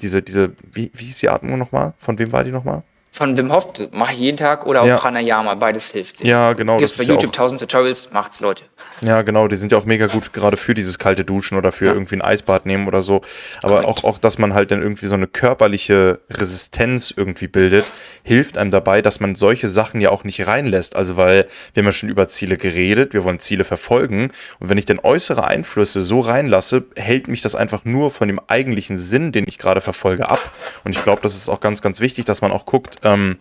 [0.01, 1.93] diese, diese, wie, wie hieß die Atmung nochmal?
[1.97, 2.83] Von wem war die nochmal?
[3.17, 4.97] Von Wim Hof, mache ich jeden Tag oder auch ja.
[4.97, 6.23] Pranayama, beides hilft.
[6.23, 6.77] Ja, genau.
[6.77, 8.63] Gibt bei YouTube ja tausend Tutorials, macht's Leute.
[9.01, 11.85] Ja, genau, die sind ja auch mega gut gerade für dieses kalte Duschen oder für
[11.85, 11.93] ja.
[11.93, 13.21] irgendwie ein Eisbad nehmen oder so.
[13.63, 17.85] Aber auch, auch, dass man halt dann irgendwie so eine körperliche Resistenz irgendwie bildet,
[18.21, 20.95] hilft einem dabei, dass man solche Sachen ja auch nicht reinlässt.
[20.95, 24.29] Also, weil wir haben ja schon über Ziele geredet, wir wollen Ziele verfolgen.
[24.59, 28.39] Und wenn ich dann äußere Einflüsse so reinlasse, hält mich das einfach nur von dem
[28.47, 30.39] eigentlichen Sinn, den ich gerade verfolge, ab.
[30.83, 33.37] Und ich glaube, das ist auch ganz, ganz wichtig, dass man auch guckt, ähm,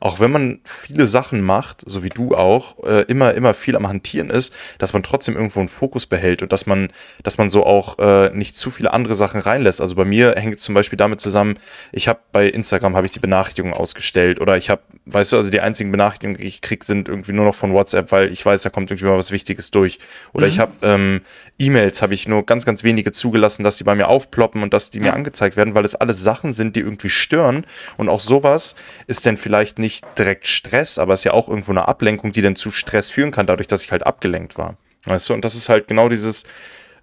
[0.00, 3.88] auch wenn man viele Sachen macht, so wie du auch, äh, immer, immer viel am
[3.88, 6.90] Hantieren ist, dass man trotzdem irgendwo einen Fokus behält und dass man,
[7.22, 9.80] dass man so auch äh, nicht zu viele andere Sachen reinlässt.
[9.80, 11.58] Also bei mir hängt es zum Beispiel damit zusammen,
[11.92, 15.50] ich habe bei Instagram habe ich die Benachrichtigungen ausgestellt oder ich habe, weißt du, also
[15.50, 18.62] die einzigen Benachrichtigungen, die ich kriege, sind irgendwie nur noch von WhatsApp, weil ich weiß,
[18.62, 19.98] da kommt irgendwie mal was Wichtiges durch.
[20.32, 20.48] Oder mhm.
[20.48, 21.20] ich habe ähm,
[21.58, 24.90] E-Mails, habe ich nur ganz, ganz wenige zugelassen, dass die bei mir aufploppen und dass
[24.90, 27.64] die mir angezeigt werden, weil es alles Sachen sind, die irgendwie stören.
[27.96, 28.74] Und auch sowas
[29.06, 32.32] ist dann vielleicht nicht nicht direkt Stress, aber es ist ja auch irgendwo eine Ablenkung,
[32.32, 34.76] die dann zu Stress führen kann, dadurch, dass ich halt abgelenkt war.
[35.04, 36.44] Weißt du, und das ist halt genau dieses,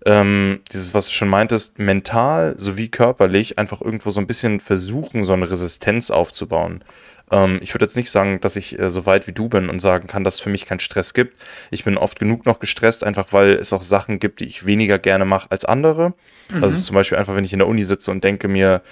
[0.06, 5.24] ähm, dieses, was du schon meintest, mental sowie körperlich einfach irgendwo so ein bisschen versuchen,
[5.24, 6.84] so eine Resistenz aufzubauen.
[7.32, 9.80] Ähm, ich würde jetzt nicht sagen, dass ich äh, so weit wie du bin und
[9.80, 11.40] sagen kann, dass es für mich keinen Stress gibt.
[11.72, 15.00] Ich bin oft genug noch gestresst, einfach weil es auch Sachen gibt, die ich weniger
[15.00, 16.14] gerne mache als andere.
[16.50, 16.64] Mhm.
[16.64, 18.84] Also zum Beispiel einfach, wenn ich in der Uni sitze und denke mir,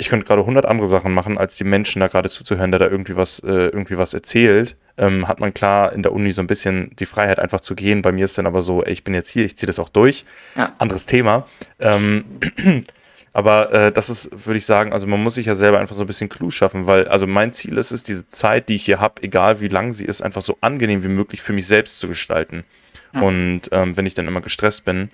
[0.00, 2.88] ich könnte gerade 100 andere Sachen machen, als die Menschen da gerade zuzuhören, der da
[2.88, 4.76] irgendwie was, äh, irgendwie was erzählt.
[4.96, 8.00] Ähm, hat man klar in der Uni so ein bisschen die Freiheit einfach zu gehen.
[8.00, 9.90] Bei mir ist dann aber so, ey, ich bin jetzt hier, ich ziehe das auch
[9.90, 10.24] durch.
[10.56, 10.72] Ja.
[10.78, 11.46] Anderes Thema.
[11.78, 12.24] Ähm,
[13.34, 16.02] aber äh, das ist, würde ich sagen, also man muss sich ja selber einfach so
[16.02, 19.00] ein bisschen Clou schaffen, weil also mein Ziel ist es, diese Zeit, die ich hier
[19.00, 22.08] habe, egal wie lang sie ist, einfach so angenehm wie möglich für mich selbst zu
[22.08, 22.64] gestalten.
[23.12, 23.20] Ja.
[23.20, 25.10] Und ähm, wenn ich dann immer gestresst bin,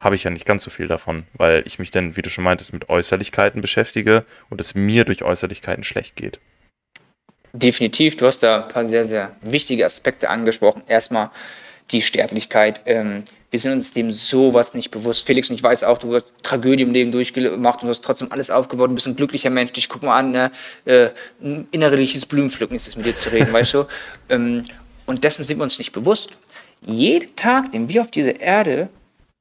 [0.00, 2.44] habe ich ja nicht ganz so viel davon, weil ich mich dann, wie du schon
[2.44, 6.38] meintest, mit Äußerlichkeiten beschäftige und es mir durch Äußerlichkeiten schlecht geht.
[7.52, 10.82] Definitiv, du hast da ein paar sehr, sehr wichtige Aspekte angesprochen.
[10.86, 11.30] Erstmal
[11.90, 12.82] die Sterblichkeit.
[12.86, 15.26] Ähm, wir sind uns dem sowas nicht bewusst.
[15.26, 18.30] Felix, und ich weiß auch, du hast Tragödie im Leben durchgemacht und du hast trotzdem
[18.30, 18.90] alles aufgebaut.
[18.90, 19.72] Du bist ein glücklicher Mensch.
[19.76, 20.50] Ich guck mal an, ne,
[20.84, 21.08] äh,
[21.42, 23.86] ein innerliches Blumenpflücken ist es mit dir zu reden, weißt du?
[24.30, 24.64] Ähm,
[25.06, 26.32] und dessen sind wir uns nicht bewusst.
[26.82, 28.90] Jeden Tag, den wir auf dieser Erde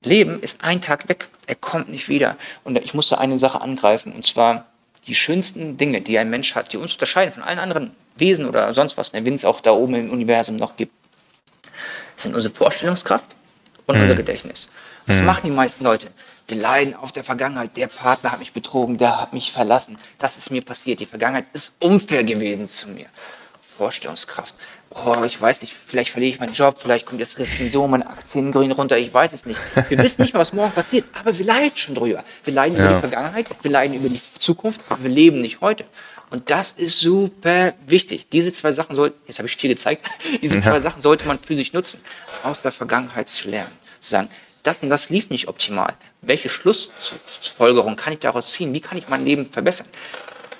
[0.03, 1.27] Leben ist ein Tag weg.
[1.47, 2.37] Er kommt nicht wieder.
[2.63, 4.65] Und ich musste eine Sache angreifen, und zwar
[5.07, 8.73] die schönsten Dinge, die ein Mensch hat, die uns unterscheiden von allen anderen Wesen oder
[8.73, 10.93] sonst was, wenn es auch da oben im Universum noch gibt,
[12.15, 13.35] sind unsere Vorstellungskraft
[13.85, 14.01] und mhm.
[14.01, 14.69] unser Gedächtnis.
[15.05, 15.25] Was mhm.
[15.25, 16.11] machen die meisten Leute?
[16.47, 17.77] Wir leiden auf der Vergangenheit.
[17.77, 19.97] Der Partner hat mich betrogen, der hat mich verlassen.
[20.17, 20.99] Das ist mir passiert.
[20.99, 23.05] Die Vergangenheit ist unfair gewesen zu mir.
[23.61, 24.55] Vorstellungskraft.
[24.89, 28.51] Oh, ich weiß nicht, vielleicht verliere ich meinen Job, vielleicht kommt jetzt Rezension, meine Aktien
[28.51, 29.59] gehen runter, ich weiß es nicht.
[29.89, 32.23] Wir wissen nicht was morgen passiert, aber wir leiden schon drüber.
[32.43, 32.85] Wir leiden ja.
[32.85, 35.85] über die Vergangenheit, wir leiden über die Zukunft, aber wir leben nicht heute.
[36.29, 38.29] Und das ist super wichtig.
[38.29, 40.07] Diese zwei Sachen sollten, jetzt habe ich viel gezeigt,
[40.41, 40.81] diese zwei ja.
[40.81, 42.01] Sachen sollte man für sich nutzen,
[42.43, 43.71] aus der Vergangenheit zu lernen.
[43.99, 44.29] Zu sagen,
[44.63, 45.93] das und das lief nicht optimal.
[46.21, 48.73] Welche Schlussfolgerung kann ich daraus ziehen?
[48.73, 49.87] Wie kann ich mein Leben verbessern?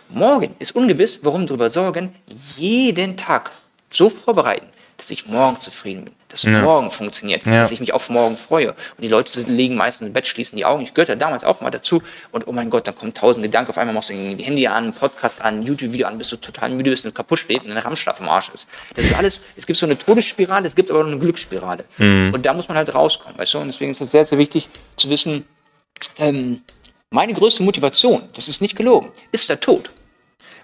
[0.10, 2.16] Morgen ist ungewiss, warum darüber sorgen,
[2.56, 3.52] jeden Tag
[3.90, 4.68] so vorbereiten,
[4.98, 6.62] dass ich morgen zufrieden bin, dass ja.
[6.62, 7.62] morgen funktioniert, ja.
[7.62, 8.72] dass ich mich auf morgen freue.
[8.72, 10.82] Und die Leute liegen meistens im Bett, schließen die Augen.
[10.82, 12.02] Ich gehörte damals auch mal dazu.
[12.32, 13.70] Und oh mein Gott, dann kommen tausend Gedanken.
[13.70, 16.38] Auf einmal machst du ein Handy an, einen Podcast an, ein YouTube-Video an, bis du
[16.38, 18.68] total müde bist und kaputt stehst und ein Rammschlaf im Arsch ist.
[18.96, 21.86] Das ist alles, es gibt so eine Todesspirale, es gibt aber auch eine Glücksspirale.
[21.98, 22.32] Mhm.
[22.34, 23.60] Und da muss man halt rauskommen, weißt du?
[23.60, 25.46] Und deswegen ist es sehr, sehr wichtig zu wissen,
[26.18, 26.62] ähm,
[27.10, 29.92] meine größte Motivation, das ist nicht gelogen, ist der Tod.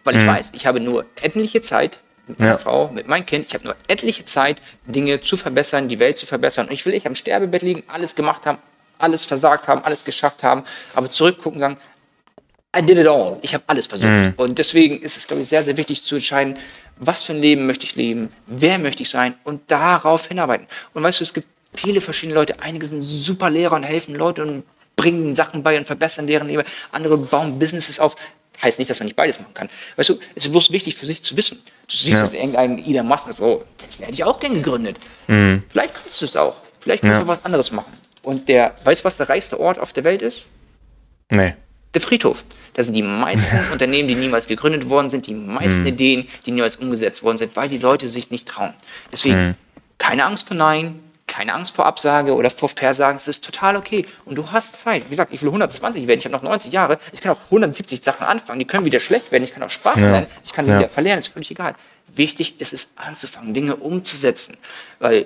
[0.04, 0.28] Weil ich mhm.
[0.28, 2.58] weiß, ich habe nur etliche Zeit, mit meiner ja.
[2.58, 3.48] Frau, mit meinem Kind.
[3.48, 6.68] Ich habe nur etliche Zeit, Dinge zu verbessern, die Welt zu verbessern.
[6.68, 8.58] Und ich will nicht am Sterbebett liegen, alles gemacht haben,
[8.98, 10.64] alles versagt haben, alles geschafft haben,
[10.94, 11.78] aber zurückgucken und sagen,
[12.76, 13.38] I did it all.
[13.42, 14.10] Ich habe alles versucht.
[14.10, 14.34] Mhm.
[14.38, 16.58] Und deswegen ist es, glaube ich, sehr, sehr wichtig zu entscheiden,
[16.98, 20.68] was für ein Leben möchte ich leben, wer möchte ich sein und darauf hinarbeiten.
[20.94, 22.62] Und weißt du, es gibt viele verschiedene Leute.
[22.62, 24.64] Einige sind super Lehrer und helfen Leuten und
[24.96, 26.64] bringen Sachen bei und verbessern deren Leben.
[26.92, 28.16] Andere bauen Businesses auf.
[28.64, 29.70] Heißt nicht, dass man nicht beides machen kann.
[29.98, 31.62] Weißt du, es ist bloß wichtig für sich zu wissen.
[31.88, 32.22] Du siehst, ja.
[32.22, 34.98] dass irgendein Elon Musk sagt, oh, das hätte ich auch gern gegründet.
[35.28, 35.64] Mhm.
[35.70, 36.56] Vielleicht kannst du es auch.
[36.80, 37.22] Vielleicht kannst ja.
[37.22, 37.92] du was anderes machen.
[38.22, 40.46] Und der, weißt du, was der reichste Ort auf der Welt ist?
[41.30, 41.56] Nee.
[41.94, 42.46] Der Friedhof.
[42.74, 45.88] Da sind die meisten Unternehmen, die niemals gegründet worden sind, die meisten mhm.
[45.88, 48.74] Ideen, die niemals umgesetzt worden sind, weil die Leute sich nicht trauen.
[49.12, 49.56] Deswegen mhm.
[49.98, 51.02] keine Angst vor Nein,
[51.34, 54.06] keine Angst vor Absage oder vor Versagen, es ist total okay.
[54.24, 55.06] Und du hast Zeit.
[55.08, 58.04] Wie gesagt, ich will 120 werden, ich habe noch 90 Jahre, ich kann auch 170
[58.04, 60.12] Sachen anfangen, die können wieder schlecht werden, ich kann auch Sprachen ja.
[60.12, 60.80] lernen, ich kann sie ja.
[60.80, 61.74] wieder verlernen, ist völlig egal.
[62.14, 64.58] Wichtig ist es anzufangen, Dinge umzusetzen.
[65.00, 65.26] Weil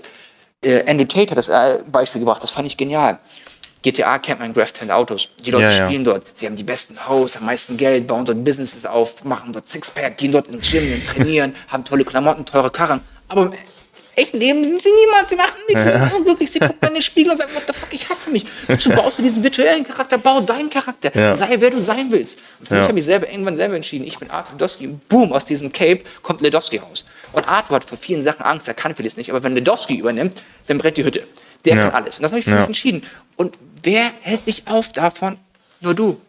[0.64, 3.20] äh, Andrew Tate hat das äh, Beispiel gebracht, das fand ich genial.
[3.82, 5.30] GTA kennt man Graph 10 Autos.
[5.46, 6.14] Die Leute ja, spielen ja.
[6.14, 6.38] dort.
[6.38, 10.18] Sie haben die besten Haus, am meisten Geld, bauen dort Businesses auf, machen dort Sixpack,
[10.18, 13.02] gehen dort ins Gym, trainieren, haben tolle Klamotten, teure Karren.
[13.28, 13.52] Aber
[14.18, 17.02] echten Leben sind sie niemand, sie machen nichts, sie sind unglücklich, sie gucken in den
[17.02, 18.46] Spiegel und sagen, what the fuck, ich hasse mich.
[18.68, 20.18] Wozu baust du diesen virtuellen Charakter?
[20.18, 21.36] Bau deinen Charakter, ja.
[21.36, 22.40] sei wer du sein willst.
[22.60, 22.80] Und für ja.
[22.82, 25.72] mich habe ich selber irgendwann selber entschieden, ich bin Arthur Ledowski und boom, aus diesem
[25.72, 27.06] Cape kommt Ledowski raus.
[27.34, 30.42] Und Arthur hat vor vielen Sachen Angst, er kann vieles nicht, aber wenn Ledowski übernimmt,
[30.68, 31.28] dann brennt die Hütte.
[31.66, 32.18] Der kann alles.
[32.18, 33.02] Und das habe ich für mich entschieden.
[33.36, 35.38] Und wer hält dich auf davon?
[35.82, 36.22] Nur du.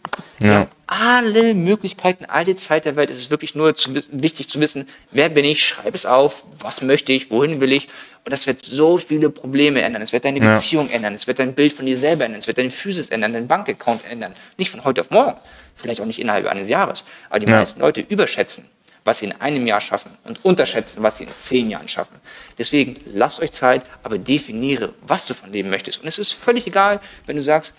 [0.42, 3.10] Haben alle Möglichkeiten, alle Zeit der Welt.
[3.10, 6.80] Es ist wirklich nur zu, wichtig zu wissen, wer bin ich, schreib es auf, was
[6.80, 7.88] möchte ich, wohin will ich.
[8.24, 10.00] Und das wird so viele Probleme ändern.
[10.00, 10.54] Es wird deine ja.
[10.54, 13.34] Beziehung ändern, es wird dein Bild von dir selber ändern, es wird deine Physis ändern,
[13.34, 14.34] dein Bankaccount ändern.
[14.56, 15.38] Nicht von heute auf morgen,
[15.74, 17.04] vielleicht auch nicht innerhalb eines Jahres.
[17.28, 17.58] Aber die ja.
[17.58, 18.64] meisten Leute überschätzen,
[19.04, 22.16] was sie in einem Jahr schaffen und unterschätzen, was sie in zehn Jahren schaffen.
[22.56, 26.00] Deswegen lasst euch Zeit, aber definiere, was du von leben möchtest.
[26.00, 27.74] Und es ist völlig egal, wenn du sagst,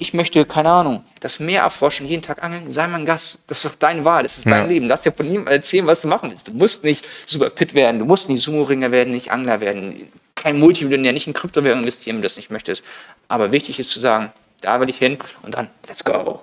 [0.00, 3.42] ich möchte, keine Ahnung, das Meer erforschen, jeden Tag angeln, sei mein Gast.
[3.46, 4.52] Das ist doch deine Wahl, das ist ja.
[4.52, 4.88] dein Leben.
[4.88, 6.48] Darfst ja von niemandem erzählen, was du machen willst.
[6.48, 10.58] Du musst nicht super fit werden, du musst nicht Sumo-Ringer werden, nicht Angler werden, kein
[10.58, 12.82] Multimillionär, nicht in Kryptowährungen investieren, wenn du das nicht möchtest.
[13.28, 14.32] Aber wichtig ist zu sagen,
[14.62, 16.40] da will ich hin und dann, let's go.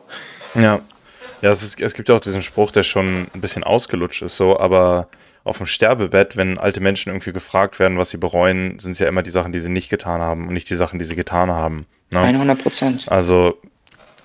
[0.53, 0.79] Ja,
[1.41, 4.37] ja es, ist, es gibt ja auch diesen Spruch, der schon ein bisschen ausgelutscht ist,
[4.37, 5.07] so, aber
[5.47, 9.07] auf dem Sterbebett, wenn alte Menschen irgendwie gefragt werden, was sie bereuen, sind es ja
[9.07, 11.49] immer die Sachen, die sie nicht getan haben und nicht die Sachen, die sie getan
[11.49, 11.85] haben.
[12.11, 12.19] Ne?
[12.19, 13.11] 100 Prozent.
[13.11, 13.57] Also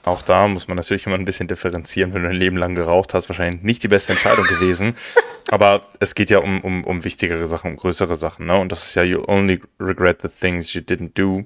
[0.04, 3.14] auch da muss man natürlich immer ein bisschen differenzieren, wenn du ein Leben lang geraucht
[3.14, 4.96] hast, wahrscheinlich nicht die beste Entscheidung gewesen.
[5.50, 8.46] Aber es geht ja um, um, um wichtigere Sachen, um größere Sachen.
[8.46, 8.58] Ne?
[8.58, 11.44] Und das ist ja, you only regret the things you didn't do.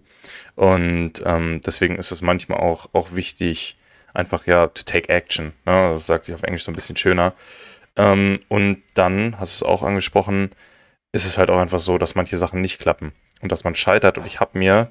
[0.55, 3.77] Und ähm, deswegen ist es manchmal auch, auch wichtig,
[4.14, 5.47] einfach ja, to take action.
[5.66, 5.91] Ne?
[5.93, 7.35] Das sagt sich auf Englisch so ein bisschen schöner.
[7.97, 10.51] Ähm, und dann, hast du es auch angesprochen,
[11.12, 14.18] ist es halt auch einfach so, dass manche Sachen nicht klappen und dass man scheitert.
[14.18, 14.90] Und ich habe mir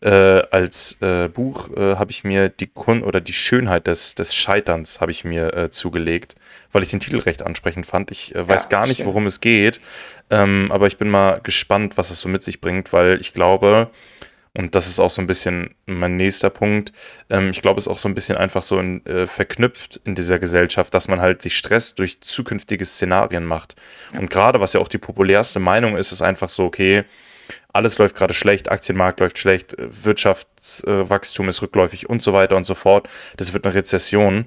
[0.00, 4.34] äh, als äh, Buch äh, habe ich mir die Kun oder die Schönheit des, des
[4.34, 6.34] Scheiterns habe ich mir äh, zugelegt,
[6.70, 8.10] weil ich den Titel recht ansprechend fand.
[8.10, 9.80] Ich äh, weiß ja, gar nicht, worum es geht,
[10.30, 13.90] ähm, aber ich bin mal gespannt, was es so mit sich bringt, weil ich glaube,
[14.56, 16.92] und das ist auch so ein bisschen mein nächster Punkt.
[17.28, 20.14] Ähm, ich glaube, es ist auch so ein bisschen einfach so in, äh, verknüpft in
[20.14, 23.76] dieser Gesellschaft, dass man halt sich Stress durch zukünftige Szenarien macht.
[24.14, 24.20] Ja.
[24.20, 27.04] Und gerade, was ja auch die populärste Meinung ist, ist einfach so, okay,
[27.72, 32.74] alles läuft gerade schlecht, Aktienmarkt läuft schlecht, Wirtschaftswachstum ist rückläufig und so weiter und so
[32.74, 33.08] fort.
[33.36, 34.46] Das wird eine Rezession.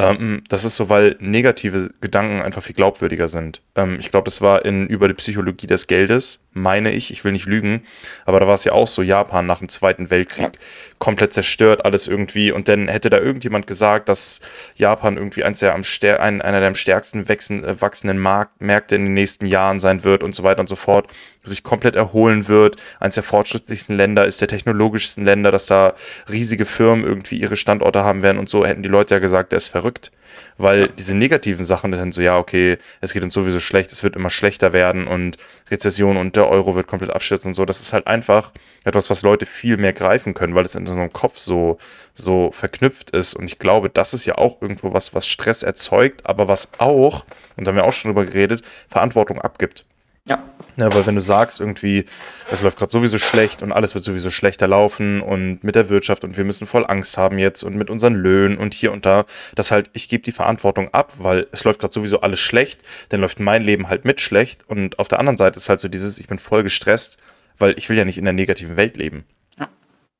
[0.00, 3.60] Ähm, das ist so, weil negative Gedanken einfach viel glaubwürdiger sind.
[3.76, 7.32] Ähm, ich glaube, das war in über die Psychologie des Geldes, meine ich, ich will
[7.32, 7.82] nicht lügen,
[8.24, 10.60] aber da war es ja auch so, Japan nach dem Zweiten Weltkrieg, ja.
[11.00, 12.52] Komplett zerstört alles irgendwie.
[12.52, 14.40] Und dann hätte da irgendjemand gesagt, dass
[14.76, 15.82] Japan irgendwie eins der am
[16.20, 20.04] ein, einer der am stärksten wachsen, äh, wachsenden Markt, Märkte in den nächsten Jahren sein
[20.04, 21.08] wird und so weiter und so fort,
[21.42, 25.94] sich komplett erholen wird, eins der fortschrittlichsten Länder ist, der technologischsten Länder, dass da
[26.28, 29.56] riesige Firmen irgendwie ihre Standorte haben werden und so, hätten die Leute ja gesagt, der
[29.56, 30.12] ist verrückt.
[30.58, 34.14] Weil diese negativen Sachen dann so, ja, okay, es geht uns sowieso schlecht, es wird
[34.16, 35.36] immer schlechter werden und
[35.70, 37.64] Rezession und der Euro wird komplett abstürzen und so.
[37.64, 38.52] Das ist halt einfach
[38.84, 41.78] etwas, was Leute viel mehr greifen können, weil es in unserem Kopf so,
[42.12, 43.34] so verknüpft ist.
[43.34, 47.24] Und ich glaube, das ist ja auch irgendwo was, was Stress erzeugt, aber was auch,
[47.56, 49.84] und da haben wir auch schon drüber geredet, Verantwortung abgibt.
[50.28, 50.44] Ja.
[50.76, 50.94] ja.
[50.94, 52.04] Weil wenn du sagst, irgendwie,
[52.50, 56.24] es läuft gerade sowieso schlecht und alles wird sowieso schlechter laufen und mit der Wirtschaft
[56.24, 59.24] und wir müssen voll Angst haben jetzt und mit unseren Löhnen und hier und da,
[59.54, 63.20] dass halt, ich gebe die Verantwortung ab, weil es läuft gerade sowieso alles schlecht, dann
[63.20, 66.18] läuft mein Leben halt mit schlecht und auf der anderen Seite ist halt so dieses,
[66.18, 67.18] ich bin voll gestresst,
[67.58, 69.24] weil ich will ja nicht in der negativen Welt leben.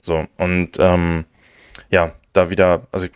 [0.01, 1.25] So, und ähm,
[1.91, 3.07] ja, da wieder, also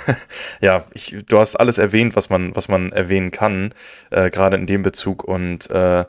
[0.60, 3.74] ja, ich, du hast alles erwähnt, was man, was man erwähnen kann,
[4.10, 5.24] äh, gerade in dem Bezug.
[5.24, 6.04] Und äh,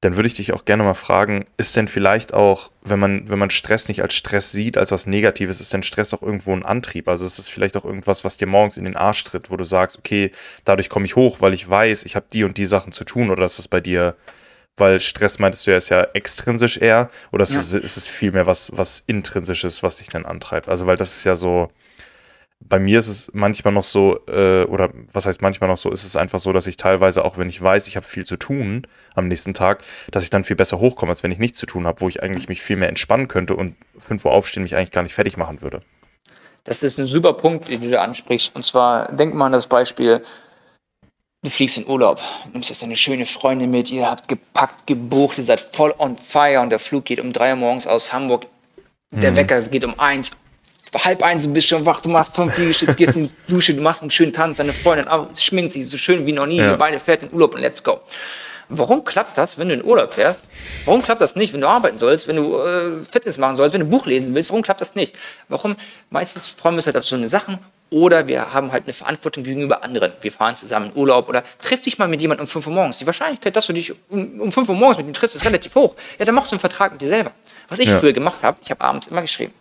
[0.00, 3.38] dann würde ich dich auch gerne mal fragen, ist denn vielleicht auch, wenn man, wenn
[3.38, 6.64] man Stress nicht als Stress sieht, als was Negatives, ist denn Stress auch irgendwo ein
[6.64, 7.08] Antrieb?
[7.08, 9.64] Also ist es vielleicht auch irgendwas, was dir morgens in den Arsch tritt, wo du
[9.64, 10.30] sagst, okay,
[10.64, 13.30] dadurch komme ich hoch, weil ich weiß, ich habe die und die Sachen zu tun,
[13.30, 14.14] oder ist das bei dir,
[14.76, 17.60] weil Stress meintest du ja, ist ja extrinsisch eher, oder ist, ja.
[17.60, 20.68] es, ist es vielmehr was, was intrinsisches, was dich dann antreibt?
[20.68, 21.70] Also, weil das ist ja so,
[22.60, 26.04] bei mir ist es manchmal noch so, äh, oder was heißt manchmal noch so, ist
[26.04, 28.86] es einfach so, dass ich teilweise, auch wenn ich weiß, ich habe viel zu tun
[29.14, 31.86] am nächsten Tag, dass ich dann viel besser hochkomme, als wenn ich nichts zu tun
[31.86, 34.92] habe, wo ich eigentlich mich viel mehr entspannen könnte und 5 Uhr aufstehen mich eigentlich
[34.92, 35.82] gar nicht fertig machen würde.
[36.64, 38.56] Das ist ein super Punkt, den du ansprichst.
[38.56, 40.22] Und zwar, denk mal an das Beispiel,
[41.44, 42.20] du fliegst in Urlaub,
[42.52, 46.60] nimmst jetzt eine schöne Freundin mit, ihr habt gepackt, gebucht, ihr seid voll on fire
[46.60, 48.46] und der Flug geht um drei Uhr morgens aus Hamburg.
[49.10, 49.36] Der mhm.
[49.36, 50.32] Wecker geht um eins,
[50.94, 53.82] halb eins, du bist schon wach, du machst fünf Liegestütze, gehst in die Dusche, du
[53.82, 56.72] machst einen schönen Tanz, deine Freundin schminkt sich so schön wie noch nie, ja.
[56.72, 58.00] ihr beide fährt in Urlaub und let's go.
[58.68, 60.42] Warum klappt das, wenn du in Urlaub fährst?
[60.84, 63.80] Warum klappt das nicht, wenn du arbeiten sollst, wenn du äh, Fitness machen sollst, wenn
[63.80, 64.50] du ein Buch lesen willst?
[64.50, 65.14] Warum klappt das nicht?
[65.48, 65.76] Warum?
[66.10, 67.58] Meistens freuen wir uns halt auf so eine Sachen
[67.90, 70.12] oder wir haben halt eine Verantwortung gegenüber anderen.
[70.20, 72.98] Wir fahren zusammen in Urlaub oder triff dich mal mit jemandem um 5 Uhr morgens.
[72.98, 75.74] Die Wahrscheinlichkeit, dass du dich um, um 5 Uhr morgens mit ihm triffst, ist relativ
[75.74, 75.94] hoch.
[76.18, 77.32] Ja, dann machst du einen Vertrag mit dir selber.
[77.68, 77.98] Was ich ja.
[77.98, 79.52] früher gemacht habe, ich habe abends immer geschrieben.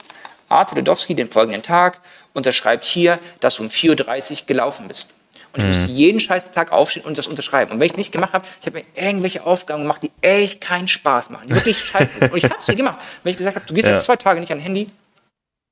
[0.49, 1.99] Arthur Ludowski den folgenden Tag
[2.33, 5.09] unterschreibt hier, dass du um 4.30 Uhr gelaufen bist.
[5.53, 5.95] Und ich musste mhm.
[5.95, 7.71] jeden scheiß Tag aufstehen und das unterschreiben.
[7.71, 10.87] Und wenn ich nicht gemacht habe, ich habe mir irgendwelche Aufgaben gemacht, die echt keinen
[10.87, 12.31] Spaß machen, die wirklich scheiße.
[12.31, 12.99] Und ich habe sie gemacht.
[13.23, 13.93] Wenn ich gesagt habe, du gehst ja.
[13.93, 14.87] jetzt zwei Tage nicht an Handy,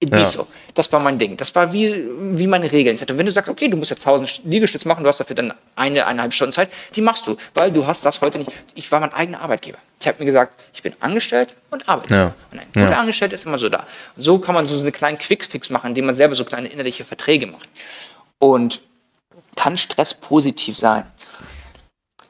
[0.03, 0.25] It ja.
[0.25, 0.47] so.
[0.73, 1.37] Das war mein Ding.
[1.37, 2.99] Das war wie, wie meine Regeln.
[3.07, 6.07] Wenn du sagst, okay, du musst jetzt 1000 Liegestütze machen, du hast dafür dann eine,
[6.07, 8.51] eineinhalb Stunden Zeit, die machst du, weil du hast das heute nicht.
[8.73, 9.77] Ich war mein eigener Arbeitgeber.
[9.99, 12.13] Ich habe mir gesagt, ich bin angestellt und arbeite.
[12.15, 12.35] Ja.
[12.51, 12.99] Und ein guter ja.
[12.99, 13.85] Angestellter ist immer so da.
[14.17, 17.45] So kann man so einen kleinen Quickfix machen, indem man selber so kleine innerliche Verträge
[17.45, 17.69] macht.
[18.39, 18.81] Und
[19.55, 21.03] kann Stress positiv sein?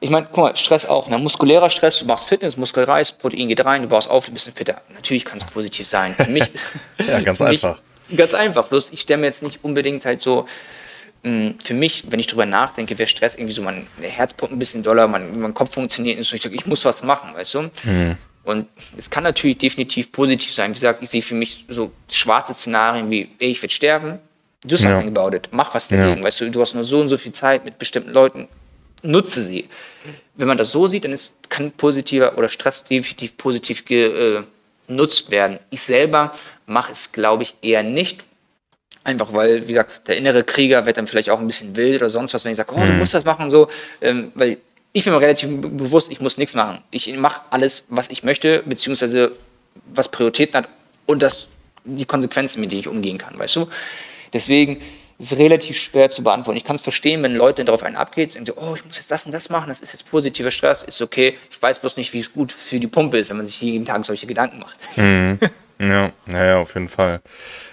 [0.00, 1.08] Ich meine, guck mal, Stress auch.
[1.08, 1.16] Ne?
[1.18, 4.54] Muskulärer Stress, du machst Fitness, Muskelreiß, Protein geht rein, du baust auf, du bist ein
[4.54, 4.82] fitter.
[4.94, 6.14] Natürlich kann es positiv sein.
[6.14, 6.50] Für mich.
[7.06, 7.80] ja, ganz einfach.
[8.08, 8.66] Mich, ganz einfach.
[8.66, 10.46] Bloß ich stelle mir jetzt nicht unbedingt halt so.
[11.22, 14.82] Hm, für mich, wenn ich drüber nachdenke, wäre Stress irgendwie so, mein Herzpump ein bisschen
[14.82, 16.34] doller, mein, mein Kopf funktioniert nicht so.
[16.34, 17.62] Ich sage, ich muss was machen, weißt du?
[17.84, 18.16] Mhm.
[18.42, 18.66] Und
[18.96, 20.70] es kann natürlich definitiv positiv sein.
[20.70, 24.18] Wie gesagt, ich sehe für mich so schwarze Szenarien wie, ey, ich werde sterben,
[24.64, 25.22] do something ja.
[25.22, 26.24] about it, mach was dagegen, ja.
[26.24, 28.48] weißt du, du hast nur so und so viel Zeit mit bestimmten Leuten,
[29.02, 29.68] nutze sie.
[30.36, 35.58] Wenn man das so sieht, dann ist, kann positiver oder Stress definitiv positiv genutzt werden.
[35.70, 36.32] Ich selber
[36.66, 38.24] mache es, glaube ich, eher nicht.
[39.04, 42.10] Einfach weil, wie gesagt, der innere Krieger wird dann vielleicht auch ein bisschen wild oder
[42.10, 42.98] sonst was, wenn ich sage, oh, du mhm.
[42.98, 43.66] musst das machen, so,
[44.00, 44.58] ähm, weil
[44.92, 46.78] ich bin mir relativ bewusst, ich muss nichts machen.
[46.92, 49.32] Ich mache alles, was ich möchte, beziehungsweise
[49.86, 50.68] was Prioritäten hat
[51.06, 51.48] und das,
[51.84, 53.68] die Konsequenzen, mit denen ich umgehen kann, weißt du?
[54.32, 54.78] Deswegen
[55.18, 56.56] ist relativ schwer zu beantworten.
[56.56, 59.10] Ich kann es verstehen, wenn Leute darauf einen abgeht und so, oh, ich muss jetzt
[59.10, 61.38] das und das machen, das ist jetzt positiver Stress, ist okay.
[61.50, 63.84] Ich weiß bloß nicht, wie es gut für die Pumpe ist, wenn man sich jeden
[63.84, 64.78] Tag solche Gedanken macht.
[64.96, 65.38] Mhm.
[65.78, 67.22] Ja, naja, auf jeden Fall.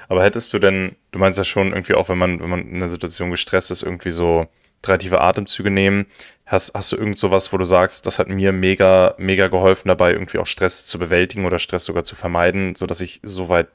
[0.07, 2.77] Aber hättest du denn, du meinst ja schon irgendwie auch, wenn man, wenn man in
[2.77, 4.47] einer Situation gestresst ist, irgendwie so
[4.81, 6.07] drei tiefe Atemzüge nehmen.
[6.45, 10.13] Hast, hast du irgend sowas, wo du sagst, das hat mir mega, mega geholfen dabei,
[10.13, 13.67] irgendwie auch Stress zu bewältigen oder Stress sogar zu vermeiden, sodass ich so weit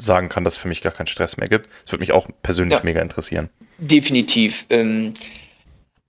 [0.00, 1.68] sagen kann, dass es für mich gar keinen Stress mehr gibt.
[1.82, 3.48] Das würde mich auch persönlich ja, mega interessieren.
[3.78, 4.66] Definitiv.
[4.70, 5.14] Ähm,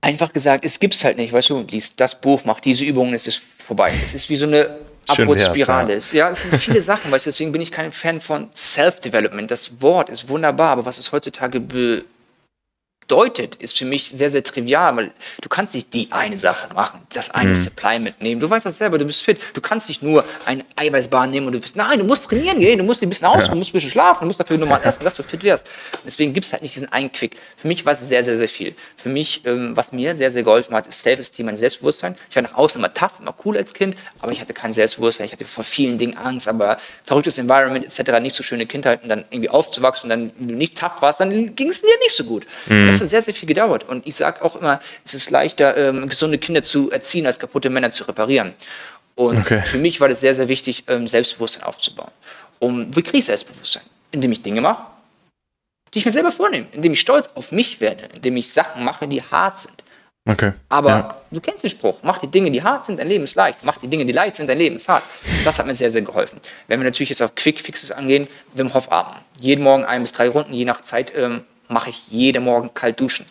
[0.02, 1.34] einfach gesagt, es gibt es halt nicht.
[1.34, 3.92] Weißt du, liest das Buch, mach diese Übungen, es ist vorbei.
[4.04, 5.98] Es ist wie so eine Abwärtsspirale.
[5.98, 6.02] Ja.
[6.14, 9.50] ja, es sind viele Sachen, weißt du, deswegen bin ich kein Fan von Self-Development.
[9.50, 12.04] Das Wort ist wunderbar, aber was es heutzutage be
[13.08, 17.02] bedeutet, ist für mich sehr, sehr trivial, weil du kannst nicht die eine Sache machen,
[17.14, 17.56] das eine mhm.
[17.56, 18.42] Supply mitnehmen.
[18.42, 19.40] Du weißt das selber, du bist fit.
[19.54, 22.80] Du kannst nicht nur eine Eiweißbahn nehmen und du bist, nein, du musst trainieren gehen,
[22.80, 23.52] du musst ein bisschen ausruhen, ja.
[23.52, 25.68] du musst ein bisschen schlafen, du musst dafür nur mal essen, dass du fit wirst.
[26.06, 27.38] Deswegen gibt es halt nicht diesen einen Quick.
[27.58, 28.76] Für mich war es sehr, sehr, sehr viel.
[28.96, 32.16] Für mich, ähm, was mir sehr, sehr geholfen hat, ist Self-Esteem, mein Selbstbewusstsein.
[32.30, 35.28] Ich war nach außen immer tough, immer cool als Kind, aber ich hatte kein Selbstbewusstsein,
[35.28, 39.10] ich hatte vor vielen Dingen Angst, aber verrücktes Environment etc., nicht so schöne Kindheit und
[39.10, 42.16] dann irgendwie aufzuwachsen und dann, wenn du nicht tough warst, dann ging es dir nicht
[42.16, 42.48] so gut.
[42.68, 42.95] Mhm.
[42.96, 43.90] Das hat sehr, sehr viel gedauert dauert.
[43.90, 47.70] Und ich sage auch immer, es ist leichter, ähm, gesunde Kinder zu erziehen, als kaputte
[47.70, 48.54] Männer zu reparieren.
[49.16, 49.62] Und okay.
[49.62, 52.12] für mich war das sehr, sehr wichtig, ähm, Selbstbewusstsein aufzubauen.
[52.60, 53.84] Um, wie kriege ich Selbstbewusstsein?
[54.12, 54.84] Indem ich Dinge mache,
[55.94, 59.08] die ich mir selber vornehme, indem ich stolz auf mich werde, indem ich Sachen mache,
[59.08, 59.84] die hart sind.
[60.28, 60.54] Okay.
[60.70, 61.22] Aber ja.
[61.32, 63.60] du kennst den Spruch, mach die Dinge, die hart sind, dein Leben ist leicht.
[63.62, 65.04] Mach die Dinge, die leicht sind, dein Leben ist hart.
[65.44, 66.42] Das hat mir sehr, sehr geholfen.
[66.68, 69.24] Wenn wir natürlich jetzt auf Quick Fixes angehen, Wim Hof atmen.
[69.40, 73.00] Jeden Morgen ein bis drei Runden, je nach Zeit ähm, mache ich jeden Morgen kalt
[73.00, 73.26] duschen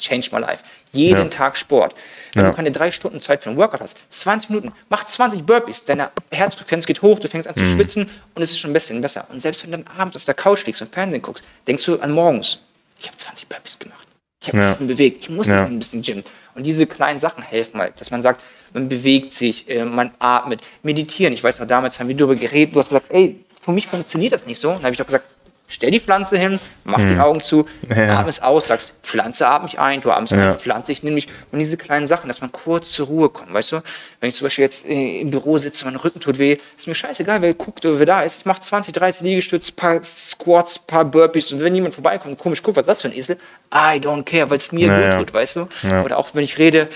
[0.00, 0.62] Change my life.
[0.92, 1.28] Jeden Ja.
[1.28, 1.94] Tag Sport.
[2.34, 2.50] Wenn Ja.
[2.50, 6.10] du keine drei Stunden Zeit für einen Workout hast, 20 Minuten, mach 20 Burpees, deine
[6.30, 7.60] Herzfrequenz geht hoch, du fängst an Mhm.
[7.60, 9.26] zu schwitzen und es ist schon ein bisschen besser.
[9.28, 11.98] Und selbst wenn du dann abends auf der Couch liegst und Fernsehen guckst, denkst du
[11.98, 12.60] an morgens,
[13.00, 14.06] ich habe 20 Burpees gemacht.
[14.40, 14.68] Ich habe Ja.
[14.68, 15.16] mich schon bewegt.
[15.24, 15.62] Ich muss Ja.
[15.62, 16.22] noch ein bisschen Gym.
[16.54, 18.40] Und diese kleinen Sachen helfen halt, dass man sagt,
[18.72, 21.32] man bewegt sich, äh, man atmet, meditieren.
[21.32, 24.32] Ich weiß noch, damals haben wir darüber geredet, du hast gesagt, ey, für mich funktioniert
[24.32, 24.68] das nicht so.
[24.68, 25.24] Und dann habe ich doch gesagt,
[25.68, 27.66] stell die Pflanze hin, mach die Augen zu.
[27.94, 28.18] Ja.
[28.18, 30.52] atme es aus, sagst, Pflanze atme ich ein, du atmest Ja.
[30.52, 31.28] ein, Pflanze ich nehme mich.
[31.52, 33.82] Und diese kleinen Sachen, dass man kurz zur Ruhe kommt, weißt du?
[34.20, 36.94] Wenn ich zum Beispiel jetzt äh, im Büro sitze, mein Rücken tut weh, ist mir
[36.94, 38.38] scheißegal, wer guckt oder wer da ist.
[38.40, 42.76] Ich mache 20, 30 Liegestütze, paar Squats, paar Burpees und wenn jemand vorbeikommt komisch guckt,
[42.76, 43.36] was ist das für ein Esel?
[43.72, 45.16] I don't care, weil es mir Naja.
[45.18, 45.68] gut tut, weißt du?
[45.82, 46.02] Ja.
[46.02, 46.88] Oder auch wenn ich rede,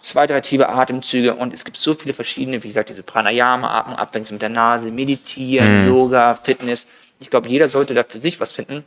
[0.00, 4.32] zwei, drei tiefe Atemzüge und es gibt so viele verschiedene, wie gesagt, diese Pranayama-Atmung, abwechselnd
[4.32, 5.88] mit der Nase, Meditieren, Mhm.
[5.88, 6.86] Yoga, Fitness.
[7.20, 8.84] Ich glaube, jeder sollte da für sich was finden,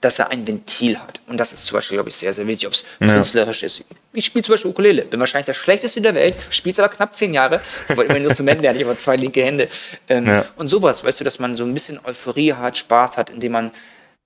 [0.00, 1.20] dass er ein Ventil hat.
[1.26, 3.14] Und das ist zum Beispiel, glaube ich, sehr, sehr wichtig, ob es Ja.
[3.14, 3.82] künstlerisch ist.
[4.12, 7.14] Ich spiele zum Beispiel Ukulele, bin wahrscheinlich der schlechteste der Welt, spiele es aber knapp
[7.14, 9.68] zehn Jahre, ich wollte immer ein Instrument lernen, ich habe zwei linke Hände.
[10.08, 10.44] Ähm, Ja.
[10.56, 13.70] Und sowas, weißt du, dass man so ein bisschen Euphorie hat, Spaß hat, indem man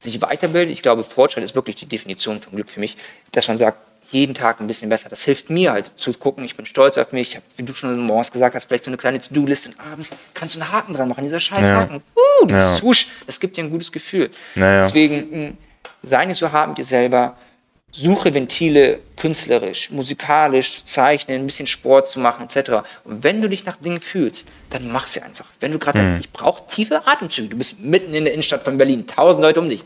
[0.00, 0.72] sich weiterbildet.
[0.72, 2.96] Ich glaube, Fortschritt ist wirklich die Definition von Glück für mich,
[3.32, 5.08] dass man sagt, jeden Tag ein bisschen besser.
[5.08, 7.30] Das hilft mir halt zu gucken, ich bin stolz auf mich.
[7.30, 10.10] Ich hab, wie du schon morgens gesagt hast, vielleicht so eine kleine To-Do-Liste und abends
[10.34, 11.76] kannst du einen Haken dran machen, dieser scheiß Ja.
[11.80, 12.02] Haken.
[12.16, 12.76] Uh, dieses Ja.
[12.76, 14.30] Swoosh, das gibt dir ein gutes Gefühl.
[14.56, 14.84] Naja.
[14.84, 15.56] Deswegen,
[16.02, 17.36] sei nicht so hart mit dir selber.
[17.92, 22.86] Suche Ventile künstlerisch, musikalisch, zu zeichnen, ein bisschen Sport zu machen, etc.
[23.04, 25.46] Und wenn du dich nach Dingen fühlst, dann mach sie einfach.
[25.58, 26.10] Wenn du gerade Mhm.
[26.12, 29.60] sagst, ich brauche tiefe Atemzüge, du bist mitten in der Innenstadt von Berlin, tausend Leute
[29.60, 29.82] um dich.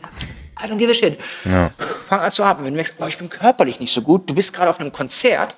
[0.63, 1.19] I don't give a shit.
[1.45, 1.71] Ja.
[2.07, 2.65] Fang an zu atmen.
[2.65, 4.91] Wenn du merkst, oh, ich bin körperlich nicht so gut, du bist gerade auf einem
[4.91, 5.55] Konzert,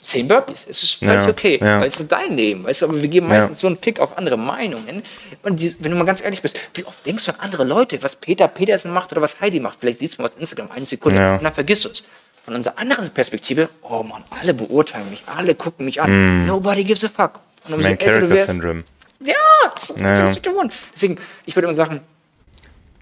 [0.00, 0.64] zehn Burpees.
[0.68, 1.80] Es ist völlig Ja, okay, ja.
[1.80, 2.64] weil es ist dein Leben.
[2.64, 3.38] Weißt du, aber wir geben Ja.
[3.38, 5.02] meistens so einen Pick auf andere Meinungen.
[5.42, 8.02] Und die, wenn du mal ganz ehrlich bist, wie oft denkst du an andere Leute,
[8.02, 9.78] was Peter Petersen macht oder was Heidi macht?
[9.80, 11.34] Vielleicht siehst du mal auf Instagram eine Sekunde Ja.
[11.36, 12.04] und dann vergisst du es.
[12.44, 16.46] Von unserer anderen Perspektive, oh man, alle beurteilen mich, alle gucken mich an.
[16.46, 17.40] Nobody gives a fuck.
[17.68, 18.84] Und du Character wirst, Syndrome.
[19.20, 19.34] ja,
[19.74, 20.28] das ist Ja.
[20.28, 20.46] das ist
[20.94, 22.00] Deswegen, ich würde immer sagen,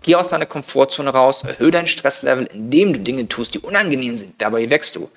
[0.03, 4.35] geh aus deiner Komfortzone raus, erhöhe dein Stresslevel, indem du Dinge tust, die unangenehm sind.
[4.39, 5.11] Dabei wächst du.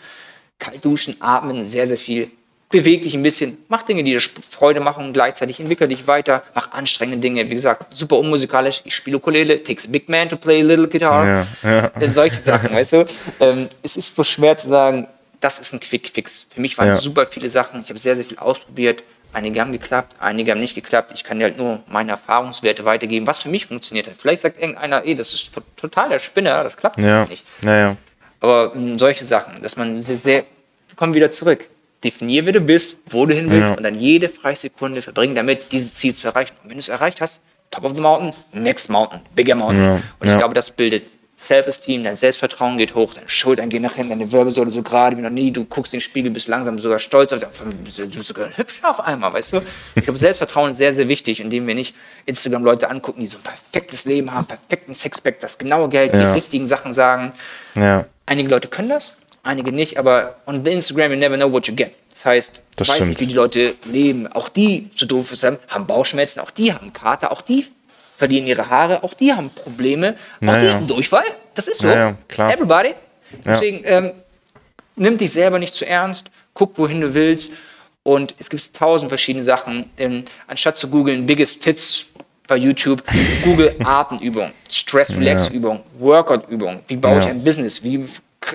[0.60, 2.30] Kalt duschen, atmen, sehr, sehr viel.
[2.72, 6.44] Beweg dich ein bisschen, mach Dinge, die dir Freude machen und gleichzeitig entwickel dich weiter,
[6.53, 7.49] mach anstrengende Dinge.
[7.49, 10.88] Wie gesagt, super unmusikalisch, ich spiele Ukulele, takes a big man to play a little
[10.88, 11.26] guitar.
[11.26, 11.91] Ja, ja.
[11.99, 13.06] Äh, solche Sachen, weißt du?
[13.40, 15.07] Ähm, es ist so schwer zu sagen,
[15.40, 16.45] das ist ein Quick Fix.
[16.48, 16.94] Für mich waren Ja.
[16.95, 17.81] es super viele Sachen.
[17.81, 19.03] Ich habe sehr, sehr viel ausprobiert.
[19.34, 21.11] Einige haben geklappt, einige haben nicht geklappt.
[21.15, 24.18] Ich kann dir halt nur meine Erfahrungswerte weitergeben, was für mich funktioniert hat.
[24.18, 27.45] Vielleicht sagt irgendeiner, ey, das ist total der Spinner, das klappt Ja, nicht.
[27.61, 27.95] naja.
[28.40, 30.44] Aber mh, solche Sachen, dass man sehr, sehr,
[30.95, 31.68] kommen wieder zurück.
[32.03, 33.76] Definier, wer du bist, wo du hin willst Ja.
[33.76, 36.53] und dann jede freie Sekunde verbringen damit, dieses Ziel zu erreichen.
[36.64, 37.41] Und wenn du es erreicht hast,
[37.72, 39.84] top of the mountain, next mountain, bigger mountain.
[39.86, 40.38] Ja, Und ich ja.
[40.38, 41.03] glaube, das bildet
[41.38, 45.22] Self-Esteem, dein Selbstvertrauen geht hoch, deine Schultern gehen nach hinten, deine Wirbelsäule so gerade wie
[45.22, 47.72] noch nie, du guckst in den Spiegel, bist langsam sogar stolz auf du
[48.07, 49.61] bist sogar hübsch auf einmal, weißt du?
[49.95, 51.95] Ich glaube, Selbstvertrauen ist sehr, sehr wichtig, indem wir nicht
[52.26, 56.20] Instagram-Leute angucken, die so ein perfektes Leben haben, perfekten Sixpack, das genaue Geld, Ja.
[56.34, 57.32] die richtigen Sachen sagen.
[57.76, 61.68] Ja, Einige Leute können das, einige nicht, aber on the Instagram you never know what
[61.68, 61.93] you get.
[62.11, 63.10] Das heißt, Das ich weiß stimmt.
[63.10, 64.27] nicht, wie die Leute leben.
[64.27, 67.65] Auch die, so doof es haben Bauchschmerzen, auch die haben Kater, auch die
[68.18, 70.73] verlieren ihre Haare, auch die haben Probleme, auch die Naja.
[70.76, 71.23] haben Durchfall.
[71.56, 71.88] Das ist so.
[71.88, 72.53] Naja, klar.
[72.53, 72.93] Everybody.
[73.45, 74.11] Deswegen ähm,
[74.95, 77.49] nimm dich selber nicht zu ernst, guck, wohin du willst.
[78.03, 79.89] Und es gibt tausend verschiedene Sachen.
[79.97, 82.09] Denn anstatt zu googeln Biggest Fits
[82.49, 83.03] bei YouTube,
[83.43, 86.81] Google Atemübung, Stress-Relax-Übung, Workout-Übung.
[86.88, 87.31] Wie baue ich Ja.
[87.31, 87.84] ein Business?
[87.84, 88.05] Wie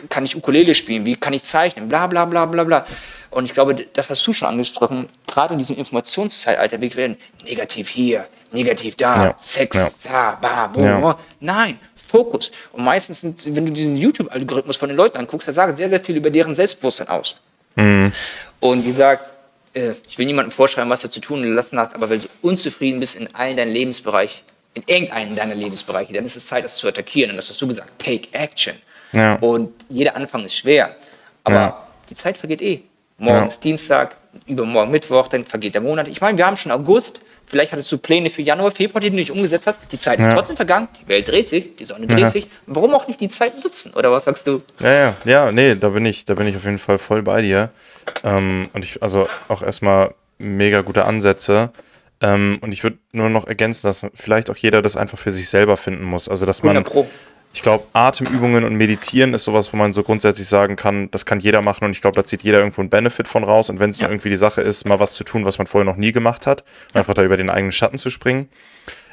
[0.08, 1.06] kann ich Ukulele spielen?
[1.06, 1.88] Wie kann ich zeichnen?
[1.88, 2.86] Bla bla bla bla bla.
[3.30, 7.88] Und ich glaube, das hast du schon angesprochen, gerade in diesem Informationszeitalter, wir werden negativ
[7.88, 9.34] hier, negativ da, Ja.
[9.40, 11.18] Sex, da, ba, bo, Ja.
[11.40, 12.52] Nein, Fokus.
[12.72, 16.00] Und meistens, sind, wenn du diesen YouTube-Algorithmus von den Leuten anguckst, der sagt sehr, sehr
[16.00, 17.36] viel über deren Selbstbewusstsein aus.
[17.76, 18.12] Mhm.
[18.60, 19.32] Und wie gesagt,
[19.74, 22.28] äh, ich will niemandem vorschreiben, was er zu tun und lassen hat, aber wenn du
[22.42, 24.40] unzufrieden bist in allen deinen Lebensbereichen,
[24.74, 27.30] in irgendeinem deiner Lebensbereiche, dann ist es Zeit, das zu attackieren.
[27.30, 28.74] Und das hast du gesagt, take action.
[29.12, 29.36] Ja.
[29.36, 30.96] Und jeder Anfang ist schwer.
[31.44, 31.86] Aber Ja.
[32.10, 32.80] die Zeit vergeht eh.
[33.16, 33.46] Morgen Ja.
[33.46, 36.09] ist Dienstag, übermorgen Mittwoch, dann vergeht der Monat.
[36.09, 37.20] Ich meine, wir haben schon August.
[37.46, 39.78] Vielleicht hattest du Pläne für Januar, Februar, die du nicht umgesetzt hast.
[39.92, 40.34] Die Zeit ist Ja.
[40.34, 40.88] trotzdem vergangen.
[41.02, 42.30] Die Welt dreht sich, die Sonne dreht Ja.
[42.30, 42.48] sich.
[42.66, 43.92] Warum auch nicht die Zeit nutzen?
[43.94, 44.62] Oder was sagst du?
[44.80, 47.42] Ja, ja, ja, nee, da bin ich, da bin ich auf jeden Fall voll bei
[47.42, 47.70] dir.
[48.22, 51.70] Ähm, und ich, also auch erstmal mega gute Ansätze.
[52.20, 55.49] Ähm, und ich würde nur noch ergänzen, dass vielleicht auch jeder das einfach für sich
[55.49, 56.28] selber finden muss.
[56.28, 57.09] Also, dass man, 100 Pro.
[57.53, 61.41] ich glaube, Atemübungen und Meditieren ist sowas, wo man so grundsätzlich sagen kann, das kann
[61.41, 63.70] jeder machen und ich glaube, da zieht jeder irgendwo einen Benefit von raus.
[63.70, 65.85] Und wenn es nur irgendwie die Sache ist, mal was zu tun, was man vorher
[65.85, 68.49] noch nie gemacht hat, und einfach da über den eigenen Schatten zu springen.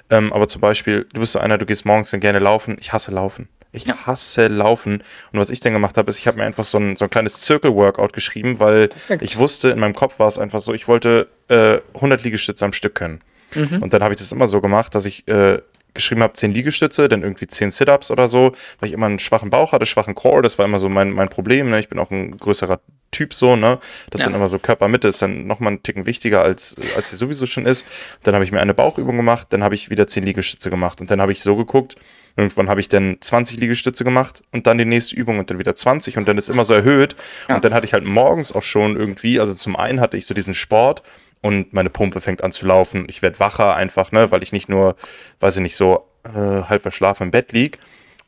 [0.10, 2.78] Ähm, aber zum Beispiel, du bist so einer, du gehst morgens dann gerne laufen.
[2.80, 3.48] Ich hasse Laufen.
[3.72, 3.96] Ich ja.
[4.06, 5.04] hasse Laufen.
[5.32, 7.10] Und was ich dann gemacht habe, ist, ich habe mir einfach so ein, so ein
[7.10, 8.90] kleines Circle-Workout geschrieben, weil
[9.22, 12.74] ich wusste, in meinem Kopf war es einfach so, ich wollte äh, 100 Liegestütze am
[12.74, 13.22] Stück können.
[13.56, 13.82] Mhm.
[13.82, 15.62] Und dann habe ich das immer so gemacht, dass ich äh,
[15.94, 19.50] geschrieben habe, 10 Liegestütze, dann irgendwie 10 Sit-Ups oder so, weil ich immer einen schwachen
[19.50, 21.70] Bauch hatte, schwachen Core, das war immer so mein, mein Problem.
[21.70, 21.80] Ne?
[21.80, 22.80] Ich bin auch ein größerer
[23.12, 23.78] Typ so, ne?
[24.10, 24.28] Das ja.
[24.28, 27.66] dann immer so Körpermitte ist dann nochmal einen Ticken wichtiger, als, als sie sowieso schon
[27.66, 27.86] ist.
[28.24, 31.12] Dann habe ich mir eine Bauchübung gemacht, dann habe ich wieder 10 Liegestütze gemacht und
[31.12, 31.98] dann habe ich so geguckt,
[32.38, 35.76] irgendwann habe ich dann 20 Liegestütze gemacht und dann die nächste Übung und dann wieder
[35.76, 37.16] 20 und dann ist immer so erhöht.
[37.50, 37.56] Ja.
[37.56, 40.34] Und dann hatte ich halt morgens auch schon irgendwie, also zum einen hatte ich so
[40.34, 41.04] diesen Sport
[41.42, 43.06] und meine Pumpe fängt an zu laufen.
[43.08, 44.96] Ich werde wacher einfach, ne, weil ich nicht nur,
[45.40, 47.80] weiß ich nicht, so äh, halb verschlafen im Bett liege.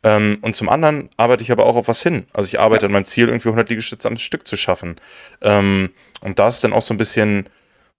[0.03, 2.25] Ähm, und zum anderen arbeite ich aber auch auf was hin.
[2.33, 2.87] Also ich arbeite ja.
[2.87, 4.97] an meinem Ziel, irgendwie 100 Liegestütze am Stück zu schaffen.
[5.41, 5.91] Ähm,
[6.21, 7.49] und da ist dann auch so ein bisschen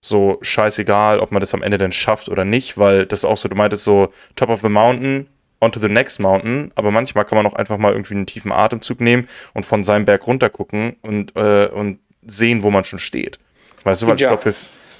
[0.01, 3.49] so scheißegal, ob man das am Ende dann schafft oder nicht, weil das auch so,
[3.49, 5.27] du meintest so, top of the mountain,
[5.59, 9.01] onto the next mountain, aber manchmal kann man auch einfach mal irgendwie einen tiefen Atemzug
[9.01, 13.39] nehmen und von seinem Berg runter gucken und, äh, und sehen, wo man schon steht.
[13.83, 14.53] Weißt du, weil ich glaube,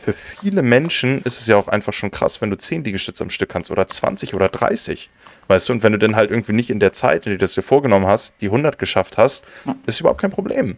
[0.05, 3.29] für, viele Menschen ist es ja auch einfach schon krass, wenn du 10 Liegestütze am
[3.29, 5.09] Stück kannst oder 20 oder 30.
[5.47, 7.43] Weißt du, und wenn du dann halt irgendwie nicht in der Zeit, in der du
[7.43, 9.45] das dir vorgenommen hast, die 100 geschafft hast,
[9.85, 10.77] ist überhaupt kein Problem.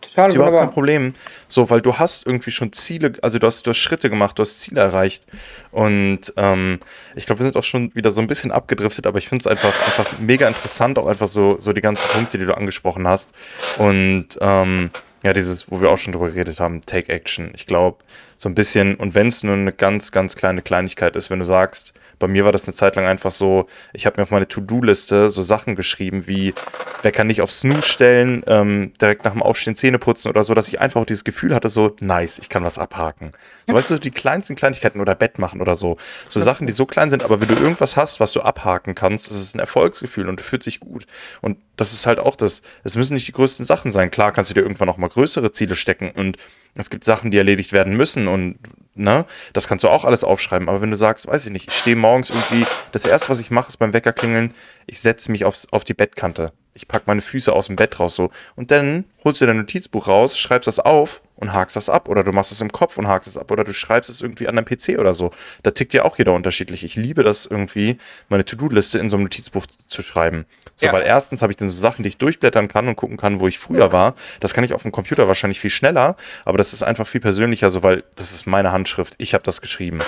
[0.00, 1.14] Total ist überhaupt kein Problem.
[1.48, 4.42] So, weil du hast irgendwie schon Ziele, also du hast, du hast Schritte gemacht, du
[4.42, 5.26] hast Ziele erreicht.
[5.72, 6.78] Und ähm,
[7.16, 9.46] ich glaube, wir sind auch schon wieder so ein bisschen abgedriftet, aber ich finde es
[9.46, 13.30] einfach, einfach mega interessant, auch einfach so, so die ganzen Punkte, die du angesprochen hast.
[13.78, 14.90] Und ähm,
[15.22, 17.50] ja, dieses, wo wir auch schon drüber geredet haben, Take Action.
[17.54, 17.98] Ich glaube,
[18.40, 21.44] so ein bisschen, und wenn es nur eine ganz, ganz kleine Kleinigkeit ist, wenn du
[21.44, 24.48] sagst, bei mir war das eine Zeit lang einfach so, ich habe mir auf meine
[24.48, 26.54] To-Do-Liste so Sachen geschrieben wie,
[27.02, 30.54] wer kann nicht auf Snooze stellen, ähm, direkt nach dem Aufstehen Zähne putzen oder so,
[30.54, 33.32] dass ich einfach auch dieses Gefühl hatte, so, nice, ich kann was abhaken.
[33.68, 35.98] So, weißt du, die kleinsten Kleinigkeiten oder Bett machen oder so.
[36.26, 39.28] So Sachen, die so klein sind, aber wenn du irgendwas hast, was du abhaken kannst,
[39.28, 41.04] das ist ein Erfolgsgefühl und du fühlst dich gut.
[41.42, 44.10] Und das ist halt auch das, es müssen nicht die größten Sachen sein.
[44.10, 46.38] Klar kannst du dir irgendwann auch mal größere Ziele stecken und
[46.74, 48.58] es gibt Sachen, die erledigt werden müssen und
[48.94, 50.68] ne, das kannst du auch alles aufschreiben.
[50.68, 53.50] Aber wenn du sagst, weiß ich nicht, ich stehe morgens irgendwie, das erste, was ich
[53.50, 54.54] mache, ist beim Wecker klingeln,
[54.86, 58.14] ich setze mich aufs, auf die Bettkante ich packe meine Füße aus dem Bett raus
[58.14, 58.30] so.
[58.54, 62.08] Und dann holst du dein Notizbuch raus, schreibst das auf und hakst das ab.
[62.08, 63.50] Oder du machst es im Kopf und hakst es ab.
[63.50, 65.30] Oder du schreibst es irgendwie an deinem PC oder so.
[65.62, 66.84] Da tickt ja auch jeder unterschiedlich.
[66.84, 67.96] Ich liebe das irgendwie,
[68.28, 70.46] meine To-Do-Liste in so einem Notizbuch zu schreiben.
[70.76, 70.92] So, ja.
[70.92, 73.48] weil erstens habe ich dann so Sachen, die ich durchblättern kann und gucken kann, wo
[73.48, 74.14] ich früher war.
[74.38, 77.68] Das kann ich auf dem Computer wahrscheinlich viel schneller, aber das ist einfach viel persönlicher,
[77.68, 79.14] so weil das ist meine Handschrift.
[79.18, 80.00] Ich habe das geschrieben.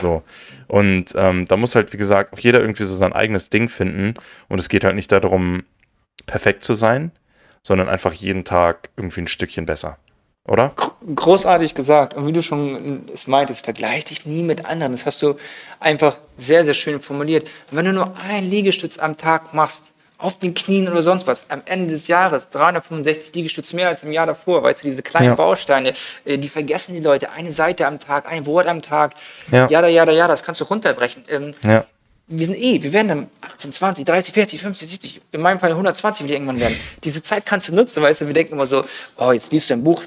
[0.00, 0.22] So.
[0.68, 4.14] Und ähm, da muss halt, wie gesagt, auch jeder irgendwie so sein eigenes Ding finden.
[4.48, 5.64] Und es geht halt nicht darum,
[6.26, 7.12] perfekt zu sein,
[7.62, 9.98] sondern einfach jeden Tag irgendwie ein Stückchen besser.
[10.48, 10.72] Oder?
[11.14, 12.14] Großartig gesagt.
[12.14, 14.92] Und wie du schon es meintest, vergleich dich nie mit anderen.
[14.92, 15.36] Das hast du
[15.78, 17.48] einfach sehr, sehr schön formuliert.
[17.70, 21.48] Und wenn du nur einen Liegestütz am Tag machst, auf den Knien oder sonst was,
[21.50, 25.28] am Ende des Jahres 365 Liegestütze mehr als im Jahr davor, weißt du, diese kleinen
[25.28, 25.34] ja.
[25.34, 25.94] Bausteine,
[26.26, 29.14] äh, die vergessen die Leute, eine Seite am Tag, ein Wort am Tag,
[29.50, 31.24] ja, ja, ja, ja, das kannst du runterbrechen.
[31.28, 31.86] Ähm, ja
[32.30, 35.70] wir sind eh, wir werden dann 18, 20, 30, 40, 50, 70, in meinem Fall
[35.70, 36.76] 120 will irgendwann werden.
[37.02, 38.84] Diese Zeit kannst du nutzen, weißt du, wir denken immer so,
[39.18, 40.04] oh, jetzt liest du ein Buch,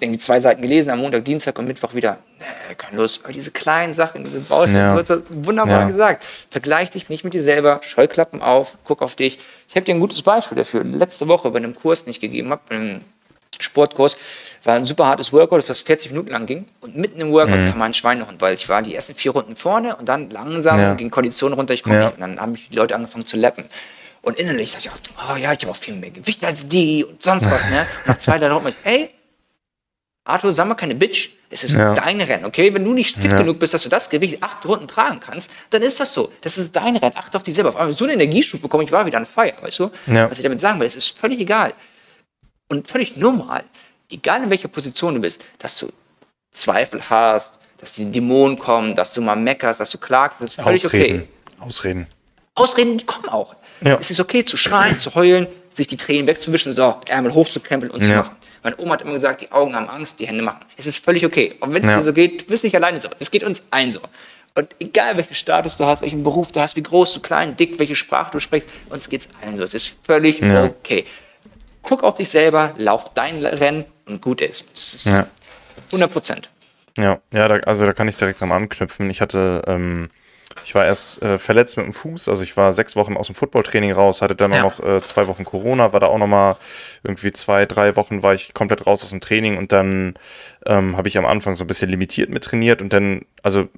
[0.00, 3.24] irgendwie zwei Seiten gelesen, am Montag, Dienstag und Mittwoch wieder, nee, keine Lust.
[3.24, 4.94] Aber diese kleinen Sachen, diese Baustellen, ja.
[4.94, 5.86] du hast das wunderbar ja.
[5.86, 6.24] gesagt.
[6.50, 9.38] Vergleich dich nicht mit dir selber, Scheuklappen auf, guck auf dich.
[9.68, 10.84] Ich habe dir ein gutes Beispiel dafür.
[10.84, 13.00] Letzte Woche bei einem Kurs, den ich gegeben habe,
[13.62, 14.16] Sportkurs,
[14.64, 16.66] war ein super hartes Workout, das 40 Minuten lang ging.
[16.80, 17.66] Und mitten im Workout mhm.
[17.66, 20.94] kam mein Schweinehund, weil ich war die ersten vier Runden vorne und dann langsam ja.
[20.94, 22.04] ging Kondition runter, ich komme ja.
[22.06, 22.14] nicht.
[22.14, 23.64] Und dann haben mich die Leute angefangen zu lappen.
[24.22, 27.22] Und innerlich dachte ich, oh ja, ich habe auch viel mehr Gewicht als die und
[27.22, 27.80] sonst was, ne?
[27.80, 29.08] Und nach zwei, drei Runden, ey,
[30.24, 31.30] Arthur, sag mal keine Bitch.
[31.52, 31.94] Es ist ja.
[31.94, 32.72] dein Rennen, okay?
[32.74, 33.38] Wenn du nicht fit ja.
[33.38, 36.30] genug bist, dass du das Gewicht acht Runden tragen kannst, dann ist das so.
[36.42, 37.16] Das ist dein Rennen.
[37.16, 37.70] Achte auf dich selber.
[37.70, 39.90] Auf einmal so einen Energieschub bekomme ich war wieder an Feier, weißt du?
[40.06, 40.30] Ja.
[40.30, 41.72] Was ich damit sagen will, es ist völlig egal
[42.70, 43.64] und völlig normal,
[44.10, 45.92] egal in welcher Position du bist, dass du
[46.52, 50.62] Zweifel hast, dass die Dämonen kommen, dass du mal meckerst, dass du klagst, das ist
[50.62, 51.22] völlig Ausreden.
[51.22, 51.64] okay.
[51.64, 52.06] Ausreden.
[52.54, 53.54] Ausreden, die kommen auch.
[53.80, 53.96] Ja.
[53.98, 58.00] Es ist okay zu schreien, zu heulen, sich die Tränen wegzuwischen, so Ärmel hochzukrempeln und
[58.00, 58.06] ja.
[58.06, 58.36] zu machen.
[58.62, 60.64] Meine Oma hat immer gesagt, die Augen haben Angst, die Hände machen.
[60.76, 61.56] Es ist völlig okay.
[61.60, 61.96] Und wenn es ja.
[61.96, 63.08] dir so geht, du bist nicht alleine so.
[63.18, 64.00] Es geht uns allen so.
[64.54, 67.78] Und egal welchen Status du hast, welchen Beruf du hast, wie groß, du klein, dick,
[67.78, 69.62] welche Sprache du sprichst, uns geht es allen so.
[69.62, 71.04] Es ist völlig okay
[71.82, 74.74] guck auf dich selber, lauf dein Rennen und gut ist.
[74.74, 75.26] ist ja.
[75.86, 76.50] 100 Prozent.
[76.98, 79.08] Ja, ja da, also da kann ich direkt dran anknüpfen.
[79.10, 80.08] Ich hatte, ähm,
[80.64, 83.34] ich war erst äh, verletzt mit dem Fuß, also ich war sechs Wochen aus dem
[83.34, 84.62] Footballtraining raus, hatte dann ja.
[84.62, 86.56] noch äh, zwei Wochen Corona, war da auch nochmal
[87.02, 90.14] irgendwie zwei, drei Wochen war ich komplett raus aus dem Training und dann
[90.66, 93.68] ähm, habe ich am Anfang so ein bisschen limitiert mit trainiert und dann, also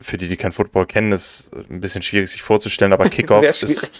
[0.00, 3.90] für die, die kein Football kennen, ist ein bisschen schwierig sich vorzustellen, aber Kickoff ist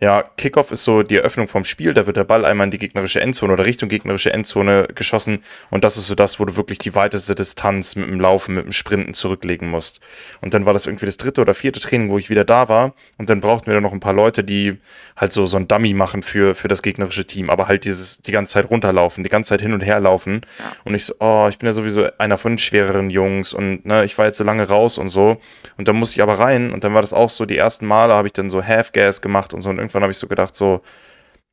[0.00, 1.92] Ja, Kickoff ist so die Eröffnung vom Spiel.
[1.92, 5.42] Da wird der Ball einmal in die gegnerische Endzone oder Richtung gegnerische Endzone geschossen.
[5.70, 8.64] Und das ist so das, wo du wirklich die weiteste Distanz mit dem Laufen, mit
[8.64, 10.00] dem Sprinten zurücklegen musst.
[10.40, 12.94] Und dann war das irgendwie das dritte oder vierte Training, wo ich wieder da war.
[13.16, 14.78] Und dann brauchten wir dann noch ein paar Leute, die
[15.16, 17.50] halt so, so ein Dummy machen für, für das gegnerische Team.
[17.50, 20.42] Aber halt dieses, die ganze Zeit runterlaufen, die ganze Zeit hin und her laufen.
[20.84, 23.52] Und ich so, oh, ich bin ja sowieso einer von den schwereren Jungs.
[23.52, 25.38] Und ne, ich war jetzt so lange raus und so.
[25.76, 26.72] Und dann musste ich aber rein.
[26.72, 29.52] Und dann war das auch so, die ersten Male habe ich dann so Half-Gas gemacht
[29.52, 29.70] und so.
[29.70, 30.80] Und irgendwann habe ich so gedacht, so,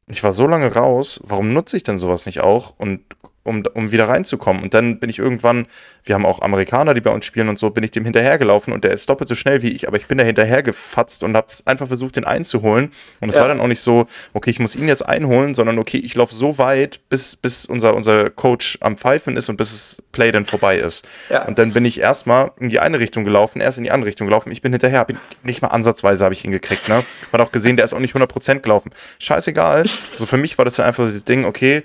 [0.08, 2.76] ich war so lange raus, warum nutze ich denn sowas nicht auch?
[2.78, 3.02] Und
[3.46, 4.64] um, um wieder reinzukommen.
[4.64, 5.68] Und dann bin ich irgendwann,
[6.04, 8.84] wir haben auch Amerikaner, die bei uns spielen und so, bin ich dem hinterhergelaufen und
[8.84, 11.88] der ist doppelt so schnell wie ich, aber ich bin da hinterhergefatzt und habe einfach
[11.88, 12.92] versucht, den einzuholen.
[13.22, 13.42] Und es ja.
[13.42, 16.34] war dann auch nicht so, okay, ich muss ihn jetzt einholen, sondern okay, ich laufe
[16.34, 20.46] so weit, bis, bis unser, unser Coach am Pfeifen ist und bis das Play dann
[20.46, 21.08] vorbei ist.
[21.30, 21.46] Ja.
[21.46, 24.28] Und dann bin ich erstmal in die eine Richtung gelaufen, erst in die andere Richtung
[24.28, 24.52] gelaufen.
[24.52, 26.90] Ich bin hinterher, bin nicht mal ansatzweise habe ich ihn gekriegt.
[26.90, 26.96] Ne?
[27.32, 28.92] Man hat auch gesehen, der ist auch nicht 100% gelaufen.
[29.20, 29.86] Scheißegal.
[30.16, 31.84] So für mich war das dann einfach dieses Ding, okay,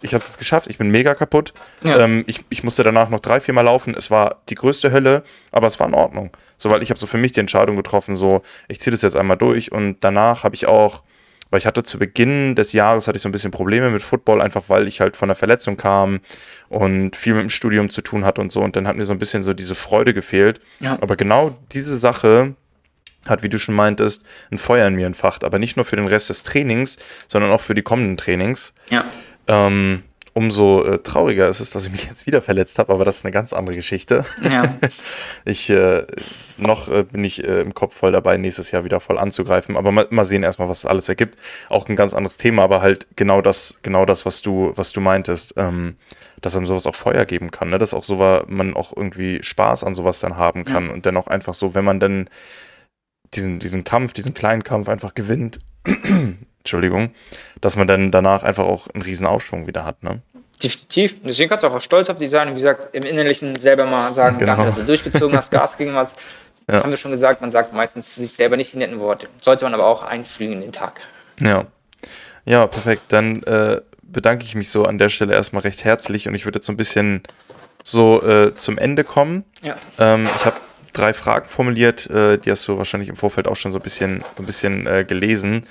[0.00, 1.52] ich habe es geschafft, ich bin mega kaputt.
[1.82, 1.98] Ja.
[1.98, 3.94] Ähm, ich, ich musste danach noch drei, vier Mal laufen.
[3.94, 5.22] Es war die größte Hölle,
[5.52, 6.30] aber es war in Ordnung.
[6.56, 9.16] So, weil ich habe so für mich die Entscheidung getroffen, so, ich ziehe das jetzt
[9.16, 11.04] einmal durch und danach habe ich auch,
[11.50, 14.40] weil ich hatte zu Beginn des Jahres hatte ich so ein bisschen Probleme mit Football,
[14.40, 16.20] einfach weil ich halt von einer Verletzung kam
[16.68, 18.60] und viel mit dem Studium zu tun hatte und so.
[18.60, 20.60] Und dann hat mir so ein bisschen so diese Freude gefehlt.
[20.80, 20.96] Ja.
[21.00, 22.54] Aber genau diese Sache,
[23.26, 25.44] hat, wie du schon meintest, ein Feuer in mir entfacht.
[25.44, 28.74] Aber nicht nur für den Rest des Trainings, sondern auch für die kommenden Trainings.
[28.90, 29.04] Ja.
[29.46, 30.02] Ähm,
[30.34, 33.24] umso äh, trauriger ist es, dass ich mich jetzt wieder verletzt habe, aber das ist
[33.24, 34.24] eine ganz andere Geschichte.
[34.42, 34.62] Ja.
[35.44, 36.06] ich äh,
[36.56, 39.76] noch äh, bin ich äh, im Kopf voll dabei, nächstes Jahr wieder voll anzugreifen.
[39.76, 41.38] Aber mal, mal sehen erstmal, was alles ergibt.
[41.68, 45.00] Auch ein ganz anderes Thema, aber halt genau das, genau das, was du, was du
[45.00, 45.54] meintest.
[45.56, 45.96] Ähm,
[46.40, 47.78] dass einem sowas auch Feuer geben kann, ne?
[47.78, 50.92] dass auch so man auch irgendwie Spaß an sowas dann haben kann ja.
[50.92, 52.30] und dann auch einfach so, wenn man dann
[53.34, 55.58] diesen, diesen Kampf, diesen kleinen Kampf einfach gewinnt,
[56.58, 57.12] Entschuldigung,
[57.60, 60.22] dass man dann danach einfach auch einen riesen Aufschwung wieder hat, ne?
[60.62, 61.16] Definitiv.
[61.22, 64.12] Deswegen kannst du auch stolz auf dich sein und wie gesagt, im Innerlichen selber mal
[64.12, 64.56] sagen, genau.
[64.56, 66.14] danke, dass du durchgezogen hast, Gas gegen was.
[66.70, 66.82] Ja.
[66.82, 69.26] Haben wir schon gesagt, man sagt meistens sich selber nicht die netten Worte.
[69.40, 71.00] Sollte man aber auch einfliegen in den Tag.
[71.40, 71.64] Ja.
[72.44, 73.04] Ja, perfekt.
[73.08, 76.58] Dann äh, bedanke ich mich so an der Stelle erstmal recht herzlich und ich würde
[76.58, 77.22] jetzt so ein bisschen
[77.84, 79.44] so äh, zum Ende kommen.
[79.62, 79.76] Ja.
[79.98, 80.56] Ähm, ich habe
[80.92, 84.24] drei Fragen formuliert, äh, die hast du wahrscheinlich im Vorfeld auch schon so ein bisschen,
[84.36, 85.66] so ein bisschen äh, gelesen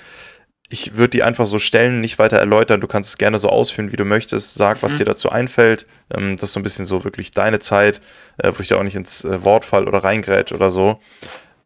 [0.70, 2.80] ich würde die einfach so stellen, nicht weiter erläutern.
[2.80, 4.54] Du kannst es gerne so ausführen, wie du möchtest.
[4.54, 4.98] Sag, was mhm.
[4.98, 5.86] dir dazu einfällt.
[6.14, 8.00] Ähm, das ist so ein bisschen so wirklich deine Zeit,
[8.36, 11.00] äh, wo ich da auch nicht ins äh, Wort fall oder reingrätsch oder so.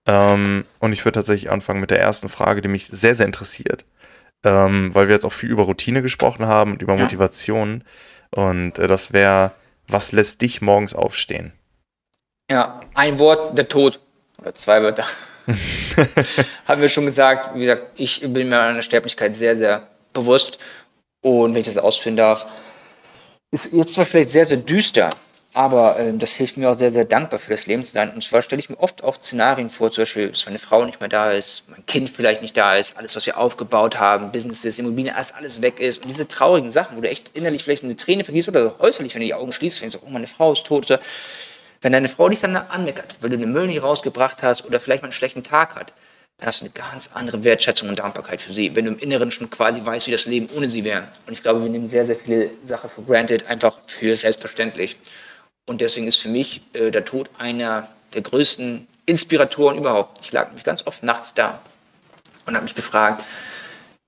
[0.07, 3.85] Ähm, und ich würde tatsächlich anfangen mit der ersten Frage, die mich sehr, sehr interessiert.
[4.45, 7.03] Ähm, weil wir jetzt auch viel über Routine gesprochen haben und über ja.
[7.03, 7.85] Motivation.
[8.31, 9.53] Und äh, das wäre,
[9.89, 11.53] was lässt dich morgens aufstehen?
[12.51, 14.01] Ja, ein Wort, der Tod.
[14.39, 15.07] Oder zwei Wörter.
[16.67, 20.59] haben wir schon gesagt, wie gesagt, ich bin mir meiner Sterblichkeit sehr, sehr bewusst.
[21.21, 22.47] Und wenn ich das ausführen darf,
[23.51, 25.11] ist jetzt zwar vielleicht sehr, sehr düster,
[25.55, 28.13] aber äh, das hilft mir auch sehr, sehr dankbar für das Leben zu sein.
[28.15, 31.01] Und zwar stelle ich mir oft auch Szenarien vor, zum Beispiel, dass meine Frau nicht
[31.01, 34.79] mehr da ist, mein Kind vielleicht nicht da ist, alles, was wir aufgebaut haben, Businesses,
[34.79, 36.03] Immobilien, alles, alles weg ist.
[36.03, 39.21] Und diese traurigen Sachen, wo du echt innerlich vielleicht eine Träne vergießt oder äußerlich, wenn
[39.21, 40.91] du die Augen schließt, denkst du, oh, meine Frau ist tot.
[40.91, 41.01] Oder
[41.83, 45.03] wenn deine Frau dich dann anmeckert, weil du den Müll nicht rausgebracht hast oder vielleicht
[45.03, 45.93] mal einen schlechten Tag hat,
[46.39, 49.31] dann hast du eine ganz andere Wertschätzung und Dankbarkeit für sie, wenn du im Inneren
[49.31, 51.09] schon quasi weißt, wie das Leben ohne sie wäre.
[51.27, 54.97] Und ich glaube, wir nehmen sehr, sehr viele Sachen für granted, einfach für selbstverständlich.
[55.67, 60.25] Und deswegen ist für mich äh, der Tod einer der größten Inspiratoren überhaupt.
[60.25, 61.61] Ich lag mich ganz oft nachts da
[62.47, 63.25] und habe mich gefragt,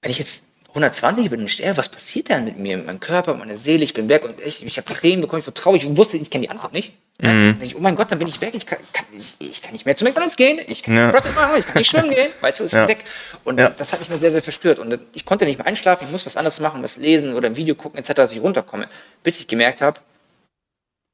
[0.02, 0.44] wenn ich jetzt
[0.74, 3.94] 120 bin und sterbe, was passiert dann mit mir, mit meinem Körper, meiner Seele, ich
[3.94, 6.46] bin weg und ich, ich habe Tränen bekommen, ich war traurig, ich wusste, ich kenne
[6.46, 6.92] die Antwort nicht.
[7.22, 7.58] Mhm.
[7.60, 9.86] Ich, oh mein Gott, dann bin ich weg, ich kann, kann ich, ich, kann nicht
[9.86, 11.12] mehr zu McDonalds gehen, ich kann ja.
[11.12, 12.82] nicht machen, ich kann nicht schwimmen gehen, weißt du, es ja.
[12.82, 13.04] ist weg.
[13.44, 13.70] Und ja.
[13.70, 16.26] das hat mich mir sehr, sehr verstört und ich konnte nicht mehr einschlafen, ich muss
[16.26, 18.88] was anderes machen, was lesen oder ein Video gucken etc., dass ich runterkomme,
[19.22, 20.00] bis ich gemerkt habe,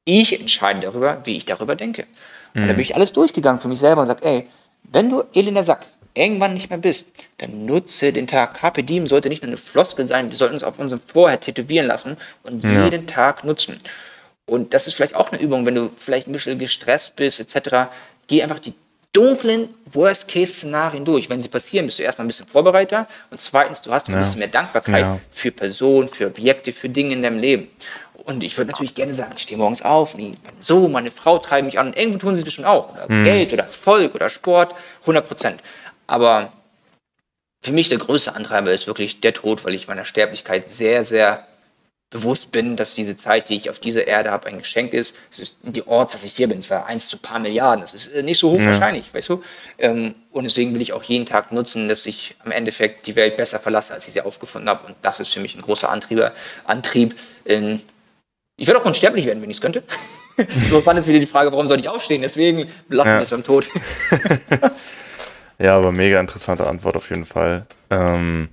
[0.05, 2.07] ich entscheide darüber, wie ich darüber denke.
[2.55, 2.67] Und mhm.
[2.67, 4.47] dann bin ich alles durchgegangen für mich selber und sage, ey,
[4.91, 8.55] wenn du elender Sack irgendwann nicht mehr bist, dann nutze den Tag.
[8.55, 11.87] Carpe Diem sollte nicht nur eine Floskel sein, wir sollten uns auf unserem Vorher tätowieren
[11.87, 12.85] lassen und ja.
[12.85, 13.77] jeden Tag nutzen.
[14.45, 17.91] Und das ist vielleicht auch eine Übung, wenn du vielleicht ein bisschen gestresst bist, etc.
[18.27, 18.73] Geh einfach die
[19.13, 21.29] dunklen Worst-Case-Szenarien durch.
[21.29, 24.19] Wenn sie passieren, bist du erstmal ein bisschen vorbereiter und zweitens, du hast ein ja.
[24.19, 25.19] bisschen mehr Dankbarkeit ja.
[25.29, 27.67] für Personen, für Objekte, für Dinge in deinem Leben.
[28.23, 31.65] Und ich würde natürlich gerne sagen, ich stehe morgens auf, mein Sohn, meine Frau treiben
[31.65, 32.93] mich an und irgendwo tun sie das schon auch.
[32.93, 33.23] Oder mhm.
[33.23, 35.61] Geld oder Erfolg oder Sport, 100 Prozent.
[36.11, 36.51] Aber
[37.61, 41.47] für mich der größte Antreiber ist wirklich der Tod, weil ich meiner Sterblichkeit sehr, sehr
[42.09, 45.15] bewusst bin, dass diese Zeit, die ich auf dieser Erde habe, ein Geschenk ist.
[45.31, 46.57] Es ist die Ort, dass ich hier bin.
[46.57, 47.79] Es war eins zu paar Milliarden.
[47.79, 49.13] Das ist äh, nicht so hochwahrscheinlich, ja.
[49.13, 49.41] weißt du?
[49.77, 53.37] Ähm, und deswegen will ich auch jeden Tag nutzen, dass ich am Endeffekt die Welt
[53.37, 54.85] besser verlasse, als ich sie aufgefunden habe.
[54.87, 56.33] Und das ist für mich ein großer Antrieber,
[56.65, 57.15] Antrieb.
[57.45, 57.81] In,
[58.57, 59.81] ich würde auch unsterblich werden, wenn ich es könnte.
[60.69, 62.21] so fand es wieder die Frage, warum soll ich aufstehen?
[62.21, 63.21] Deswegen lassen wir ja.
[63.21, 63.69] es beim Tod.
[65.61, 67.65] ja, aber mega interessante Antwort auf jeden Fall.
[67.89, 68.49] Ähm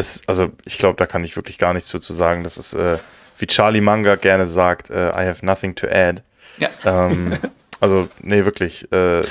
[0.00, 2.42] es, also ich glaube, da kann ich wirklich gar nichts zu sagen.
[2.42, 2.98] Das ist, äh,
[3.38, 6.22] wie Charlie Manga gerne sagt, äh, I have nothing to add.
[6.58, 6.68] Ja.
[6.84, 7.32] Ähm,
[7.80, 9.22] also, nee, wirklich, äh,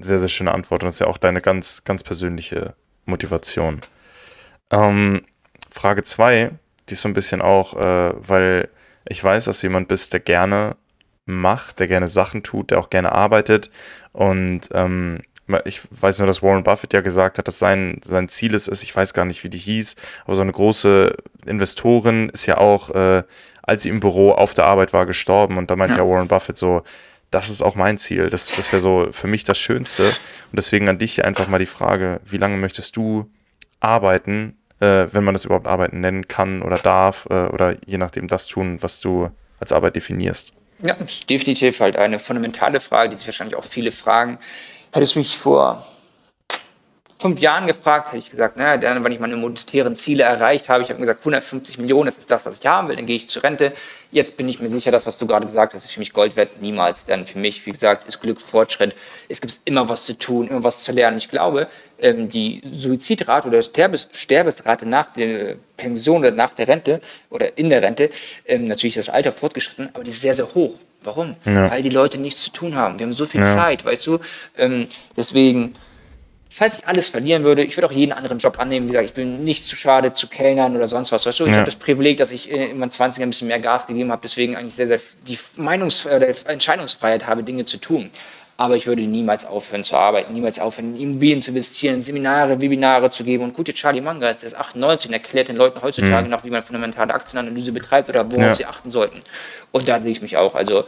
[0.00, 0.82] sehr, sehr schöne Antwort.
[0.82, 2.74] Und das ist ja auch deine ganz, ganz persönliche
[3.04, 3.80] Motivation.
[4.70, 5.24] Ähm,
[5.68, 6.50] Frage 2,
[6.88, 8.68] die ist so ein bisschen auch, äh, weil
[9.08, 10.76] ich weiß, dass du jemand bist, der gerne
[11.24, 13.70] macht, der gerne Sachen tut, der auch gerne arbeitet.
[14.12, 15.20] Und ähm,
[15.64, 18.94] ich weiß nur, dass Warren Buffett ja gesagt hat, dass sein, sein Ziel ist, ich
[18.94, 21.16] weiß gar nicht, wie die hieß, aber so eine große
[21.46, 23.22] Investorin ist ja auch, äh,
[23.62, 25.56] als sie im Büro auf der Arbeit war, gestorben.
[25.56, 26.82] Und da meinte ja, ja Warren Buffett so,
[27.30, 28.28] das ist auch mein Ziel.
[28.28, 30.08] Das, das wäre so für mich das Schönste.
[30.08, 33.30] Und deswegen an dich hier einfach mal die Frage, wie lange möchtest du
[33.80, 38.28] arbeiten, äh, wenn man das überhaupt arbeiten nennen kann oder darf, äh, oder je nachdem
[38.28, 39.30] das tun, was du
[39.60, 40.52] als Arbeit definierst?
[40.82, 40.96] Ja,
[41.30, 44.38] definitiv halt eine fundamentale Frage, die sich wahrscheinlich auch viele fragen.
[44.92, 45.86] Hättest mich vor
[47.22, 50.82] fünf Jahren gefragt, hätte ich gesagt, naja, dann, wenn ich meine monetären Ziele erreicht habe,
[50.82, 53.16] ich habe mir gesagt, 150 Millionen, das ist das, was ich haben will, dann gehe
[53.16, 53.72] ich zur Rente.
[54.10, 56.36] Jetzt bin ich mir sicher, das, was du gerade gesagt hast, ist für mich Gold
[56.36, 57.06] wert, niemals.
[57.06, 58.94] Denn für mich, wie gesagt, ist Glück Fortschritt.
[59.28, 61.16] Es gibt immer was zu tun, immer was zu lernen.
[61.16, 61.68] Ich glaube,
[62.00, 67.00] ähm, die Suizidrate oder Sterbes Sterbesrate nach der Pension oder nach der Rente
[67.30, 68.10] oder in der Rente,
[68.46, 70.74] ähm, natürlich ist das Alter fortgeschritten, aber die ist sehr, sehr hoch.
[71.04, 71.36] Warum?
[71.44, 71.70] Ja.
[71.70, 72.98] Weil die Leute nichts zu tun haben.
[72.98, 73.46] Wir haben so viel ja.
[73.46, 74.18] Zeit, weißt du?
[74.56, 75.74] Ähm, deswegen,
[76.52, 78.86] falls ich alles verlieren würde, ich würde auch jeden anderen Job annehmen.
[78.86, 81.24] Wie gesagt, ich bin nicht zu schade zu kellnern oder sonst was.
[81.24, 81.56] Weißt du, ich ja.
[81.58, 84.56] habe das Privileg, dass ich in meinen 20 ein bisschen mehr Gas gegeben habe, deswegen
[84.56, 88.10] eigentlich sehr, sehr die Meinungs- oder Entscheidungsfreiheit habe, Dinge zu tun.
[88.58, 93.08] Aber ich würde niemals aufhören zu arbeiten, niemals aufhören, in Immobilien zu investieren, Seminare, Webinare
[93.08, 93.44] zu geben.
[93.44, 96.30] Und gute Charlie Manga, der ist 98 und erklärt den Leuten heutzutage mhm.
[96.30, 98.54] noch, wie man fundamentale Aktienanalyse betreibt oder worauf ja.
[98.54, 99.20] sie achten sollten.
[99.72, 100.54] Und da sehe ich mich auch.
[100.54, 100.84] Also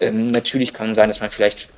[0.00, 1.68] ähm, natürlich kann sein, dass man vielleicht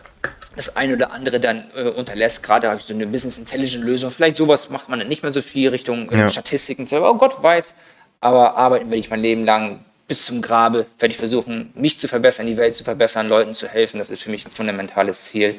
[0.57, 2.43] das eine oder andere dann äh, unterlässt.
[2.43, 4.11] Gerade habe ich so eine Business Intelligence Lösung.
[4.11, 6.29] Vielleicht sowas macht man dann nicht mehr so viel Richtung äh, ja.
[6.29, 6.89] Statistiken.
[6.93, 7.75] Oh Gott weiß.
[8.21, 10.87] Aber arbeiten werde ich mein Leben lang bis zum Grabe.
[10.99, 13.99] Werde ich versuchen, mich zu verbessern, die Welt zu verbessern, Leuten zu helfen.
[13.99, 15.57] Das ist für mich ein fundamentales Ziel.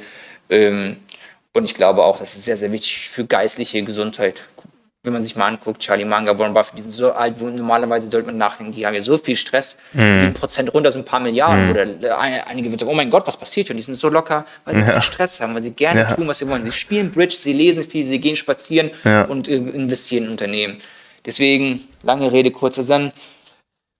[0.49, 0.97] Ähm,
[1.53, 4.41] und ich glaube auch, das ist sehr, sehr wichtig für geistliche Gesundheit
[5.03, 8.09] wenn man sich mal anguckt, Charlie Manga, Warren Buffett, die sind so alt, wo normalerweise
[8.11, 10.27] sollte man nachdenken, die haben ja so viel Stress, mm.
[10.27, 11.71] die Prozent runter sind ein paar Milliarden mm.
[11.71, 13.75] oder äh, einige würden sagen, oh mein Gott, was passiert hier?
[13.75, 14.93] Und die sind so locker, weil sie ja.
[14.93, 16.15] viel Stress haben, weil sie gerne ja.
[16.15, 16.65] tun, was sie wollen.
[16.65, 19.23] Sie spielen Bridge, sie lesen viel, sie gehen spazieren ja.
[19.23, 20.79] und äh, investieren in Unternehmen.
[21.25, 23.13] Deswegen, lange Rede, kurzer Sinn,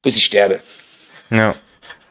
[0.02, 0.60] bis ich sterbe.
[1.30, 1.56] Ja.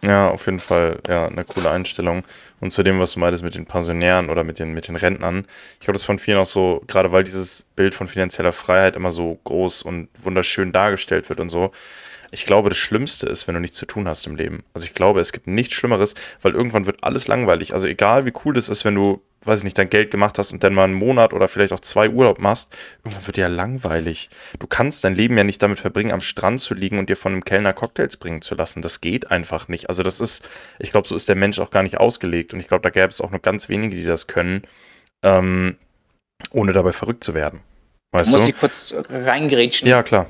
[0.05, 2.23] Ja, auf jeden Fall, ja, eine coole Einstellung.
[2.61, 5.45] Und zu dem, was du meintest mit den Pensionären oder mit den, mit den Rentnern,
[5.75, 8.95] ich glaube, das ist von vielen auch so, gerade weil dieses Bild von finanzieller Freiheit
[8.95, 11.73] immer so groß und wunderschön dargestellt wird und so,
[12.31, 14.63] ich glaube, das Schlimmste ist, wenn du nichts zu tun hast im Leben.
[14.75, 17.73] Also ich glaube, es gibt nichts Schlimmeres, weil irgendwann wird alles langweilig.
[17.73, 20.53] Also egal, wie cool das ist, wenn du, weiß ich nicht, dein Geld gemacht hast
[20.53, 23.49] und dann mal einen Monat oder vielleicht auch zwei Urlaub machst, irgendwann wird dir ja
[23.49, 24.29] langweilig.
[24.59, 27.33] Du kannst dein Leben ja nicht damit verbringen, am Strand zu liegen und dir von
[27.33, 28.83] einem Kellner Cocktails bringen zu lassen.
[28.83, 29.89] Das geht einfach nicht.
[29.89, 30.47] Also das ist,
[30.79, 32.53] ich glaube, so ist der Mensch auch gar nicht ausgelegt.
[32.53, 34.63] Und ich glaube, da gäbe es auch nur ganz wenige, die das können,
[35.23, 35.77] ähm,
[36.51, 37.61] ohne dabei verrückt zu werden.
[38.13, 38.49] Weißt Muss du?
[38.49, 39.89] ich kurz reingrätschen?
[39.89, 40.27] Ja, klar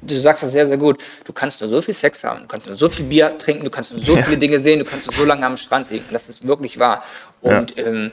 [0.00, 1.02] du sagst das sehr, sehr gut.
[1.24, 3.70] Du kannst nur so viel Sex haben, du kannst nur so viel Bier trinken, du
[3.70, 4.22] kannst nur so ja.
[4.22, 6.04] viele Dinge sehen, du kannst nur so lange am Strand liegen.
[6.10, 7.04] das ist wirklich wahr.
[7.40, 7.86] Und ja.
[7.86, 8.10] ähm,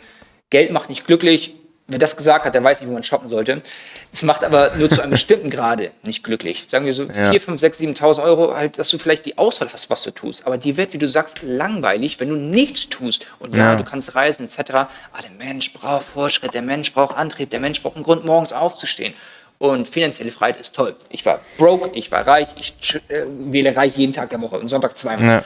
[0.49, 1.55] Geld macht nicht glücklich.
[1.87, 3.61] Wer das gesagt hat, der weiß nicht, wo man shoppen sollte.
[4.13, 6.65] Es macht aber nur zu einem bestimmten Grade nicht glücklich.
[6.69, 7.31] Sagen wir so ja.
[7.31, 10.45] 4, 5, 6, 7.000 Euro, halt, dass du vielleicht die Auswahl hast, was du tust.
[10.47, 13.25] Aber die wird, wie du sagst, langweilig, wenn du nichts tust.
[13.39, 14.71] Und ja, ja du kannst reisen etc.
[14.71, 18.53] Aber der Mensch braucht Fortschritt, der Mensch braucht Antrieb, der Mensch braucht einen Grund, morgens
[18.53, 19.13] aufzustehen.
[19.61, 20.95] Und finanzielle Freiheit ist toll.
[21.09, 24.69] Ich war broke, ich war reich, ich äh, wähle reich jeden Tag der Woche und
[24.69, 25.23] Sonntag zweimal.
[25.23, 25.43] Ja.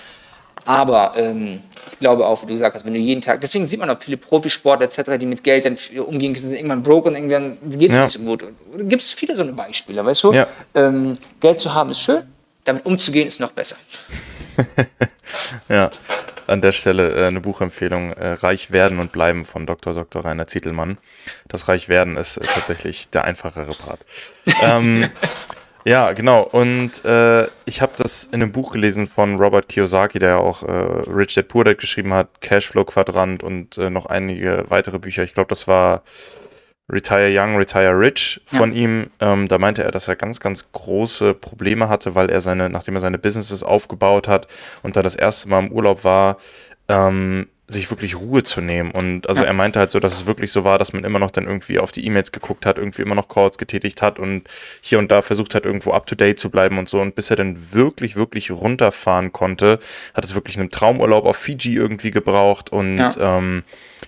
[0.64, 1.62] Aber ähm,
[1.92, 4.16] ich glaube auch, wie du sagst, wenn du jeden Tag, deswegen sieht man auch viele
[4.16, 8.04] Profisportler etc., die mit Geld dann umgehen, sind irgendwann broke und irgendwann geht es ja.
[8.04, 8.46] nicht so gut.
[8.78, 10.32] Gibt es viele so eine Beispiele, weißt du?
[10.32, 10.48] Ja.
[10.76, 12.24] Ähm, Geld zu haben ist schön,
[12.64, 13.76] damit umzugehen ist noch besser.
[15.68, 15.92] ja
[16.48, 19.94] an der Stelle äh, eine Buchempfehlung: äh, Reich werden und bleiben von Dr.
[19.94, 20.26] Dr.
[20.26, 20.98] Rainer Zietelmann.
[21.48, 24.00] Das Reich werden ist äh, tatsächlich der einfachere Part.
[24.64, 25.10] ähm,
[25.86, 26.42] ja, genau.
[26.42, 30.64] Und äh, ich habe das in einem Buch gelesen von Robert Kiyosaki, der ja auch
[30.64, 35.22] äh, Rich Dad Poor Dad geschrieben hat, Cashflow Quadrant und äh, noch einige weitere Bücher.
[35.22, 36.02] Ich glaube, das war
[36.88, 38.82] Retire Young, Retire Rich von ja.
[38.84, 39.10] ihm.
[39.20, 42.95] Ähm, da meinte er, dass er ganz, ganz große Probleme hatte, weil er seine, nachdem
[42.95, 44.48] er seine Businesses aufgebaut hat
[44.84, 46.38] und da das erste Mal im Urlaub war,
[46.88, 48.92] ähm, sich wirklich Ruhe zu nehmen.
[48.92, 49.48] Und also ja.
[49.48, 51.80] er meinte halt so, dass es wirklich so war, dass man immer noch dann irgendwie
[51.80, 54.44] auf die E-Mails geguckt hat, irgendwie immer noch Calls getätigt hat und
[54.82, 57.02] hier und da versucht hat, irgendwo up to date zu bleiben und so.
[57.02, 59.80] Und bis er dann wirklich, wirklich runterfahren konnte,
[60.14, 63.10] hat es wirklich einen Traumurlaub auf Fiji irgendwie gebraucht und ja.
[63.20, 63.64] ähm,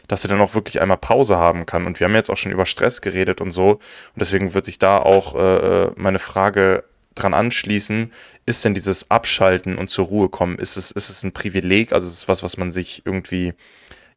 [0.08, 1.88] dass er dann auch wirklich einmal Pause haben kann.
[1.88, 3.72] Und wir haben jetzt auch schon über Stress geredet und so.
[3.72, 3.80] Und
[4.20, 6.84] deswegen wird sich da auch äh, äh meine Frage
[7.18, 8.12] dran anschließen,
[8.46, 12.08] ist denn dieses Abschalten und zur Ruhe kommen, ist es, ist es ein Privileg, also
[12.08, 13.54] ist es was, was man sich irgendwie,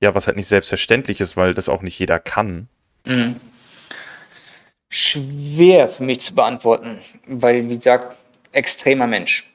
[0.01, 2.69] ja, was halt nicht selbstverständlich ist, weil das auch nicht jeder kann?
[3.05, 3.37] Mhm.
[4.89, 8.17] Schwer für mich zu beantworten, weil, wie gesagt,
[8.53, 9.51] extremer Mensch.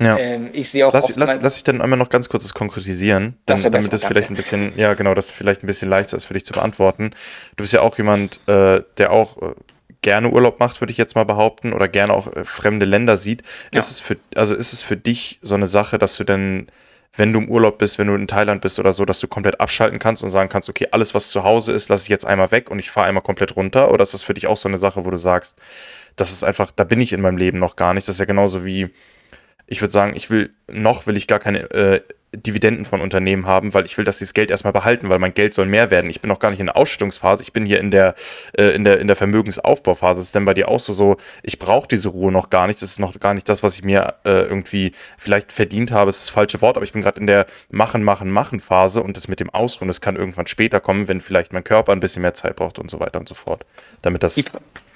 [0.00, 0.18] Ja.
[0.18, 0.92] Ähm, ich sehe auch.
[0.92, 4.04] Lass, lass, lass mich dann einmal noch ganz kurz das konkretisieren, dann, das damit es
[4.04, 7.10] vielleicht ein bisschen, ja genau, das vielleicht ein bisschen leichter ist für dich zu beantworten.
[7.56, 9.54] Du bist ja auch jemand, äh, der auch äh,
[10.02, 13.42] gerne Urlaub macht, würde ich jetzt mal behaupten, oder gerne auch äh, fremde Länder sieht.
[13.72, 13.78] Ja.
[13.78, 16.66] Ist es für, also ist es für dich so eine Sache, dass du dann,
[17.16, 19.60] wenn du im Urlaub bist, wenn du in Thailand bist oder so, dass du komplett
[19.60, 22.50] abschalten kannst und sagen kannst, okay, alles, was zu Hause ist, lasse ich jetzt einmal
[22.50, 23.90] weg und ich fahre einmal komplett runter?
[23.90, 25.58] Oder ist das für dich auch so eine Sache, wo du sagst,
[26.16, 28.08] das ist einfach, da bin ich in meinem Leben noch gar nicht.
[28.08, 28.90] Das ist ja genauso wie,
[29.66, 32.00] ich würde sagen, ich will, noch will ich gar keine äh,
[32.34, 35.34] Dividenden von Unternehmen haben, weil ich will, dass sie das Geld erstmal behalten, weil mein
[35.34, 36.10] Geld soll mehr werden.
[36.10, 38.14] Ich bin noch gar nicht in der Ausschüttungsphase, ich bin hier in der,
[38.56, 40.20] äh, in der, in der Vermögensaufbauphase.
[40.20, 42.80] Das ist denn bei dir auch so, so ich brauche diese Ruhe noch gar nicht.
[42.80, 46.06] Das ist noch gar nicht das, was ich mir äh, irgendwie vielleicht verdient habe.
[46.06, 49.16] Das ist das falsche Wort, aber ich bin gerade in der Machen, Machen, Machen-Phase und
[49.16, 52.22] das mit dem Ausruhen, das kann irgendwann später kommen, wenn vielleicht mein Körper ein bisschen
[52.22, 53.64] mehr Zeit braucht und so weiter und so fort.
[54.00, 54.36] Damit das.
[54.36, 54.44] Die,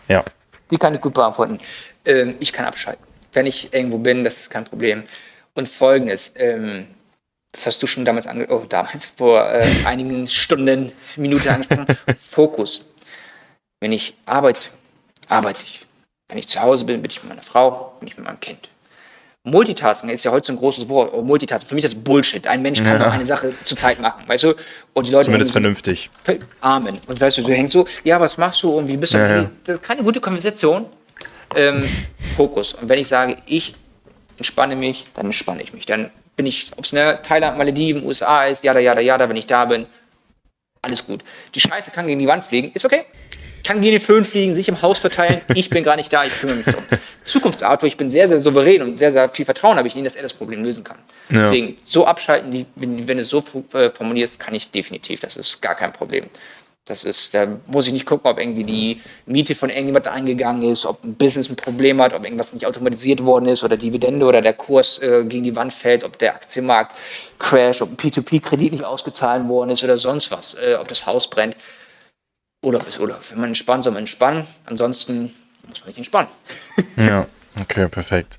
[0.08, 0.24] ja.
[0.70, 1.58] Die kann ich gut beantworten.
[2.04, 3.04] Ähm, ich kann abschalten.
[3.32, 5.02] Wenn ich irgendwo bin, das ist kein Problem.
[5.54, 6.86] Und folgendes, ähm,
[7.56, 11.86] das hast du schon damals, ange oh, damals vor äh, einigen Stunden, Minuten angesprochen,
[12.18, 12.84] Fokus.
[13.80, 14.68] Wenn ich arbeite,
[15.26, 15.86] arbeite ich.
[16.28, 18.68] Wenn ich zu Hause bin, bin ich mit meiner Frau, bin ich mit meinem Kind.
[19.44, 21.12] Multitasking ist ja heute so ein großes Wort.
[21.14, 22.46] Oh, Multitasking, für mich ist das Bullshit.
[22.46, 22.98] Ein Mensch kann ja.
[22.98, 24.54] nur eine Sache zur Zeit machen, weißt du?
[24.92, 26.10] Und die Leute Zumindest vernünftig.
[26.26, 26.98] So, Amen.
[27.06, 29.18] Und weißt du, du hängst so, ja, was machst du und wie bist du?
[29.18, 29.50] Ja, ja.
[29.64, 30.86] Das ist keine gute Konversation.
[31.54, 31.82] Ähm,
[32.36, 32.74] Fokus.
[32.74, 33.72] Und wenn ich sage, ich
[34.36, 35.86] entspanne mich, dann entspanne ich mich.
[35.86, 39.46] Dann bin ich, ob es ne, Thailand, Malediven, USA ist, jada, jada, jada, wenn ich
[39.46, 39.86] da bin,
[40.82, 41.24] alles gut.
[41.54, 43.04] Die Scheiße kann gegen die Wand fliegen, ist okay.
[43.64, 46.38] Kann gegen den Föhn fliegen, sich im Haus verteilen, ich bin gar nicht da, ich
[46.38, 46.84] kümmere mich drum.
[47.24, 50.14] Zukunftsarthur, ich bin sehr, sehr souverän und sehr, sehr viel Vertrauen habe ich Ihnen, dass
[50.14, 50.98] er das Problem lösen kann.
[51.30, 51.42] Ja.
[51.42, 53.42] Deswegen, so abschalten, wenn, wenn du es so
[53.72, 56.26] äh, formulierst, kann ich definitiv, das ist gar kein Problem.
[56.86, 60.86] Das ist, da muss ich nicht gucken, ob irgendwie die Miete von irgendjemand eingegangen ist,
[60.86, 64.40] ob ein Business ein Problem hat, ob irgendwas nicht automatisiert worden ist oder Dividende oder
[64.40, 66.96] der Kurs äh, gegen die Wand fällt, ob der Aktienmarkt
[67.40, 71.28] crasht, ob ein P2P-Kredit nicht ausgezahlt worden ist oder sonst was, äh, ob das Haus
[71.28, 71.56] brennt.
[72.62, 73.20] Urlaub ist Urlaub.
[73.30, 74.46] Wenn man entspannt, soll man entspannen.
[74.64, 75.34] Ansonsten
[75.66, 76.30] muss man nicht entspannen.
[76.96, 77.26] ja,
[77.60, 78.38] okay, perfekt.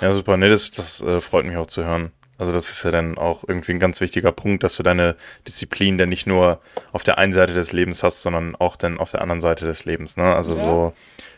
[0.00, 0.36] Ja, super.
[0.36, 2.10] Nee, das, das äh, freut mich auch zu hören.
[2.44, 5.16] Also das ist ja dann auch irgendwie ein ganz wichtiger Punkt, dass du deine
[5.48, 6.60] Disziplin dann nicht nur
[6.92, 9.86] auf der einen Seite des Lebens hast, sondern auch dann auf der anderen Seite des
[9.86, 10.18] Lebens.
[10.18, 10.24] Ne?
[10.24, 10.62] Also ja.
[10.62, 10.92] so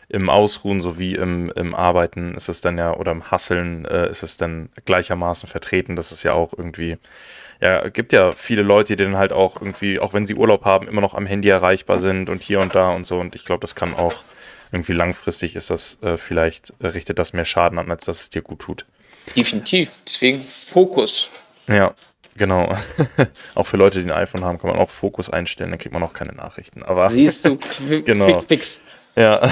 [0.09, 4.21] im Ausruhen sowie im, im Arbeiten ist es dann ja, oder im Hasseln äh, ist
[4.21, 5.95] es dann gleichermaßen vertreten.
[5.95, 6.97] Das ist ja auch irgendwie,
[7.61, 10.89] ja, gibt ja viele Leute, die dann halt auch irgendwie, auch wenn sie Urlaub haben,
[10.89, 13.17] immer noch am Handy erreichbar sind und hier und da und so.
[13.17, 14.25] Und ich glaube, das kann auch
[14.73, 18.29] irgendwie langfristig ist das äh, vielleicht, äh, richtet das mehr Schaden an, als dass es
[18.29, 18.85] dir gut tut.
[19.35, 19.89] Definitiv.
[20.07, 21.31] Deswegen Fokus.
[21.67, 21.93] Ja,
[22.35, 22.75] genau.
[23.55, 26.03] auch für Leute, die ein iPhone haben, kann man auch Fokus einstellen, dann kriegt man
[26.03, 26.83] auch keine Nachrichten.
[26.83, 27.57] Aber Siehst du,
[28.05, 28.25] genau.
[28.25, 28.81] quick fix.
[29.15, 29.49] Ja.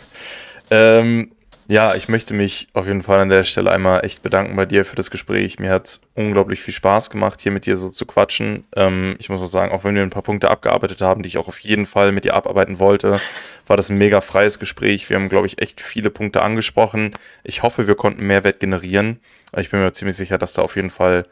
[0.70, 1.35] ähm,
[1.68, 4.84] ja, ich möchte mich auf jeden Fall an der Stelle einmal echt bedanken bei dir
[4.84, 5.58] für das Gespräch.
[5.58, 8.64] Mir hat es unglaublich viel Spaß gemacht, hier mit dir so zu quatschen.
[8.76, 11.38] Ähm, ich muss auch sagen, auch wenn wir ein paar Punkte abgearbeitet haben, die ich
[11.38, 13.20] auch auf jeden Fall mit dir abarbeiten wollte,
[13.66, 15.10] war das ein mega freies Gespräch.
[15.10, 17.14] Wir haben, glaube ich, echt viele Punkte angesprochen.
[17.42, 19.18] Ich hoffe, wir konnten Mehrwert generieren.
[19.56, 21.24] Ich bin mir ziemlich sicher, dass da auf jeden Fall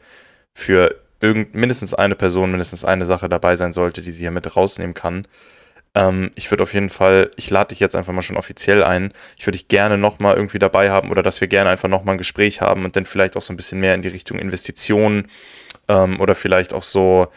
[0.53, 4.55] für irgend, mindestens eine Person, mindestens eine Sache dabei sein sollte, die sie hier mit
[4.55, 5.27] rausnehmen kann.
[5.95, 9.11] Ähm, ich würde auf jeden Fall, ich lade dich jetzt einfach mal schon offiziell ein.
[9.37, 12.19] Ich würde dich gerne nochmal irgendwie dabei haben oder dass wir gerne einfach nochmal ein
[12.19, 15.27] Gespräch haben und dann vielleicht auch so ein bisschen mehr in die Richtung Investitionen
[15.87, 17.27] ähm, oder vielleicht auch so,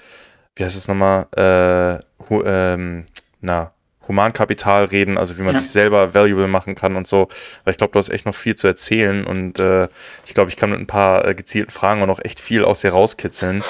[0.56, 3.06] wie heißt es nochmal, äh, ähm,
[3.40, 3.72] na,
[4.08, 5.60] Humankapital reden, also wie man ja.
[5.60, 7.28] sich selber valuable machen kann und so.
[7.64, 9.86] Weil ich glaube, du hast echt noch viel zu erzählen und äh,
[10.24, 12.80] ich glaube, ich kann mit ein paar äh, gezielten Fragen auch noch echt viel aus
[12.80, 13.62] dir rauskitzeln.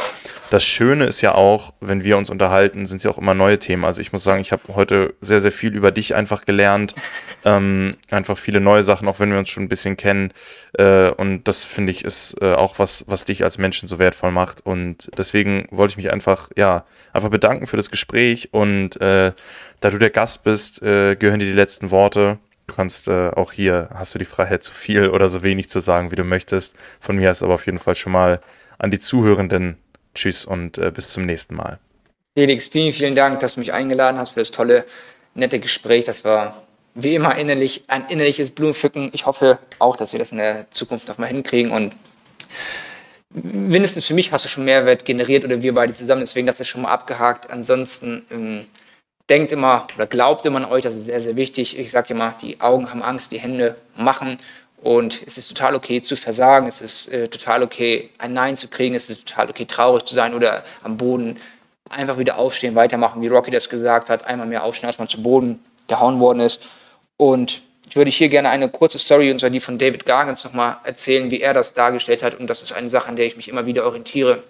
[0.50, 3.58] Das Schöne ist ja auch, wenn wir uns unterhalten, sind es ja auch immer neue
[3.58, 3.84] Themen.
[3.84, 6.94] Also ich muss sagen, ich habe heute sehr, sehr viel über dich einfach gelernt.
[7.44, 10.32] Ähm, einfach viele neue Sachen, auch wenn wir uns schon ein bisschen kennen.
[10.76, 14.32] Äh, und das finde ich ist äh, auch was, was dich als Menschen so wertvoll
[14.32, 14.66] macht.
[14.66, 18.48] Und deswegen wollte ich mich einfach, ja, einfach bedanken für das Gespräch.
[18.50, 19.32] Und äh,
[19.78, 22.38] da du der Gast bist, äh, gehören dir die letzten Worte.
[22.66, 25.78] Du kannst äh, auch hier, hast du die Freiheit, so viel oder so wenig zu
[25.78, 26.76] sagen, wie du möchtest.
[27.00, 28.40] Von mir ist aber auf jeden Fall schon mal
[28.78, 29.76] an die Zuhörenden
[30.14, 31.78] Tschüss und äh, bis zum nächsten Mal.
[32.36, 34.84] Felix, vielen, vielen Dank, dass du mich eingeladen hast für das tolle,
[35.34, 36.04] nette Gespräch.
[36.04, 36.62] Das war
[36.94, 39.10] wie immer innerlich, ein innerliches Blumenpflücken.
[39.12, 41.94] Ich hoffe auch, dass wir das in der Zukunft noch mal hinkriegen und
[43.30, 46.68] mindestens für mich hast du schon Mehrwert generiert oder wir beide zusammen, deswegen das ist
[46.68, 47.50] schon mal abgehakt.
[47.50, 48.66] Ansonsten ähm,
[49.28, 51.78] denkt immer oder glaubt immer an euch, das ist sehr, sehr wichtig.
[51.78, 54.38] Ich sage immer, die Augen haben Angst, die Hände machen
[54.82, 58.68] und es ist total okay zu versagen, es ist äh, total okay, ein Nein zu
[58.68, 61.38] kriegen, es ist total okay, traurig zu sein oder am Boden
[61.90, 65.22] einfach wieder aufstehen, weitermachen, wie Rocky das gesagt hat, einmal mehr aufstehen, als man zu
[65.22, 66.68] Boden gehauen worden ist.
[67.16, 70.76] Und ich würde hier gerne eine kurze Story, und zwar die von David Gargans, nochmal
[70.84, 72.38] erzählen, wie er das dargestellt hat.
[72.38, 74.42] Und das ist eine Sache, an der ich mich immer wieder orientiere.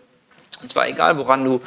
[0.61, 1.61] Und zwar egal, woran du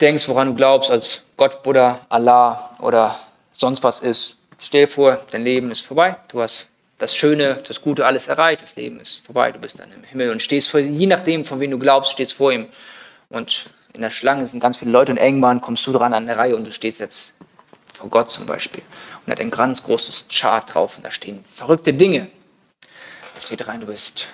[0.00, 3.18] denkst, woran du glaubst, als Gott, Buddha, Allah oder
[3.52, 4.36] sonst was ist.
[4.60, 6.68] Stell dir vor, dein Leben ist vorbei, du hast
[6.98, 10.30] das Schöne, das Gute alles erreicht, das Leben ist vorbei, du bist dann im Himmel
[10.30, 12.66] und stehst vor, je nachdem, von wem du glaubst, stehst vor ihm.
[13.28, 16.36] Und in der Schlange sind ganz viele Leute und irgendwann kommst du dran an der
[16.36, 17.32] Reihe und du stehst jetzt
[17.94, 18.82] vor Gott zum Beispiel.
[19.24, 22.28] Und hat ein ganz großes Chart drauf und da stehen verrückte Dinge.
[23.34, 24.26] Da steht rein, du bist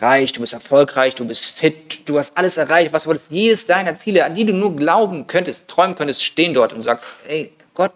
[0.00, 3.94] reich, du bist erfolgreich, du bist fit, du hast alles erreicht, was wolltest, jedes deiner
[3.94, 7.92] Ziele, an die du nur glauben könntest, träumen könntest, stehen dort und sagst, ey Gott,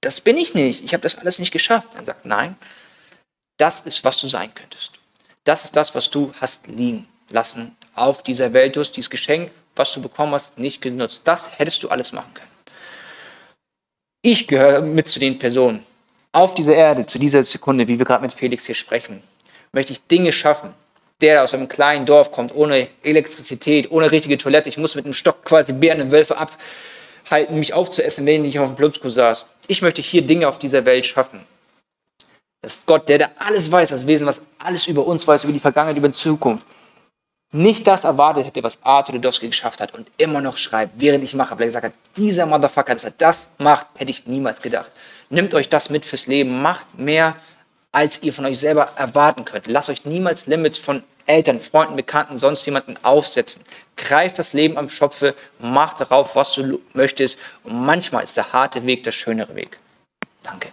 [0.00, 1.88] das bin ich nicht, ich habe das alles nicht geschafft.
[1.94, 2.56] Dann sagt, nein,
[3.60, 4.92] das ist, was du sein könntest.
[5.44, 8.76] Das ist das, was du hast liegen lassen auf dieser Welt.
[8.76, 11.22] Du hast dieses Geschenk, was du bekommen hast, nicht genutzt.
[11.24, 12.50] Das hättest du alles machen können.
[14.22, 15.84] Ich gehöre mit zu den Personen.
[16.32, 19.22] Auf dieser Erde, zu dieser Sekunde, wie wir gerade mit Felix hier sprechen,
[19.72, 20.74] möchte ich Dinge schaffen.
[21.20, 24.70] Der aus einem kleinen Dorf kommt, ohne Elektrizität, ohne richtige Toilette.
[24.70, 28.68] Ich muss mit einem Stock quasi Bären und Wölfe abhalten, mich aufzuessen, wenn ich auf
[28.68, 29.46] dem Plumpskuh saß.
[29.66, 31.44] Ich möchte hier Dinge auf dieser Welt schaffen.
[32.62, 35.60] Das Gott, der, der alles weiß, das Wesen, was alles über uns weiß, über die
[35.60, 36.66] Vergangenheit, über die Zukunft,
[37.52, 41.34] nicht das erwartet hätte, was Arthur Ludowski geschafft hat und immer noch schreibt, während ich
[41.34, 44.92] mache, weil er gesagt hat, dieser Motherfucker, dass er das macht, hätte ich niemals gedacht.
[45.30, 47.34] Nimmt euch das mit fürs Leben, macht mehr,
[47.92, 49.66] als ihr von euch selber erwarten könnt.
[49.66, 53.64] Lasst euch niemals Limits von Eltern, Freunden, Bekannten, sonst jemanden aufsetzen.
[53.96, 58.86] Greift das Leben am Schopfe, macht darauf, was du möchtest und manchmal ist der harte
[58.86, 59.78] Weg der schönere Weg.
[60.44, 60.68] Danke.